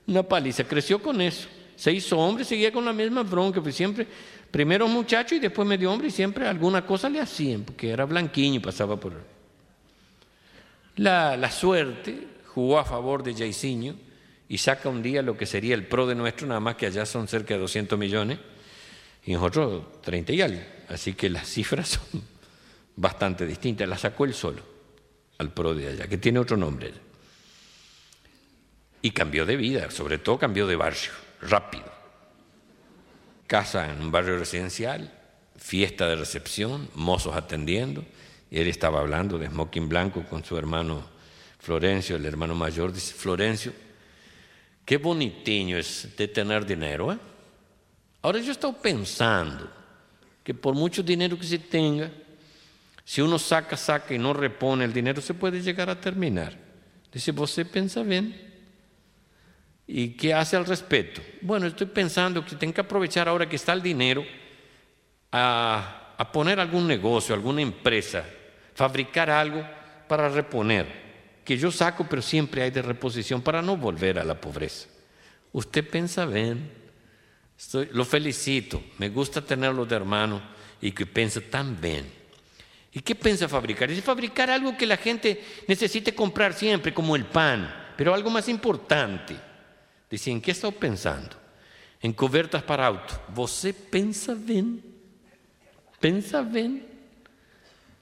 una 0.07 0.23
paliza. 0.23 0.63
Creció 0.63 0.99
con 0.99 1.21
eso. 1.21 1.47
Se 1.75 1.91
hizo 1.91 2.17
hombre, 2.17 2.43
seguía 2.43 2.71
con 2.71 2.83
la 2.83 2.93
misma 2.93 3.21
bronca, 3.21 3.61
pues 3.61 3.75
siempre, 3.75 4.07
primero 4.51 4.87
muchacho 4.87 5.35
y 5.35 5.39
después 5.39 5.67
medio 5.67 5.91
hombre, 5.91 6.07
y 6.07 6.11
siempre 6.11 6.47
alguna 6.47 6.85
cosa 6.85 7.09
le 7.09 7.19
hacían, 7.19 7.63
porque 7.63 7.89
era 7.89 8.05
blanquiño 8.05 8.55
y 8.55 8.59
pasaba 8.59 8.99
por. 8.99 9.13
La, 10.95 11.37
la 11.37 11.51
suerte 11.51 12.27
jugó 12.45 12.79
a 12.79 12.85
favor 12.85 13.23
de 13.23 13.33
Jairzinho 13.33 13.95
y 14.49 14.57
saca 14.57 14.89
un 14.89 15.03
día 15.03 15.21
lo 15.21 15.37
que 15.37 15.45
sería 15.45 15.75
el 15.75 15.85
pro 15.85 16.07
de 16.07 16.15
nuestro, 16.15 16.47
nada 16.47 16.59
más 16.59 16.75
que 16.75 16.85
allá 16.85 17.05
son 17.05 17.27
cerca 17.27 17.53
de 17.53 17.59
200 17.59 17.99
millones 17.99 18.39
y 19.25 19.33
nosotros 19.33 20.01
30 20.01 20.33
y 20.33 20.41
algo. 20.41 20.61
Así 20.89 21.13
que 21.13 21.29
las 21.29 21.47
cifras 21.47 21.99
son 22.11 22.23
bastante 22.95 23.45
distintas. 23.45 23.87
La 23.87 23.97
sacó 23.97 24.25
él 24.25 24.33
solo, 24.33 24.61
al 25.37 25.51
pro 25.53 25.73
de 25.73 25.89
allá, 25.89 26.07
que 26.07 26.17
tiene 26.17 26.39
otro 26.39 26.57
nombre. 26.57 26.93
Y 29.01 29.11
cambió 29.11 29.45
de 29.45 29.55
vida, 29.55 29.91
sobre 29.91 30.17
todo 30.17 30.39
cambió 30.39 30.65
de 30.65 30.75
barrio, 30.75 31.11
rápido. 31.41 31.96
Casa 33.47 33.91
en 33.91 34.01
un 34.01 34.11
barrio 34.11 34.37
residencial, 34.37 35.11
fiesta 35.57 36.07
de 36.07 36.17
recepción, 36.17 36.89
mozos 36.93 37.35
atendiendo, 37.35 38.05
y 38.51 38.59
él 38.59 38.67
estaba 38.67 38.99
hablando 38.99 39.37
de 39.37 39.47
smoking 39.47 39.89
blanco 39.89 40.23
con 40.29 40.43
su 40.43 40.57
hermano 40.57 41.03
Florencio, 41.59 42.15
el 42.15 42.25
hermano 42.25 42.55
mayor, 42.55 42.93
dice, 42.93 43.13
Florencio, 43.13 43.73
qué 44.85 44.97
bonitiño 44.97 45.77
es 45.77 46.07
tener 46.33 46.65
dinero, 46.65 47.11
¿eh? 47.11 47.17
Ahora 48.21 48.39
yo 48.39 48.51
estoy 48.51 48.73
pensando 48.81 49.69
que 50.43 50.53
por 50.53 50.73
mucho 50.73 51.01
dinero 51.01 51.37
que 51.37 51.45
se 51.45 51.59
tenga, 51.59 52.09
si 53.03 53.21
uno 53.21 53.39
saca, 53.39 53.77
saca 53.77 54.13
y 54.13 54.17
no 54.17 54.33
repone 54.33 54.83
el 54.83 54.93
dinero, 54.93 55.21
se 55.21 55.33
puede 55.33 55.61
llegar 55.61 55.89
a 55.89 55.99
terminar. 55.99 56.57
Dice, 57.11 57.31
¿você 57.31 57.63
pensa 57.63 58.03
bien? 58.03 58.46
¿Y 59.87 60.09
qué 60.09 60.33
hace 60.33 60.57
al 60.57 60.65
respecto? 60.65 61.21
Bueno, 61.41 61.67
estoy 61.67 61.87
pensando 61.87 62.45
que 62.45 62.55
tengo 62.55 62.73
que 62.73 62.81
aprovechar 62.81 63.27
ahora 63.29 63.47
que 63.47 63.55
está 63.55 63.73
el 63.73 63.81
dinero 63.81 64.25
a, 65.31 66.13
a 66.17 66.31
poner 66.31 66.59
algún 66.59 66.87
negocio, 66.87 67.33
alguna 67.33 67.61
empresa, 67.61 68.25
fabricar 68.73 69.29
algo 69.29 69.65
para 70.07 70.27
reponer, 70.27 70.85
que 71.45 71.57
yo 71.57 71.71
saco, 71.71 72.05
pero 72.09 72.21
siempre 72.21 72.63
hay 72.63 72.71
de 72.71 72.81
reposición 72.81 73.41
para 73.41 73.61
no 73.61 73.77
volver 73.77 74.19
a 74.19 74.25
la 74.25 74.39
pobreza. 74.39 74.89
Usted 75.53 75.89
piensa 75.89 76.25
bien, 76.25 76.69
Estoy, 77.57 77.89
lo 77.91 78.05
felicito, 78.05 78.83
me 78.99 79.09
gusta 79.09 79.41
tenerlo 79.41 79.85
de 79.85 79.95
hermano 79.95 80.41
y 80.79 80.91
que 80.91 81.07
piensa 81.07 81.41
tan 81.41 81.79
bien. 81.81 82.05
¿Y 82.93 82.99
qué 83.01 83.15
piensa 83.15 83.47
fabricar? 83.47 83.89
Dice 83.89 84.01
fabricar 84.01 84.49
algo 84.49 84.77
que 84.77 84.85
la 84.85 84.97
gente 84.97 85.43
necesite 85.67 86.13
comprar 86.13 86.53
siempre, 86.53 86.93
como 86.93 87.15
el 87.15 87.25
pan, 87.25 87.93
pero 87.97 88.13
algo 88.13 88.29
más 88.29 88.47
importante. 88.47 89.35
Dice, 90.09 90.31
¿en 90.31 90.41
qué 90.41 90.51
estou 90.51 90.71
pensando? 90.71 91.35
En 92.01 92.13
cobertas 92.13 92.63
para 92.63 92.85
auto. 92.85 93.19
Você 93.29 93.73
pensa 93.73 94.33
bem? 94.35 94.81
Pensa 95.99 96.41
bem? 96.41 96.83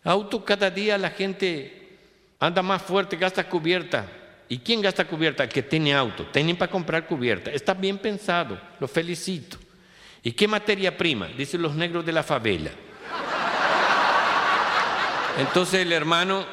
Auto, 0.04 0.44
cada 0.46 0.70
día 0.70 0.98
la 0.98 1.10
gente 1.10 1.98
anda 2.40 2.62
más 2.62 2.82
fuerte, 2.82 3.18
gasta 3.18 3.48
cubierta. 3.50 4.06
¿Y 4.48 4.60
quién 4.60 4.82
gasta 4.82 5.06
cubierta? 5.06 5.44
El 5.44 5.50
que 5.50 5.64
tiene 5.64 5.96
auto. 5.96 6.28
Tienen 6.28 6.56
para 6.56 6.72
comprar 6.72 7.08
cubierta. 7.08 7.52
Está 7.52 7.74
bien 7.74 7.98
pensado, 7.98 8.60
lo 8.80 8.88
felicito. 8.88 9.58
¿Y 10.22 10.32
qué 10.34 10.48
materia 10.48 10.96
prima? 10.96 11.28
Dicen 11.28 11.62
los 11.62 11.74
negros 11.74 12.06
de 12.06 12.12
la 12.12 12.22
favela. 12.22 12.72
Entonces 15.40 15.82
el 15.82 15.92
hermano 15.92 16.46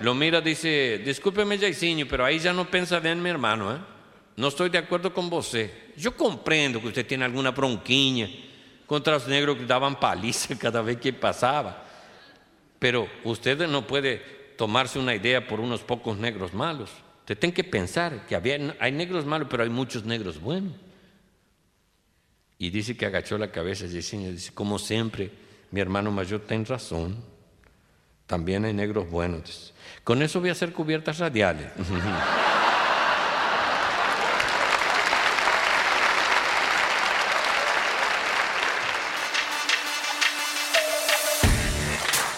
lo 0.00 0.14
mira, 0.14 0.40
dice, 0.40 1.00
discúlpeme 1.04 1.58
Jairzinho, 1.58 2.06
pero 2.08 2.24
ahí 2.24 2.38
ya 2.38 2.52
no 2.52 2.68
piensa 2.68 2.98
bien 2.98 3.22
mi 3.22 3.30
hermano, 3.30 3.72
¿eh? 3.72 3.91
No 4.36 4.48
estoy 4.48 4.70
de 4.70 4.78
acuerdo 4.78 5.12
con 5.12 5.28
você. 5.28 5.70
Yo 5.96 6.16
comprendo 6.16 6.80
que 6.80 6.88
usted 6.88 7.06
tiene 7.06 7.24
alguna 7.24 7.50
bronquinha 7.50 8.28
contra 8.86 9.14
los 9.14 9.28
negros 9.28 9.58
que 9.58 9.66
daban 9.66 9.98
paliza 9.98 10.54
cada 10.58 10.82
vez 10.82 10.98
que 10.98 11.12
pasaba. 11.12 11.84
Pero 12.78 13.08
usted 13.24 13.66
no 13.68 13.86
puede 13.86 14.18
tomarse 14.56 14.98
una 14.98 15.14
idea 15.14 15.46
por 15.46 15.60
unos 15.60 15.82
pocos 15.82 16.16
negros 16.16 16.52
malos. 16.52 16.90
Usted 17.20 17.38
tiene 17.38 17.54
que 17.54 17.64
pensar 17.64 18.26
que 18.26 18.34
había, 18.34 18.76
hay 18.80 18.92
negros 18.92 19.24
malos, 19.24 19.48
pero 19.50 19.62
hay 19.62 19.68
muchos 19.68 20.04
negros 20.04 20.40
buenos. 20.40 20.72
Y 22.58 22.70
dice 22.70 22.96
que 22.96 23.06
agachó 23.06 23.38
la 23.38 23.50
cabeza 23.50 23.84
y 23.84 23.88
dice, 23.88 24.52
como 24.54 24.78
siempre, 24.78 25.30
mi 25.70 25.80
hermano 25.80 26.10
mayor 26.10 26.40
tiene 26.40 26.64
razón. 26.64 27.16
También 28.26 28.64
hay 28.64 28.72
negros 28.72 29.10
buenos. 29.10 29.74
Con 30.04 30.22
eso 30.22 30.40
voy 30.40 30.48
a 30.48 30.52
hacer 30.52 30.72
cubiertas 30.72 31.18
radiales. 31.18 31.70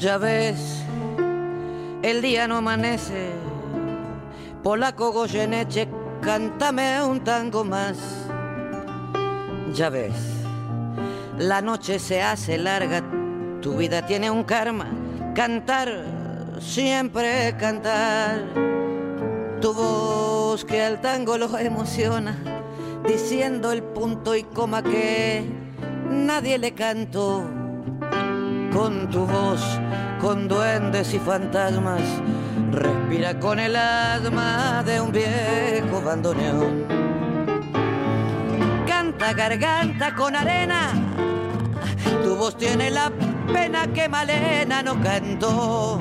Ya 0.00 0.16
ves, 0.16 0.82
el 2.02 2.22
día 2.22 2.48
no 2.48 2.56
amanece. 2.56 3.32
Polaco 4.62 5.12
Goyeneche, 5.12 5.88
cántame 6.22 7.04
un 7.04 7.22
tango 7.22 7.64
más. 7.64 7.98
Ya 9.74 9.90
ves, 9.90 10.14
la 11.36 11.60
noche 11.60 11.98
se 11.98 12.22
hace 12.22 12.56
larga, 12.56 13.02
tu 13.60 13.76
vida 13.76 14.06
tiene 14.06 14.30
un 14.30 14.44
karma. 14.44 14.86
Cantar, 15.34 16.06
siempre 16.60 17.54
cantar. 17.58 18.40
Tu 19.60 19.74
voz 19.74 20.64
que 20.64 20.82
al 20.82 21.02
tango 21.02 21.36
lo 21.36 21.58
emociona, 21.58 22.38
diciendo 23.06 23.70
el 23.70 23.82
punto 23.82 24.34
y 24.34 24.44
coma 24.44 24.82
que 24.82 25.44
nadie 26.08 26.56
le 26.56 26.72
cantó. 26.72 27.59
Con 28.72 29.08
tu 29.10 29.26
voz, 29.26 29.60
con 30.20 30.46
duendes 30.46 31.12
y 31.12 31.18
fantasmas, 31.18 32.02
respira 32.70 33.38
con 33.38 33.58
el 33.58 33.74
asma 33.74 34.82
de 34.84 35.00
un 35.00 35.10
viejo 35.10 36.00
bandoneón. 36.04 36.84
Canta 38.86 39.32
garganta 39.32 40.14
con 40.14 40.36
arena, 40.36 40.92
tu 42.22 42.36
voz 42.36 42.56
tiene 42.56 42.90
la 42.90 43.10
pena 43.52 43.86
que 43.88 44.08
Malena 44.08 44.82
no 44.82 45.00
cantó. 45.00 45.98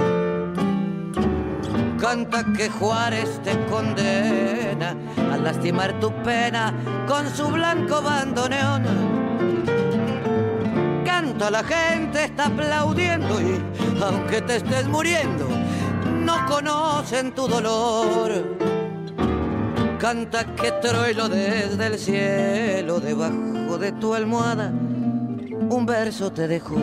Canta 1.99 2.45
que 2.55 2.69
Juárez 2.69 3.41
te 3.43 3.59
condena 3.65 4.95
a 5.33 5.37
lastimar 5.37 5.99
tu 5.99 6.11
pena 6.23 6.73
con 7.07 7.27
su 7.35 7.47
blanco 7.47 8.01
bandoneón. 8.01 9.19
Canta 11.39 11.51
la 11.51 11.63
gente 11.63 12.23
está 12.25 12.47
aplaudiendo 12.47 13.39
y 13.41 14.03
aunque 14.03 14.41
te 14.41 14.57
estés 14.57 14.85
muriendo, 14.89 15.47
no 16.05 16.45
conocen 16.45 17.31
tu 17.31 17.47
dolor. 17.47 18.57
Canta 19.97 20.53
que 20.53 20.69
Troilo 20.81 21.29
desde 21.29 21.87
el 21.87 21.97
cielo, 21.97 22.99
debajo 22.99 23.77
de 23.77 23.93
tu 23.93 24.13
almohada, 24.13 24.67
un 24.67 25.85
verso 25.85 26.29
te 26.29 26.45
dejó. 26.49 26.75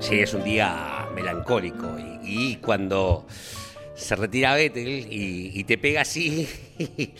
Sí, 0.00 0.18
es 0.18 0.34
un 0.34 0.42
día 0.42 1.06
melancólico 1.14 1.96
y, 1.96 2.18
y 2.24 2.56
cuando 2.56 3.24
se 3.94 4.16
retira 4.16 4.56
Vettel 4.56 4.88
y, 4.88 5.52
y 5.54 5.62
te 5.62 5.78
pega 5.78 6.00
así, 6.00 6.48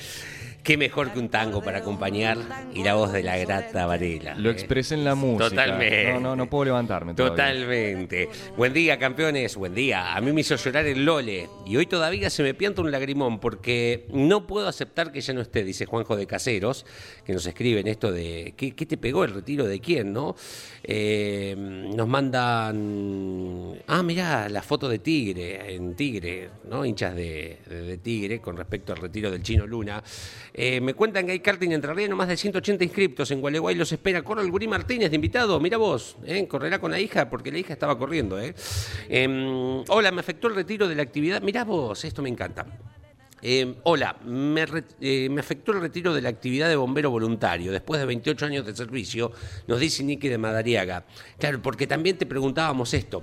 qué 0.69 0.77
mejor 0.77 1.11
que 1.15 1.19
un 1.19 1.31
tango 1.31 1.63
para 1.63 1.79
acompañar 1.79 2.37
y 2.75 2.85
la 2.85 2.93
voz 2.95 3.11
de 3.11 3.23
la 3.23 3.39
grata 3.39 3.87
Varela. 3.87 4.35
Lo 4.35 4.51
¿eh? 4.51 4.53
expresé 4.53 4.97
en 4.97 5.03
la 5.03 5.15
música. 5.15 5.49
Totalmente. 5.49 6.13
No, 6.13 6.21
no, 6.21 6.37
no 6.37 6.51
puedo 6.51 6.67
levantarme. 6.67 7.15
todavía. 7.15 7.35
Totalmente. 7.37 8.29
Buen 8.55 8.75
día, 8.75 8.99
campeones. 8.99 9.57
Buen 9.57 9.75
día. 9.75 10.15
A 10.15 10.21
mí 10.21 10.31
me 10.31 10.43
hizo 10.43 10.57
llorar 10.57 10.85
el 10.85 11.07
Lole. 11.07 11.49
Y 11.65 11.75
hoy 11.79 11.87
todavía 11.87 12.29
se 12.29 12.43
me 12.43 12.53
pianta 12.53 12.83
un 12.83 12.91
lagrimón 12.91 13.41
porque 13.41 14.05
no 14.13 14.47
puedo 14.47 14.69
aceptar 14.69 15.11
que 15.11 15.23
ya 15.23 15.33
no 15.33 15.41
esté, 15.41 15.65
dice 15.65 15.87
Juanjo 15.87 16.17
de 16.17 16.27
Caseros, 16.27 16.85
que 17.25 17.33
nos 17.33 17.47
escribe 17.47 17.81
en 17.81 17.87
esto 17.89 18.13
de 18.13 18.53
¿qué, 18.55 18.73
qué 18.73 18.85
te 18.85 18.99
pegó 18.99 19.25
el 19.25 19.33
retiro 19.33 19.65
de 19.65 19.81
quién, 19.81 20.13
no? 20.13 20.37
Eh, 20.85 21.55
nos 21.57 22.07
mandan. 22.09 23.75
Ah, 23.87 24.03
mirá, 24.03 24.51
la 24.51 24.61
foto 24.61 24.87
de 24.87 24.99
Tigre, 24.99 25.75
en 25.75 25.95
Tigre, 25.95 26.51
¿no? 26.69 26.85
Hinchas 26.85 27.15
de, 27.17 27.57
de- 27.67 27.83
de 27.85 27.97
Tigre 27.97 28.41
con 28.41 28.55
respecto 28.55 28.93
al 28.93 28.99
retiro 28.99 29.31
del 29.31 29.43
Chino 29.43 29.67
Luna. 29.67 30.03
Eh, 30.61 30.81
me 30.81 30.93
cuentan 30.95 31.25
que 31.25 31.31
hay 31.31 31.39
karting 31.39 31.71
entre 31.71 31.95
Río, 31.95 32.17
más 32.17 32.27
de 32.27 32.37
180 32.37 32.83
inscriptos. 32.83 33.31
En 33.31 33.41
Gualeguay 33.41 33.77
los 33.77 33.93
espera. 33.93 34.23
Corre 34.23 34.43
el 34.43 34.51
Gurí 34.51 34.67
Martínez 34.67 35.09
de 35.11 35.15
invitado. 35.15 35.61
Mira 35.61 35.77
vos, 35.77 36.17
¿eh? 36.27 36.49
correrá 36.49 36.81
con 36.81 36.91
la 36.91 36.99
hija 36.99 37.31
porque 37.31 37.53
la 37.53 37.59
hija 37.59 37.75
estaba 37.75 37.97
corriendo. 37.97 38.41
¿eh? 38.41 38.55
Em, 39.09 39.85
hola, 39.89 40.11
me 40.11 40.19
afectó 40.21 40.49
el 40.49 40.57
retiro 40.57 40.89
de 40.89 40.97
la 40.97 41.03
actividad. 41.03 41.41
Mirá 41.43 41.63
vos, 41.65 42.05
esto 42.05 42.23
me 42.23 42.29
encanta. 42.29 42.67
Eh, 43.41 43.77
hola, 43.85 44.17
me, 44.25 44.67
re- 44.67 44.83
eh, 45.01 45.29
me 45.31 45.41
afectó 45.43 45.71
el 45.71 45.81
retiro 45.81 46.13
de 46.13 46.23
la 46.23 46.29
actividad 46.29 46.69
de 46.69 46.75
bombero 46.75 47.09
voluntario. 47.13 47.71
Después 47.71 48.01
de 48.01 48.07
28 48.07 48.47
años 48.47 48.67
de 48.67 48.75
servicio, 48.75 49.31
nos 49.69 49.79
dice 49.79 50.03
Niki 50.03 50.29
de 50.29 50.39
Madariaga. 50.39 51.05
Claro, 51.39 51.63
porque 51.63 51.87
también 51.87 52.19
te 52.19 52.27
preguntábamos 52.27 52.93
esto. 52.95 53.23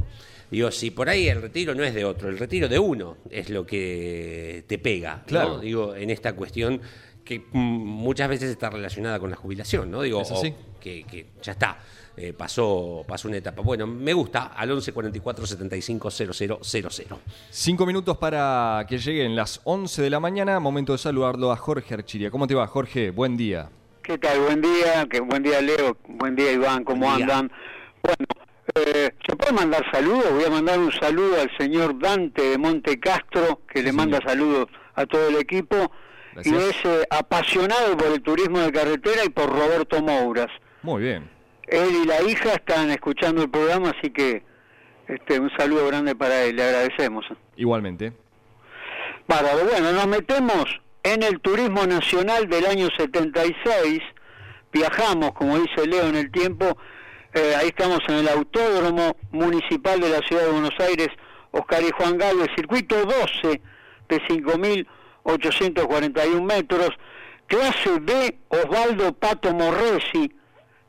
Digo, 0.49 0.71
si 0.71 0.91
por 0.91 1.09
ahí 1.09 1.27
el 1.27 1.41
retiro 1.41 1.75
no 1.75 1.83
es 1.83 1.93
de 1.93 2.05
otro, 2.05 2.29
el 2.29 2.37
retiro 2.37 2.69
de 2.69 2.79
uno 2.79 3.17
es 3.29 3.49
lo 3.49 3.65
que 3.65 4.63
te 4.67 4.77
pega. 4.77 5.17
¿no? 5.17 5.25
Claro. 5.25 5.59
Digo, 5.59 5.95
en 5.95 6.09
esta 6.11 6.33
cuestión 6.33 6.79
que 7.25 7.43
muchas 7.51 8.29
veces 8.29 8.49
está 8.51 8.69
relacionada 8.69 9.19
con 9.19 9.29
la 9.29 9.35
jubilación, 9.35 9.89
¿no? 9.91 10.01
Digo, 10.03 10.21
o 10.21 10.41
que, 10.79 11.03
que 11.03 11.25
ya 11.41 11.53
está, 11.53 11.79
eh, 12.15 12.31
pasó, 12.33 13.03
pasó 13.07 13.27
una 13.27 13.37
etapa. 13.37 13.61
Bueno, 13.63 13.87
me 13.87 14.13
gusta, 14.13 14.53
al 14.55 14.71
11 14.71 14.93
44 14.93 15.45
75 15.47 16.11
00 16.11 16.59
00. 16.61 17.19
Cinco 17.49 17.85
minutos 17.87 18.17
para 18.17 18.85
que 18.87 18.99
lleguen 18.99 19.35
las 19.35 19.59
11 19.63 20.03
de 20.03 20.09
la 20.11 20.19
mañana. 20.19 20.59
Momento 20.59 20.91
de 20.93 20.99
saludarlo 20.99 21.51
a 21.51 21.57
Jorge 21.57 21.95
Archiria. 21.95 22.29
¿Cómo 22.29 22.45
te 22.47 22.53
va, 22.53 22.67
Jorge? 22.67 23.09
Buen 23.09 23.35
día. 23.35 23.69
¿Qué 24.03 24.19
tal? 24.19 24.39
Buen 24.41 24.61
día, 24.61 25.07
que 25.09 25.19
buen 25.19 25.41
día 25.41 25.59
Leo, 25.61 25.97
buen 26.07 26.35
día 26.35 26.51
Iván, 26.51 26.83
¿cómo 26.83 27.07
Buen 27.07 27.25
día. 27.25 27.39
andan? 27.39 27.51
Bueno, 28.03 28.27
eh, 28.75 29.09
¿se 29.27 29.35
puede 29.35 29.51
mandar 29.51 29.83
saludos? 29.91 30.31
Voy 30.31 30.43
a 30.43 30.49
mandar 30.51 30.77
un 30.77 30.91
saludo 30.91 31.41
al 31.41 31.49
señor 31.57 31.97
Dante 31.97 32.43
de 32.51 32.57
Monte 32.59 32.99
Castro, 32.99 33.61
que 33.67 33.81
le 33.81 33.89
Sí, 33.89 33.95
manda 33.95 34.19
señor. 34.19 34.29
saludos 34.31 34.67
a 34.93 35.07
todo 35.07 35.27
el 35.29 35.37
equipo, 35.37 35.91
Gracias. 36.35 36.53
y 36.53 36.57
es 36.57 36.85
eh, 36.85 37.07
apasionado 37.09 37.97
por 37.97 38.07
el 38.07 38.21
turismo 38.21 38.59
de 38.59 38.71
carretera 38.71 39.23
y 39.25 39.29
por 39.29 39.49
Roberto 39.49 40.01
Mouras. 40.01 40.51
Muy 40.83 41.01
bien. 41.01 41.29
Él 41.67 41.89
y 42.03 42.05
la 42.05 42.21
hija 42.21 42.53
están 42.53 42.91
escuchando 42.91 43.41
el 43.41 43.49
programa, 43.49 43.91
así 43.97 44.11
que 44.11 44.43
este, 45.07 45.39
un 45.39 45.49
saludo 45.57 45.87
grande 45.87 46.15
para 46.15 46.43
él, 46.43 46.57
le 46.57 46.63
agradecemos. 46.63 47.25
Igualmente. 47.55 48.13
Bárbaro. 49.27 49.65
Bueno, 49.65 49.91
nos 49.91 50.07
metemos 50.07 50.65
en 51.03 51.23
el 51.23 51.39
turismo 51.39 51.85
nacional 51.85 52.47
del 52.49 52.65
año 52.65 52.89
76. 52.97 54.01
Viajamos, 54.71 55.31
como 55.33 55.57
dice 55.57 55.87
Leo, 55.87 56.07
en 56.07 56.15
el 56.15 56.31
tiempo. 56.31 56.77
Eh, 57.33 57.53
ahí 57.57 57.67
estamos 57.67 57.99
en 58.07 58.15
el 58.15 58.29
Autódromo 58.29 59.15
Municipal 59.31 59.99
de 59.99 60.09
la 60.09 60.19
Ciudad 60.19 60.43
de 60.43 60.51
Buenos 60.51 60.79
Aires, 60.79 61.09
Oscar 61.51 61.81
y 61.83 61.91
Juan 61.91 62.17
Galvez, 62.17 62.47
circuito 62.55 62.95
12 63.05 63.61
de 64.09 64.21
5.841 65.25 66.41
metros. 66.41 66.89
Clase 67.47 67.99
B, 67.99 68.39
Osvaldo 68.47 69.13
Pato 69.13 69.53
Morresi, 69.53 70.31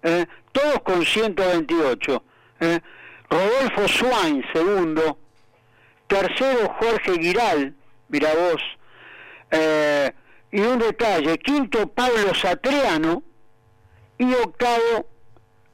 eh, 0.02 0.26
todos 0.52 0.80
con 0.82 1.04
128. 1.04 2.22
eh. 2.60 2.80
Rodolfo 3.28 3.88
Swain, 3.88 4.44
segundo. 4.52 5.18
Tercero, 6.06 6.72
Jorge 6.78 7.20
Giral, 7.20 7.74
mira 8.08 8.30
vos. 8.34 8.62
Eh, 9.50 10.12
y 10.52 10.60
un 10.60 10.78
detalle, 10.78 11.38
quinto, 11.38 11.88
Pablo 11.88 12.34
Satriano. 12.34 13.22
Y 14.18 14.32
octavo, 14.32 15.10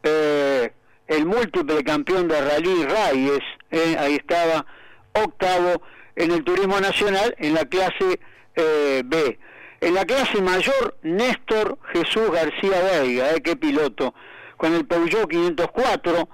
el 0.02 1.26
múltiple 1.26 1.84
campeón 1.84 2.26
de 2.26 2.40
rally 2.40 2.84
Reyes, 2.86 3.38
ahí 3.70 4.16
estaba, 4.16 4.66
octavo 5.12 5.80
en 6.16 6.32
el 6.32 6.42
turismo 6.42 6.80
nacional 6.80 7.36
en 7.38 7.54
la 7.54 7.64
clase 7.66 8.18
B. 8.54 9.38
En 9.82 9.94
la 9.94 10.04
clase 10.04 10.40
mayor, 10.40 10.96
Néstor 11.02 11.76
Jesús 11.92 12.30
García 12.30 12.80
Veiga, 12.82 13.32
eh, 13.32 13.40
qué 13.42 13.56
piloto, 13.56 14.14
con 14.56 14.72
el 14.74 14.86
Peugeot 14.86 15.28
504, 15.28 16.28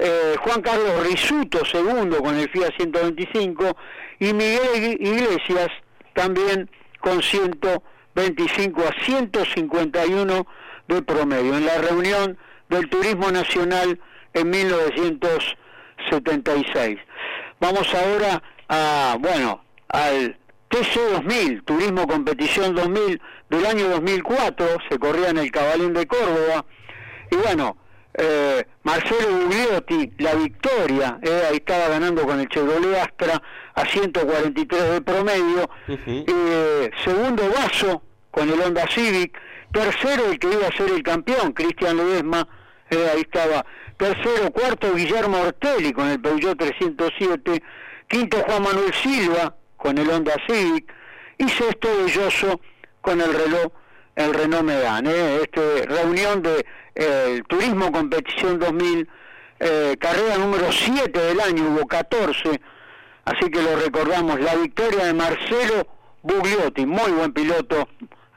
eh, 0.00 0.34
Juan 0.40 0.60
Carlos 0.62 1.06
Risuto, 1.06 1.64
segundo, 1.64 2.18
con 2.18 2.36
el 2.36 2.50
Fiat 2.50 2.74
125, 2.76 3.76
y 4.18 4.32
Miguel 4.32 4.98
Iglesias, 5.00 5.68
también 6.12 6.68
con 6.98 7.22
125 7.22 8.82
a 8.82 8.92
151 9.04 10.46
de 10.88 11.02
promedio, 11.02 11.56
en 11.56 11.66
la 11.66 11.78
reunión 11.78 12.36
del 12.68 12.88
Turismo 12.88 13.30
Nacional 13.30 14.00
en 14.34 14.50
1976. 14.50 16.98
Vamos 17.60 17.94
ahora 17.94 18.42
a, 18.68 19.16
bueno, 19.20 19.62
al 19.88 20.36
TC 20.68 21.00
2000, 21.12 21.62
Turismo 21.64 22.06
Competición 22.06 22.74
2000 22.74 23.20
del 23.48 23.66
año 23.66 23.88
2004, 23.88 24.66
se 24.88 24.98
corría 24.98 25.30
en 25.30 25.38
el 25.38 25.50
Cabalín 25.50 25.94
de 25.94 26.06
Córdoba, 26.06 26.64
y 27.30 27.36
bueno, 27.36 27.76
eh, 28.14 28.66
Marcelo 28.82 29.38
Gugliotti, 29.38 30.12
la 30.18 30.34
victoria, 30.34 31.18
eh, 31.22 31.42
ahí 31.48 31.56
estaba 31.56 31.88
ganando 31.88 32.26
con 32.26 32.40
el 32.40 32.48
Chevrolet 32.48 32.96
Astra 32.96 33.40
a 33.74 33.86
143 33.86 34.90
de 34.90 35.00
promedio, 35.00 35.70
eh, 35.86 36.90
segundo 37.04 37.48
Vaso 37.50 38.02
con 38.30 38.50
el 38.50 38.60
Honda 38.60 38.86
Civic, 38.88 39.38
tercero 39.72 40.26
el 40.30 40.38
que 40.38 40.52
iba 40.52 40.66
a 40.66 40.72
ser 40.72 40.90
el 40.90 41.02
campeón, 41.02 41.52
Cristian 41.52 41.96
Ledesma, 41.96 42.46
ahí 42.90 43.20
estaba, 43.20 43.64
tercero, 43.96 44.50
cuarto 44.50 44.94
Guillermo 44.94 45.40
Ortelli 45.40 45.92
con 45.92 46.08
el 46.08 46.20
Peugeot 46.20 46.58
307, 46.58 47.62
quinto 48.08 48.38
Juan 48.46 48.62
Manuel 48.62 48.92
Silva 48.94 49.54
con 49.78 49.96
el 49.96 50.10
Honda 50.10 50.34
Civic 50.46 50.92
y 51.38 51.48
sexto 51.48 51.88
Belloso 52.04 52.60
con 53.00 53.22
el 53.22 53.32
reloj 53.32 53.72
el 54.18 54.34
Renault 54.34 54.64
Megane, 54.64 55.10
¿eh? 55.10 55.42
este, 55.42 55.86
reunión 55.86 56.42
de 56.42 56.66
el 56.96 57.44
Turismo 57.44 57.92
Competición 57.92 58.58
2000, 58.58 59.08
eh, 59.60 59.96
carrera 60.00 60.38
número 60.38 60.72
7 60.72 61.16
del 61.16 61.38
año, 61.40 61.68
hubo 61.68 61.86
14, 61.86 62.60
así 63.24 63.48
que 63.50 63.62
lo 63.62 63.76
recordamos, 63.76 64.40
la 64.40 64.56
victoria 64.56 65.04
de 65.04 65.14
Marcelo 65.14 65.86
Bugliotti, 66.22 66.84
muy 66.84 67.12
buen 67.12 67.32
piloto, 67.32 67.88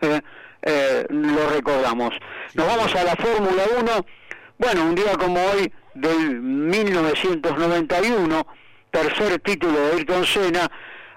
eh, 0.01 0.21
eh, 0.61 1.07
lo 1.09 1.49
recordamos. 1.49 2.13
Nos 2.53 2.67
vamos 2.67 2.93
a 2.93 3.03
la 3.03 3.15
Fórmula 3.15 3.63
1, 3.79 4.05
bueno, 4.59 4.85
un 4.85 4.93
día 4.93 5.17
como 5.17 5.43
hoy 5.43 5.73
del 5.95 6.41
1991, 6.41 8.45
tercer 8.91 9.39
título 9.39 9.79
de 9.79 9.93
Ayrton 9.93 10.27
Senna, 10.27 10.69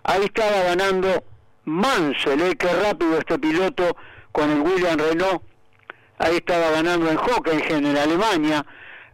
ahí 0.05 0.25
estaba 0.25 0.63
ganando 0.63 1.25
Mansell, 1.65 2.41
eh, 2.43 2.57
qué 2.57 2.69
rápido 2.69 3.19
este 3.19 3.39
piloto 3.39 3.97
con 4.33 4.51
el 4.51 4.61
William 4.61 4.99
Renault, 4.99 5.43
ahí 6.19 6.37
estaba 6.37 6.71
ganando 6.71 7.11
en 7.11 7.17
Hockenheim, 7.19 7.87
en 7.87 7.97
Alemania. 7.97 8.65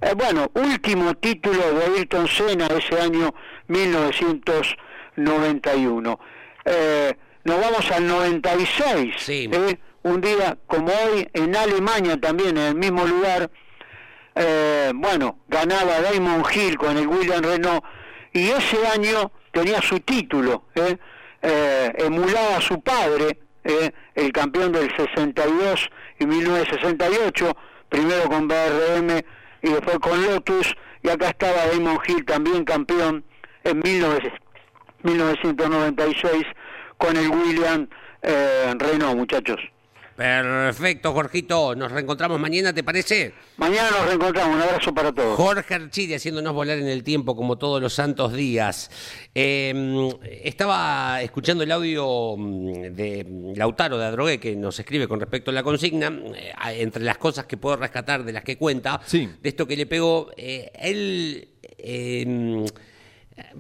Eh, 0.03 0.15
bueno, 0.17 0.51
último 0.55 1.15
título 1.15 1.75
de 1.75 1.85
Ayrton 1.85 2.27
Senna 2.27 2.67
ese 2.67 2.99
año 3.01 3.35
1991. 5.17 6.19
Eh, 6.65 7.15
nos 7.45 7.61
vamos 7.61 7.91
al 7.91 8.07
96, 8.07 9.15
Sí. 9.19 9.49
eh, 9.53 9.79
un 10.03 10.21
día 10.21 10.57
como 10.67 10.89
hoy 10.93 11.29
en 11.33 11.55
Alemania 11.57 12.19
también, 12.21 12.57
en 12.57 12.65
el 12.69 12.75
mismo 12.75 13.05
lugar, 13.07 13.51
eh, 14.35 14.93
bueno, 14.95 15.39
ganaba 15.49 16.01
Damon 16.01 16.43
Hill 16.55 16.77
con 16.79 16.97
el 16.97 17.07
William 17.07 17.43
Renault 17.43 17.85
y 18.33 18.49
ese 18.51 18.87
año 18.87 19.33
tenía 19.61 19.81
su 19.83 20.01
título, 20.01 20.65
¿eh? 20.75 20.97
Eh, 21.43 21.93
emulaba 21.99 22.57
a 22.57 22.61
su 22.61 22.81
padre, 22.81 23.41
¿eh? 23.65 23.91
el 24.15 24.33
campeón 24.33 24.73
del 24.73 24.91
62 24.97 25.91
y 26.19 26.27
1968, 26.27 27.57
primero 27.89 28.29
con 28.29 28.49
BRM 28.49 29.23
y 29.63 29.69
después 29.69 29.99
con 29.99 30.23
Lotus, 30.25 30.75
y 31.03 31.09
acá 31.09 31.29
estaba 31.29 31.67
Damon 31.67 31.99
Hill 32.07 32.25
también 32.25 32.65
campeón 32.65 33.25
en 33.65 33.81
19 33.81 34.33
1996 35.03 36.45
con 36.99 37.17
el 37.17 37.29
William 37.31 37.89
eh, 38.23 38.75
Renault, 38.79 39.17
muchachos. 39.17 39.61
Perfecto, 40.21 41.15
Jorgito. 41.15 41.75
Nos 41.75 41.91
reencontramos 41.91 42.39
mañana, 42.39 42.75
¿te 42.75 42.85
parece? 42.85 43.33
Mañana 43.57 43.91
nos 43.91 44.07
reencontramos, 44.07 44.55
un 44.55 44.61
abrazo 44.61 44.93
para 44.93 45.11
todos. 45.15 45.35
Jorge 45.35 45.75
Archide 45.75 46.17
haciéndonos 46.17 46.53
volar 46.53 46.77
en 46.77 46.89
el 46.89 47.03
tiempo 47.03 47.35
como 47.35 47.57
todos 47.57 47.81
los 47.81 47.95
santos 47.95 48.35
días. 48.35 48.91
Eh, 49.35 50.11
estaba 50.45 51.23
escuchando 51.23 51.65
el 51.65 51.73
audio 51.73 52.37
mm, 52.37 52.73
de 52.95 53.55
Lautaro 53.57 53.97
de 53.97 54.05
Adrogué 54.05 54.39
que 54.39 54.55
nos 54.57 54.79
escribe 54.79 55.09
con 55.09 55.21
respecto 55.21 55.53
a 55.53 55.55
la 55.55 55.63
consigna. 55.63 56.09
Eh, 56.37 56.53
entre 56.83 57.03
las 57.03 57.17
cosas 57.17 57.47
que 57.47 57.57
puedo 57.57 57.77
rescatar 57.77 58.23
de 58.23 58.35
las 58.35 58.45
que 58.45 58.59
cuenta, 58.59 59.01
Sí. 59.07 59.27
de 59.41 59.49
esto 59.49 59.67
que 59.67 59.75
le 59.75 59.87
pegó, 59.87 60.33
eh, 60.37 60.71
él. 60.75 61.49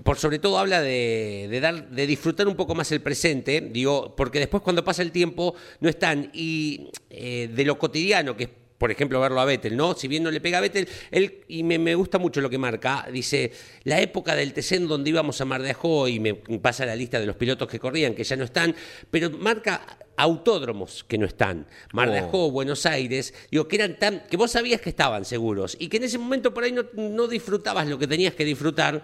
Por 0.03 0.18
sobre 0.18 0.39
todo 0.39 0.59
habla 0.59 0.81
de, 0.81 1.49
de 1.51 1.61
dar, 1.61 1.91
de 1.91 2.07
disfrutar 2.07 2.49
un 2.49 2.57
poco 2.57 2.74
más 2.74 2.91
el 2.93 3.01
presente, 3.01 3.61
digo, 3.61 4.14
porque 4.16 4.39
después 4.39 4.62
cuando 4.62 4.85
pasa 4.85 5.03
el 5.03 5.12
tiempo 5.12 5.55
no 5.81 5.89
están. 5.89 6.31
Y 6.33 6.91
eh, 7.11 7.51
de 7.53 7.64
lo 7.64 7.78
cotidiano, 7.78 8.37
que 8.37 8.45
es, 8.45 8.51
por 8.78 8.91
ejemplo, 8.91 9.20
verlo 9.20 9.41
a 9.41 9.45
Vettel, 9.45 9.76
¿no? 9.76 9.95
Si 9.95 10.09
bien 10.09 10.22
no 10.22 10.31
le 10.31 10.41
pega 10.41 10.57
a 10.57 10.62
Vettel, 10.62 10.89
él, 11.11 11.45
y 11.49 11.62
me, 11.62 11.78
me 11.78 11.95
gusta 11.95 12.18
mucho 12.18 12.41
lo 12.41 12.49
que 12.49 12.57
marca, 12.57 13.07
dice, 13.12 13.53
la 13.85 14.01
época 14.01 14.35
del 14.35 14.55
TC 14.55 14.81
donde 14.81 15.11
íbamos 15.11 15.39
a 15.41 15.45
Mar 15.45 15.62
de 15.62 15.72
Ajó, 15.72 16.09
y 16.09 16.18
me 16.18 16.35
pasa 16.35 16.87
la 16.87 16.97
lista 16.97 17.20
de 17.20 17.26
los 17.26 17.37
pilotos 17.37 17.68
que 17.68 17.78
corrían, 17.78 18.14
que 18.14 18.24
ya 18.24 18.37
no 18.37 18.45
están, 18.45 18.74
pero 19.11 19.28
marca 19.31 19.99
autódromos 20.16 21.05
que 21.05 21.18
no 21.18 21.26
están. 21.26 21.66
Mar 21.93 22.11
de 22.11 22.20
Oh. 22.20 22.24
Ajó, 22.24 22.51
Buenos 22.51 22.87
Aires, 22.87 23.35
digo, 23.51 23.68
que 23.68 23.76
eran 23.76 23.99
tan, 23.99 24.20
que 24.31 24.39
vos 24.39 24.51
sabías 24.51 24.81
que 24.81 24.89
estaban 24.89 25.26
seguros, 25.26 25.76
y 25.78 25.89
que 25.89 25.99
en 25.99 26.05
ese 26.05 26.16
momento 26.16 26.55
por 26.55 26.64
ahí 26.64 26.72
no, 26.72 26.85
no 26.95 27.26
disfrutabas 27.26 27.87
lo 27.87 27.99
que 27.99 28.07
tenías 28.07 28.33
que 28.33 28.47
disfrutar, 28.47 29.03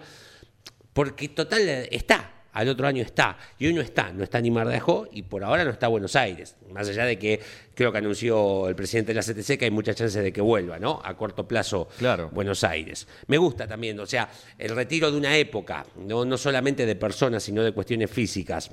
porque 0.97 1.29
total 1.29 1.61
está, 1.91 2.31
al 2.53 2.67
otro 2.69 2.87
año 2.87 3.03
está, 3.03 3.37
y 3.59 3.67
hoy 3.67 3.73
no 3.75 3.81
está, 3.81 4.11
no 4.11 4.23
está 4.23 4.41
ni 4.41 4.49
Mar 4.49 4.67
de 4.67 4.77
Ajó 4.77 5.07
y 5.11 5.21
por 5.21 5.43
ahora 5.43 5.63
no 5.63 5.69
está 5.69 5.89
Buenos 5.89 6.15
Aires, 6.15 6.55
más 6.71 6.89
allá 6.89 7.05
de 7.05 7.19
que 7.19 7.39
creo 7.75 7.91
que 7.91 7.99
anunció 7.99 8.67
el 8.67 8.73
presidente 8.73 9.13
de 9.13 9.21
la 9.21 9.21
CTC 9.21 9.59
que 9.59 9.65
hay 9.65 9.69
muchas 9.69 9.95
chances 9.95 10.23
de 10.23 10.33
que 10.33 10.41
vuelva, 10.41 10.79
¿no? 10.79 10.99
A 11.05 11.15
corto 11.15 11.47
plazo 11.47 11.87
Claro. 11.99 12.31
Buenos 12.33 12.63
Aires. 12.63 13.07
Me 13.27 13.37
gusta 13.37 13.67
también, 13.67 13.99
o 13.99 14.07
sea, 14.07 14.27
el 14.57 14.75
retiro 14.75 15.11
de 15.11 15.17
una 15.19 15.37
época, 15.37 15.85
no, 15.97 16.25
no 16.25 16.35
solamente 16.35 16.87
de 16.87 16.95
personas, 16.95 17.43
sino 17.43 17.63
de 17.63 17.73
cuestiones 17.73 18.09
físicas. 18.09 18.71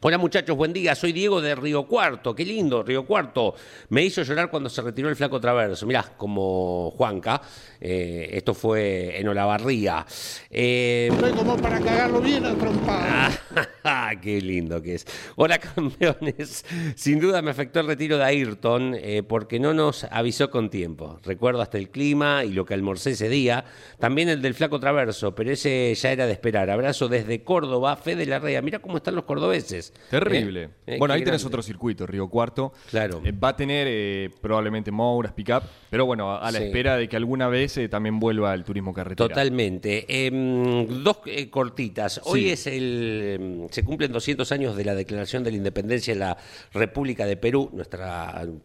Hola 0.00 0.16
muchachos, 0.16 0.56
buen 0.56 0.72
día. 0.72 0.94
Soy 0.94 1.10
Diego 1.12 1.40
de 1.40 1.56
Río 1.56 1.88
Cuarto. 1.88 2.32
Qué 2.32 2.44
lindo, 2.44 2.84
Río 2.84 3.04
Cuarto. 3.04 3.56
Me 3.88 4.04
hizo 4.04 4.22
llorar 4.22 4.48
cuando 4.48 4.68
se 4.68 4.80
retiró 4.80 5.08
el 5.08 5.16
flaco 5.16 5.40
Traverso. 5.40 5.86
Mirá, 5.86 6.04
como 6.16 6.92
Juanca. 6.96 7.42
eh, 7.80 8.28
esto 8.32 8.54
fue 8.54 9.18
en 9.18 9.26
Olavarría. 9.26 10.06
Eh, 10.50 11.10
Soy 11.18 11.32
como 11.32 11.56
para 11.56 11.80
cagarlo 11.80 12.20
bien 12.20 12.44
al 12.46 12.56
trompado. 12.56 13.34
Ah, 13.90 14.12
qué 14.20 14.38
lindo 14.42 14.82
que 14.82 14.96
es. 14.96 15.06
Hola, 15.36 15.58
campeones. 15.58 16.62
Sin 16.94 17.18
duda 17.20 17.40
me 17.40 17.50
afectó 17.50 17.80
el 17.80 17.86
retiro 17.86 18.18
de 18.18 18.24
Ayrton 18.24 18.94
eh, 18.94 19.22
porque 19.26 19.58
no 19.58 19.72
nos 19.72 20.04
avisó 20.04 20.50
con 20.50 20.68
tiempo. 20.68 21.18
Recuerdo 21.24 21.62
hasta 21.62 21.78
el 21.78 21.88
clima 21.88 22.44
y 22.44 22.52
lo 22.52 22.66
que 22.66 22.74
almorcé 22.74 23.12
ese 23.12 23.30
día. 23.30 23.64
También 23.98 24.28
el 24.28 24.42
del 24.42 24.52
flaco 24.52 24.78
traverso, 24.78 25.34
pero 25.34 25.50
ese 25.50 25.94
ya 25.94 26.12
era 26.12 26.26
de 26.26 26.32
esperar. 26.34 26.68
Abrazo 26.68 27.08
desde 27.08 27.42
Córdoba, 27.42 27.96
Fede 27.96 28.26
Larrea. 28.26 28.60
Mira 28.60 28.78
cómo 28.80 28.98
están 28.98 29.14
los 29.14 29.24
cordobeses. 29.24 29.87
Terrible. 30.10 30.62
Eh, 30.64 30.68
eh, 30.86 30.96
bueno, 30.98 31.14
ahí 31.14 31.20
tenés 31.24 31.42
grande. 31.42 31.46
otro 31.54 31.62
circuito, 31.62 32.06
Río 32.06 32.28
Cuarto. 32.28 32.72
Claro. 32.90 33.20
Eh, 33.24 33.32
va 33.32 33.48
a 33.50 33.56
tener 33.56 33.86
eh, 33.90 34.30
probablemente 34.40 34.90
Mouras, 34.90 35.32
Pickup, 35.32 35.62
pero 35.90 36.06
bueno, 36.06 36.30
a, 36.30 36.38
a 36.46 36.50
la 36.50 36.58
Sí. 36.58 36.64
espera 36.64 36.96
de 36.96 37.08
que 37.08 37.16
alguna 37.16 37.48
vez 37.48 37.78
también 37.90 38.18
vuelva 38.18 38.54
el 38.54 38.64
turismo 38.64 38.92
carretera. 38.94 39.28
Totalmente. 39.28 40.04
Em, 40.26 40.86
dos 41.02 41.18
cortitas. 41.50 42.20
Hoy 42.24 42.42
Sí. 42.42 42.50
es 42.50 42.66
el. 42.66 43.38
em, 43.40 43.68
Se 43.70 43.84
cumplen 43.84 44.12
200 44.12 44.50
años 44.52 44.76
de 44.76 44.84
la 44.84 44.94
declaración 44.94 45.44
de 45.44 45.50
la 45.50 45.56
independencia 45.58 46.14
de 46.14 46.20
la 46.20 46.36
República 46.72 47.26
de 47.26 47.36
Perú, 47.36 47.70
nuestro 47.72 48.00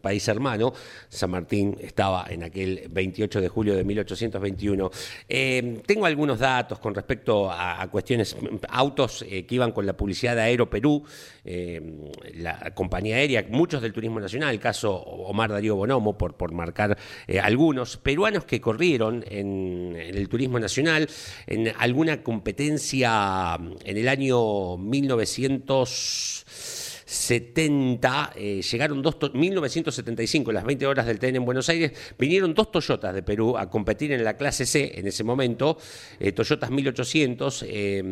país 0.00 0.26
hermano. 0.28 0.72
San 1.08 1.30
Martín 1.30 1.76
estaba 1.80 2.26
en 2.30 2.42
aquel 2.44 2.88
28 2.90 3.40
de 3.40 3.48
julio 3.48 3.74
de 3.76 3.84
1821. 3.84 4.90
Em, 5.28 5.80
tengo 5.80 6.06
algunos 6.06 6.38
datos 6.38 6.78
con 6.78 6.94
respecto 6.94 7.50
a, 7.50 7.80
a 7.82 7.88
cuestiones. 7.90 8.36
Autos 8.68 9.24
que 9.28 9.46
iban 9.50 9.72
con 9.72 9.86
la 9.86 9.92
publicidad 9.96 10.34
de 10.36 10.42
Aero 10.42 10.68
Perú, 10.70 11.04
em, 11.44 12.10
la 12.34 12.72
compañía 12.74 13.16
aérea, 13.16 13.44
muchos 13.50 13.82
del 13.82 13.92
turismo 13.92 14.20
nacional, 14.20 14.54
el 14.54 14.60
caso 14.60 14.94
Omar 14.94 15.50
Darío 15.50 15.76
Bonomo, 15.76 16.16
por, 16.16 16.36
por 16.36 16.52
marcar 16.52 16.96
eh, 17.26 17.40
algunos, 17.40 17.96
peruanos 17.96 18.44
que 18.44 18.60
corrieron 18.60 19.24
en, 19.28 19.96
en 19.96 20.16
el 20.16 20.28
turismo 20.28 20.58
nacional 20.58 21.08
en 21.46 21.72
alguna 21.78 22.22
competencia 22.22 23.58
en 23.84 23.96
el 23.96 24.08
año 24.08 24.76
1970, 27.06 28.32
eh, 28.36 28.62
llegaron 28.62 29.02
dos, 29.02 29.18
to- 29.18 29.30
1975, 29.32 30.52
las 30.52 30.64
20 30.64 30.86
horas 30.86 31.06
del 31.06 31.18
tren 31.18 31.36
en 31.36 31.44
Buenos 31.44 31.68
Aires, 31.68 31.92
vinieron 32.18 32.54
dos 32.54 32.70
Toyotas 32.70 33.14
de 33.14 33.22
Perú 33.22 33.56
a 33.56 33.68
competir 33.68 34.12
en 34.12 34.24
la 34.24 34.36
clase 34.36 34.66
C 34.66 34.92
en 34.98 35.06
ese 35.06 35.22
momento, 35.24 35.78
eh, 36.18 36.32
Toyotas 36.32 36.70
1800, 36.70 37.64
eh, 37.68 38.02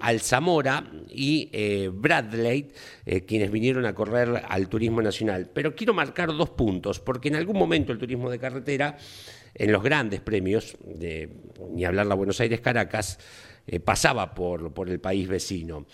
Alzamora 0.00 0.90
y 1.08 1.48
eh, 1.52 1.90
Bradley, 1.92 2.70
eh, 3.06 3.22
quienes 3.22 3.50
vinieron 3.50 3.86
a 3.86 3.94
correr 3.94 4.42
al 4.48 4.68
turismo 4.68 5.00
nacional. 5.02 5.50
Pero 5.52 5.74
quiero 5.74 5.94
marcar 5.94 6.28
dos 6.36 6.50
puntos, 6.50 7.00
porque 7.00 7.28
en 7.28 7.36
algún 7.36 7.56
momento 7.58 7.92
el 7.92 7.98
turismo 7.98 8.30
de 8.30 8.38
carretera, 8.38 8.96
en 9.54 9.72
los 9.72 9.82
grandes 9.82 10.20
premios, 10.20 10.76
de, 10.84 11.28
ni 11.70 11.84
hablar 11.84 12.06
la 12.06 12.14
Buenos 12.14 12.40
Aires-Caracas, 12.40 13.18
pasaba 13.84 14.34
por, 14.34 14.72
por 14.72 14.88
el 14.88 14.98
país 14.98 15.28
vecino. 15.28 15.86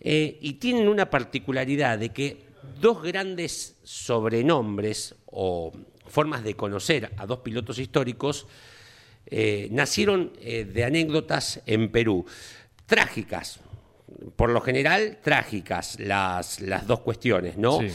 Eh, 0.00 0.38
y 0.40 0.54
tienen 0.54 0.88
una 0.88 1.10
particularidad 1.10 1.98
de 1.98 2.10
que 2.10 2.46
dos 2.80 3.02
grandes 3.02 3.76
sobrenombres 3.82 5.14
o 5.26 5.72
formas 6.06 6.44
de 6.44 6.54
conocer 6.54 7.12
a 7.16 7.26
dos 7.26 7.40
pilotos 7.40 7.78
históricos 7.78 8.46
eh, 9.26 9.68
nacieron 9.72 10.32
eh, 10.40 10.64
de 10.64 10.84
anécdotas 10.84 11.60
en 11.66 11.90
Perú, 11.90 12.24
trágicas, 12.86 13.60
por 14.36 14.50
lo 14.50 14.60
general 14.60 15.18
trágicas 15.22 15.98
las, 15.98 16.60
las 16.60 16.86
dos 16.86 17.00
cuestiones, 17.00 17.56
¿no? 17.56 17.80
Sí. 17.80 17.88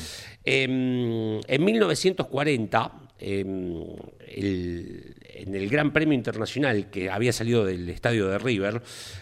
Em, 0.43 1.39
en 1.47 1.63
1940, 1.63 2.91
em, 3.21 3.83
el- 4.27 5.15
en 5.33 5.55
el 5.55 5.69
Gran 5.69 5.93
Premio 5.93 6.13
Internacional 6.13 6.89
que 6.89 7.09
había 7.09 7.31
salido 7.33 7.65
del 7.65 7.89
estadio 7.89 8.27
de 8.27 8.37
River, 8.37 8.81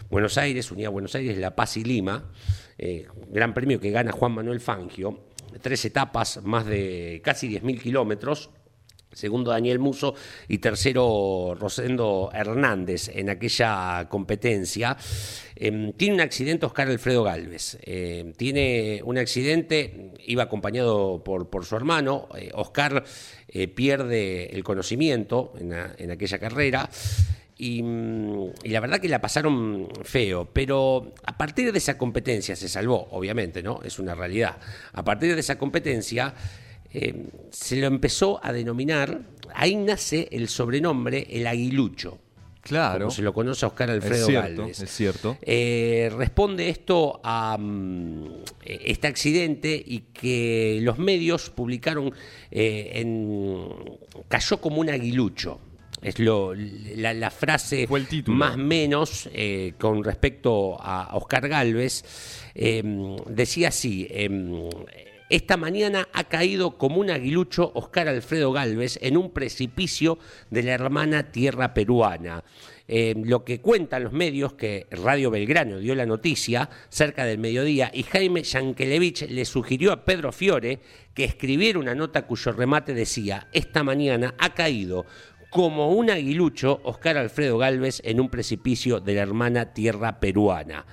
Buenos 0.09 0.37
Aires, 0.37 0.71
unía 0.71 0.89
Buenos 0.89 1.15
Aires, 1.15 1.37
La 1.37 1.55
Paz 1.55 1.77
y 1.77 1.83
Lima, 1.83 2.31
eh, 2.77 3.05
Gran 3.29 3.53
Premio 3.53 3.79
que 3.79 3.91
gana 3.91 4.11
Juan 4.11 4.31
Manuel 4.33 4.59
Fangio, 4.59 5.25
tres 5.61 5.83
etapas, 5.85 6.41
más 6.43 6.65
de 6.65 7.21
casi 7.23 7.47
10.000 7.47 7.81
kilómetros, 7.81 8.49
segundo 9.11 9.51
Daniel 9.51 9.79
Muso 9.79 10.15
y 10.47 10.59
tercero 10.59 11.55
Rosendo 11.59 12.29
Hernández 12.33 13.09
en 13.13 13.29
aquella 13.29 14.07
competencia. 14.09 14.97
Eh, 15.55 15.93
tiene 15.97 16.15
un 16.15 16.21
accidente 16.21 16.65
Oscar 16.65 16.87
Alfredo 16.87 17.23
Galvez. 17.23 17.77
Eh, 17.81 18.33
tiene 18.37 19.01
un 19.03 19.17
accidente, 19.17 20.13
iba 20.25 20.43
acompañado 20.43 21.23
por, 21.23 21.65
su 21.65 21.75
hermano. 21.75 22.27
Eh, 22.37 22.51
Oscar 22.53 23.03
eh, 23.47 23.67
pierde 23.67 24.55
el 24.55 24.63
conocimiento 24.63 25.53
en, 25.59 26.11
aquella 26.11 26.39
carrera. 26.39 26.89
Mm, 27.59 28.45
y 28.63 28.69
la 28.69 28.79
verdad 28.79 28.99
que 28.99 29.09
la 29.09 29.19
pasaron 29.19 29.89
feo, 30.03 30.47
pero 30.53 31.13
a 31.25 31.37
partir 31.37 31.73
de 31.73 31.77
esa 31.77 31.97
competencia 31.97 32.55
se 32.55 32.69
salvó, 32.69 33.09
obviamente, 33.11 33.61
¿no? 33.61 33.81
Es 33.83 33.99
una 33.99 34.15
realidad. 34.15 34.57
A 34.93 35.03
partir 35.03 35.33
de 35.33 35.41
esa 35.41 35.57
competencia 35.57 36.33
eh, 36.93 37.27
se 37.51 37.75
lo 37.77 37.87
empezó 37.87 38.39
a 38.43 38.51
denominar, 38.53 39.21
ahí 39.53 39.75
nace 39.75 40.27
el 40.31 40.47
sobrenombre 40.47 41.27
el 41.29 41.47
aguilucho. 41.47 42.17
Claro. 42.61 42.99
Como 43.05 43.11
se 43.11 43.21
lo 43.21 43.33
conoce 43.33 43.65
a 43.65 43.69
Oscar 43.69 43.89
Es 43.89 43.95
Alfredo 43.95 44.25
cierto, 44.27 44.61
Gálvez. 44.61 44.79
es 44.81 44.89
cierto. 44.91 45.37
Eh, 45.41 46.11
responde 46.15 46.69
esto 46.69 47.19
a 47.23 47.57
mm, 47.57 48.43
este 48.63 49.07
accidente 49.07 49.81
y 49.83 49.99
que 50.13 50.79
los 50.83 50.99
medios 50.99 51.49
publicaron 51.49 52.13
eh, 52.51 52.91
en 52.95 53.67
cayó 54.27 54.59
como 54.61 54.81
un 54.81 54.89
aguilucho. 54.89 55.59
Es 56.01 56.19
lo, 56.19 56.53
la, 56.55 57.13
la 57.13 57.29
frase 57.31 57.87
más 58.27 58.55
menos 58.55 59.29
eh, 59.33 59.73
con 59.79 60.03
respecto 60.03 60.77
a 60.79 61.15
Oscar 61.17 61.47
Galvez. 61.49 62.03
eh, 62.55 62.83
decía 63.27 63.69
así. 63.69 64.07
Esta 65.29 65.57
mañana 65.57 66.07
ha 66.11 66.23
caído 66.23 66.77
como 66.77 66.99
un 66.99 67.11
aguilucho 67.11 67.71
Oscar 67.75 68.07
Alfredo 68.07 68.51
Galvez 68.51 68.97
en 69.01 69.15
un 69.15 69.31
precipicio 69.31 70.17
de 70.49 70.63
la 70.63 70.73
hermana 70.73 71.31
tierra 71.31 71.73
peruana. 71.73 72.43
Eh, 72.87 73.13
lo 73.23 73.45
que 73.45 73.61
cuentan 73.61 74.05
los 74.05 74.13
medios, 74.13 74.53
que 74.53 74.87
Radio 74.89 75.29
Belgrano 75.29 75.77
dio 75.77 75.93
la 75.93 76.07
noticia 76.07 76.71
cerca 76.89 77.23
del 77.25 77.37
mediodía, 77.37 77.91
y 77.93 78.01
Jaime 78.01 78.41
Yankelevich 78.41 79.29
le 79.29 79.45
sugirió 79.45 79.91
a 79.91 80.03
Pedro 80.03 80.31
Fiore 80.31 80.79
que 81.13 81.25
escribiera 81.25 81.77
una 81.77 81.93
nota 81.93 82.25
cuyo 82.25 82.51
remate 82.51 82.95
decía, 82.95 83.47
esta 83.53 83.83
mañana 83.83 84.33
ha 84.39 84.55
caído 84.55 85.05
como 85.51 85.91
un 85.91 86.09
aguilucho 86.09 86.81
Oscar 86.83 87.17
Alfredo 87.17 87.59
Galvez 87.59 88.01
en 88.03 88.19
un 88.19 88.29
precipicio 88.29 88.99
de 88.99 89.13
la 89.13 89.21
hermana 89.21 89.73
tierra 89.73 90.19
peruana. 90.19 90.87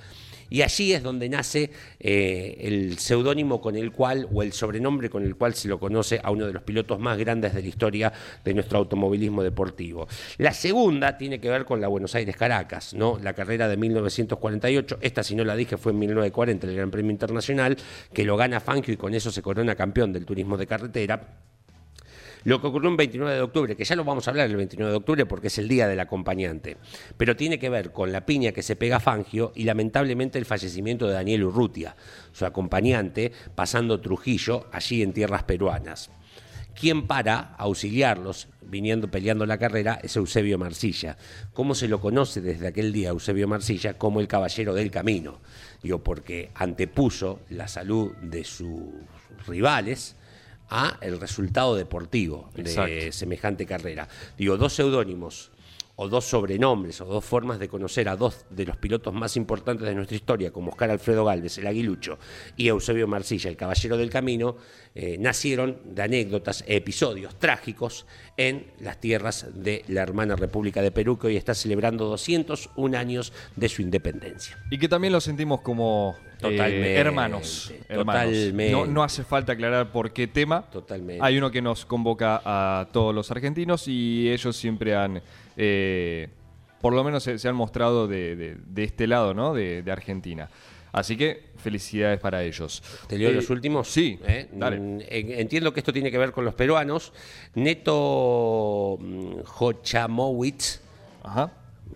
Y 0.50 0.62
allí 0.62 0.92
es 0.92 1.02
donde 1.02 1.28
nace 1.28 1.70
eh, 1.98 2.56
el 2.60 2.98
seudónimo 2.98 3.60
con 3.60 3.76
el 3.76 3.92
cual, 3.92 4.28
o 4.32 4.42
el 4.42 4.52
sobrenombre 4.52 5.10
con 5.10 5.24
el 5.24 5.36
cual 5.36 5.54
se 5.54 5.68
lo 5.68 5.78
conoce 5.78 6.20
a 6.22 6.30
uno 6.30 6.46
de 6.46 6.52
los 6.52 6.62
pilotos 6.62 6.98
más 6.98 7.18
grandes 7.18 7.54
de 7.54 7.62
la 7.62 7.68
historia 7.68 8.12
de 8.44 8.54
nuestro 8.54 8.78
automovilismo 8.78 9.42
deportivo. 9.42 10.08
La 10.38 10.52
segunda 10.52 11.18
tiene 11.18 11.40
que 11.40 11.50
ver 11.50 11.64
con 11.64 11.80
la 11.80 11.88
Buenos 11.88 12.14
Aires-Caracas, 12.14 12.94
¿no? 12.94 13.18
La 13.22 13.32
carrera 13.32 13.68
de 13.68 13.76
1948, 13.76 14.98
esta 15.00 15.22
si 15.22 15.34
no 15.34 15.44
la 15.44 15.56
dije 15.56 15.76
fue 15.76 15.92
en 15.92 15.98
1940, 15.98 16.66
el 16.66 16.76
Gran 16.76 16.90
Premio 16.90 17.10
Internacional, 17.10 17.76
que 18.12 18.24
lo 18.24 18.36
gana 18.36 18.60
Fangio 18.60 18.94
y 18.94 18.96
con 18.96 19.14
eso 19.14 19.30
se 19.30 19.42
corona 19.42 19.74
campeón 19.74 20.12
del 20.12 20.24
turismo 20.24 20.56
de 20.56 20.66
carretera. 20.66 21.55
Lo 22.46 22.60
que 22.60 22.68
ocurrió 22.68 22.88
un 22.88 22.96
29 22.96 23.34
de 23.34 23.42
octubre, 23.42 23.74
que 23.74 23.84
ya 23.84 23.96
lo 23.96 24.04
vamos 24.04 24.28
a 24.28 24.30
hablar 24.30 24.48
el 24.48 24.54
29 24.54 24.92
de 24.92 24.96
octubre 24.96 25.26
porque 25.26 25.48
es 25.48 25.58
el 25.58 25.66
día 25.66 25.88
del 25.88 25.98
acompañante, 25.98 26.76
pero 27.16 27.34
tiene 27.34 27.58
que 27.58 27.68
ver 27.68 27.90
con 27.90 28.12
la 28.12 28.24
piña 28.24 28.52
que 28.52 28.62
se 28.62 28.76
pega 28.76 28.98
a 28.98 29.00
Fangio 29.00 29.50
y 29.56 29.64
lamentablemente 29.64 30.38
el 30.38 30.44
fallecimiento 30.44 31.08
de 31.08 31.14
Daniel 31.14 31.42
Urrutia, 31.42 31.96
su 32.30 32.46
acompañante, 32.46 33.32
pasando 33.56 34.00
Trujillo 34.00 34.68
allí 34.70 35.02
en 35.02 35.12
tierras 35.12 35.42
peruanas. 35.42 36.08
Quien 36.72 37.08
para 37.08 37.56
auxiliarlos, 37.58 38.46
viniendo 38.62 39.10
peleando 39.10 39.44
la 39.44 39.58
carrera, 39.58 39.98
es 40.00 40.14
Eusebio 40.14 40.56
Marcilla. 40.56 41.16
¿Cómo 41.52 41.74
se 41.74 41.88
lo 41.88 42.00
conoce 42.00 42.40
desde 42.40 42.68
aquel 42.68 42.92
día 42.92 43.08
Eusebio 43.08 43.48
Marcilla 43.48 43.94
como 43.94 44.20
el 44.20 44.28
caballero 44.28 44.72
del 44.72 44.92
camino? 44.92 45.40
Digo, 45.82 45.98
porque 46.04 46.52
antepuso 46.54 47.40
la 47.48 47.66
salud 47.66 48.12
de 48.18 48.44
sus 48.44 48.84
rivales 49.48 50.14
a 50.68 50.98
el 51.00 51.20
resultado 51.20 51.76
deportivo 51.76 52.50
de 52.54 52.62
Exacto. 52.62 53.12
semejante 53.12 53.66
carrera. 53.66 54.08
Digo, 54.36 54.56
dos 54.56 54.72
seudónimos 54.74 55.50
o 55.96 56.08
dos 56.08 56.26
sobrenombres 56.26 57.00
o 57.00 57.06
dos 57.06 57.24
formas 57.24 57.58
de 57.58 57.68
conocer 57.68 58.08
a 58.08 58.16
dos 58.16 58.44
de 58.50 58.66
los 58.66 58.76
pilotos 58.76 59.12
más 59.14 59.36
importantes 59.36 59.88
de 59.88 59.94
nuestra 59.94 60.16
historia, 60.16 60.52
como 60.52 60.70
Oscar 60.70 60.90
Alfredo 60.90 61.24
Galvez, 61.24 61.58
el 61.58 61.66
aguilucho, 61.66 62.18
y 62.56 62.68
Eusebio 62.68 63.08
Marcilla, 63.08 63.48
el 63.48 63.56
caballero 63.56 63.96
del 63.96 64.10
camino, 64.10 64.56
eh, 64.94 65.16
nacieron 65.18 65.78
de 65.84 66.02
anécdotas, 66.02 66.64
episodios 66.66 67.38
trágicos 67.38 68.06
en 68.36 68.66
las 68.80 69.00
tierras 69.00 69.46
de 69.54 69.84
la 69.88 70.02
hermana 70.02 70.36
República 70.36 70.82
de 70.82 70.90
Perú, 70.90 71.18
que 71.18 71.28
hoy 71.28 71.36
está 71.36 71.54
celebrando 71.54 72.06
201 72.06 72.96
años 72.96 73.32
de 73.56 73.68
su 73.68 73.82
independencia. 73.82 74.58
Y 74.70 74.78
que 74.78 74.88
también 74.88 75.12
lo 75.12 75.20
sentimos 75.20 75.62
como 75.62 76.16
eh, 76.18 76.38
Totalmente, 76.40 76.94
hermanos. 76.94 77.72
totalmente. 77.88 78.70
No, 78.70 78.84
no 78.84 79.02
hace 79.02 79.24
falta 79.24 79.52
aclarar 79.52 79.90
por 79.90 80.12
qué 80.12 80.26
tema. 80.26 80.62
Totalmente. 80.70 81.24
Hay 81.24 81.38
uno 81.38 81.50
que 81.50 81.62
nos 81.62 81.86
convoca 81.86 82.42
a 82.44 82.88
todos 82.92 83.14
los 83.14 83.30
argentinos 83.30 83.88
y 83.88 84.30
ellos 84.30 84.56
siempre 84.56 84.94
han, 84.94 85.22
eh, 85.56 86.28
por 86.80 86.92
lo 86.94 87.02
menos 87.04 87.22
se, 87.22 87.38
se 87.38 87.48
han 87.48 87.56
mostrado 87.56 88.06
de, 88.06 88.36
de- 88.36 88.56
de 88.66 88.84
este 88.84 89.06
lado, 89.06 89.34
¿no? 89.34 89.54
De, 89.54 89.82
de 89.82 89.90
Argentina. 89.92 90.48
Así 90.92 91.16
que 91.16 91.50
felicidades 91.56 92.18
para 92.20 92.42
ellos. 92.42 92.82
¿Te 93.06 93.18
leo 93.18 93.30
Eh, 93.30 93.34
los 93.34 93.50
últimos? 93.50 93.88
Sí, 93.88 94.18
¿Eh? 94.26 94.48
dale. 94.52 94.78
Mm, 94.78 95.00
en- 95.08 95.30
Entiendo 95.40 95.72
que 95.72 95.80
esto 95.80 95.92
tiene 95.92 96.10
que 96.10 96.16
ver 96.18 96.32
con 96.32 96.44
los 96.44 96.54
peruanos. 96.54 97.12
Neto 97.54 98.98
mm, 99.00 99.40
Jochamowitz. 99.44 100.80
Ajá. 101.22 101.50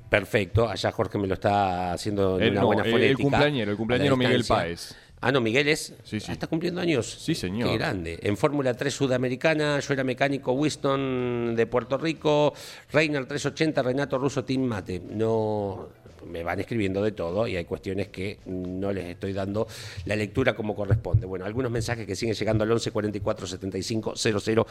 Perfecto. 0.09 0.69
Allá 0.69 0.91
Jorge 0.93 1.19
me 1.19 1.27
lo 1.29 1.35
está 1.35 1.93
haciendo 1.93 2.37
en 2.39 2.43
El- 2.45 2.51
una 2.53 2.61
no, 2.63 2.67
buena 2.67 2.83
el- 2.83 2.89
el 2.89 2.93
fonética. 2.95 3.23
cumpleañero, 3.23 3.71
el 3.71 3.77
cumpleañero 3.77 4.17
Miguel. 4.17 4.45
Páez. 4.47 4.97
Ah, 5.23 5.31
no, 5.31 5.41
Miguel 5.41 5.69
es. 5.69 5.95
Sí, 6.03 6.19
sí. 6.19 6.33
¿Está 6.33 6.47
cumpliendo 6.47 6.81
años? 6.81 7.19
Sí, 7.21 7.35
señor. 7.35 7.69
Qué 7.69 7.77
grande. 7.77 8.19
En 8.23 8.37
Fórmula 8.39 8.75
3 8.75 8.93
Sudamericana, 8.93 9.79
yo 9.81 9.93
era 9.93 10.03
mecánico 10.03 10.53
Winston 10.53 11.55
de 11.55 11.67
Puerto 11.67 11.99
Rico, 11.99 12.55
Reynard 12.91 13.27
380, 13.27 13.83
Renato 13.83 14.19
Russo, 14.19 14.45
Team 14.45 14.63
Mate. 14.63 15.03
No. 15.11 15.89
Me 16.27 16.43
van 16.43 16.61
escribiendo 16.61 17.03
de 17.03 17.13
todo 17.13 17.47
y 17.47 17.57
hay 17.57 17.65
cuestiones 17.65 18.09
que 18.09 18.39
no 18.47 18.93
les 18.93 19.07
estoy 19.07 19.33
dando 19.33 19.67
la 20.05 20.17
lectura 20.17 20.55
como 20.55 20.75
corresponde. 20.75 21.27
Bueno, 21.27 21.45
algunos 21.45 21.71
mensajes 21.71 22.07
que 22.07 22.17
siguen 22.17 22.35
llegando 22.35 22.65
al 22.65 22.73
11 22.73 22.91
44 22.91 23.47
75 23.47 24.15
0000. 24.17 24.65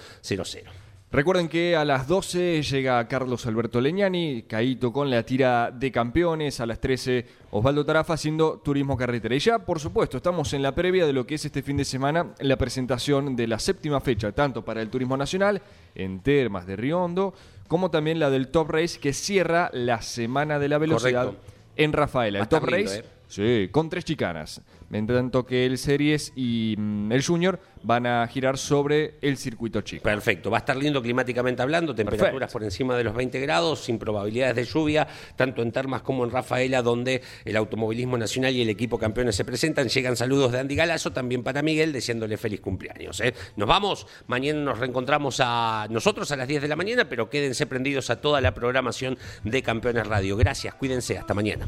Recuerden 1.11 1.47
que 1.47 1.75
a 1.75 1.83
las 1.85 2.07
12 2.07 2.61
llega 2.61 3.07
Carlos 3.07 3.47
Alberto 3.47 3.81
Leñani, 3.81 4.43
Caíto 4.43 4.93
con 4.93 5.09
la 5.09 5.23
tira 5.23 5.71
de 5.71 5.91
campeones, 5.91 6.59
a 6.59 6.67
las 6.67 6.79
13 6.79 7.25
Osvaldo 7.49 7.83
Tarafa 7.83 8.13
haciendo 8.13 8.59
turismo 8.63 8.95
carretera. 8.95 9.33
Y 9.33 9.39
ya, 9.39 9.57
por 9.57 9.79
supuesto, 9.79 10.17
estamos 10.17 10.53
en 10.53 10.61
la 10.61 10.75
previa 10.75 11.07
de 11.07 11.13
lo 11.13 11.25
que 11.25 11.33
es 11.33 11.45
este 11.45 11.63
fin 11.63 11.77
de 11.77 11.85
semana 11.85 12.27
la 12.41 12.57
presentación 12.57 13.35
de 13.35 13.47
la 13.47 13.57
séptima 13.57 13.99
fecha, 14.01 14.31
tanto 14.33 14.63
para 14.63 14.83
el 14.83 14.91
turismo 14.91 15.17
nacional 15.17 15.63
en 15.95 16.19
Termas 16.19 16.67
de 16.67 16.75
Riondo, 16.75 17.33
como 17.69 17.91
también 17.91 18.19
la 18.19 18.29
del 18.29 18.49
Top 18.49 18.71
Race 18.71 18.99
que 18.99 19.13
cierra 19.13 19.69
la 19.71 20.01
semana 20.01 20.59
de 20.59 20.67
la 20.67 20.79
velocidad 20.79 21.25
Correcto. 21.27 21.51
en 21.77 21.93
Rafaela. 21.93 22.39
El 22.39 22.47
Top 22.49 22.67
lindo, 22.67 22.91
Race, 22.91 22.99
¿eh? 22.99 23.05
sí, 23.27 23.69
con 23.71 23.89
tres 23.89 24.03
chicanas. 24.03 24.61
En 24.91 25.05
tanto 25.05 25.45
que 25.45 25.65
el 25.65 25.77
Series 25.77 26.33
y 26.35 26.75
mm, 26.77 27.11
el 27.11 27.23
Junior 27.23 27.59
van 27.83 28.05
a 28.05 28.27
girar 28.27 28.57
sobre 28.57 29.15
el 29.21 29.37
circuito 29.37 29.81
chico. 29.81 30.03
Perfecto, 30.03 30.49
va 30.49 30.57
a 30.57 30.59
estar 30.59 30.75
lindo 30.75 31.01
climáticamente 31.01 31.61
hablando, 31.61 31.93
temperaturas 31.95 32.31
Perfecto. 32.31 32.53
por 32.53 32.63
encima 32.63 32.97
de 32.97 33.03
los 33.03 33.15
20 33.15 33.39
grados, 33.39 33.83
sin 33.83 33.99
probabilidades 33.99 34.55
de 34.55 34.65
lluvia, 34.65 35.07
tanto 35.35 35.61
en 35.61 35.71
Termas 35.71 36.01
como 36.01 36.23
en 36.23 36.31
Rafaela, 36.31 36.81
donde 36.81 37.21
el 37.45 37.55
automovilismo 37.55 38.17
nacional 38.17 38.55
y 38.55 38.61
el 38.61 38.69
equipo 38.69 38.97
campeones 38.97 39.35
se 39.35 39.45
presentan. 39.45 39.87
Llegan 39.87 40.15
saludos 40.15 40.51
de 40.51 40.59
Andy 40.59 40.75
Galazo, 40.75 41.11
también 41.11 41.43
para 41.43 41.61
Miguel, 41.61 41.93
deseándole 41.93 42.37
feliz 42.37 42.59
cumpleaños. 42.59 43.19
¿eh? 43.21 43.33
Nos 43.55 43.67
vamos, 43.67 44.07
mañana 44.27 44.59
nos 44.59 44.79
reencontramos 44.79 45.39
a 45.43 45.87
nosotros 45.89 46.31
a 46.31 46.35
las 46.35 46.47
10 46.47 46.63
de 46.63 46.67
la 46.67 46.75
mañana, 46.75 47.07
pero 47.07 47.29
quédense 47.29 47.65
prendidos 47.65 48.09
a 48.09 48.21
toda 48.21 48.41
la 48.41 48.53
programación 48.53 49.17
de 49.43 49.61
Campeones 49.61 50.07
Radio. 50.07 50.35
Gracias, 50.35 50.73
cuídense, 50.75 51.17
hasta 51.17 51.33
mañana. 51.33 51.67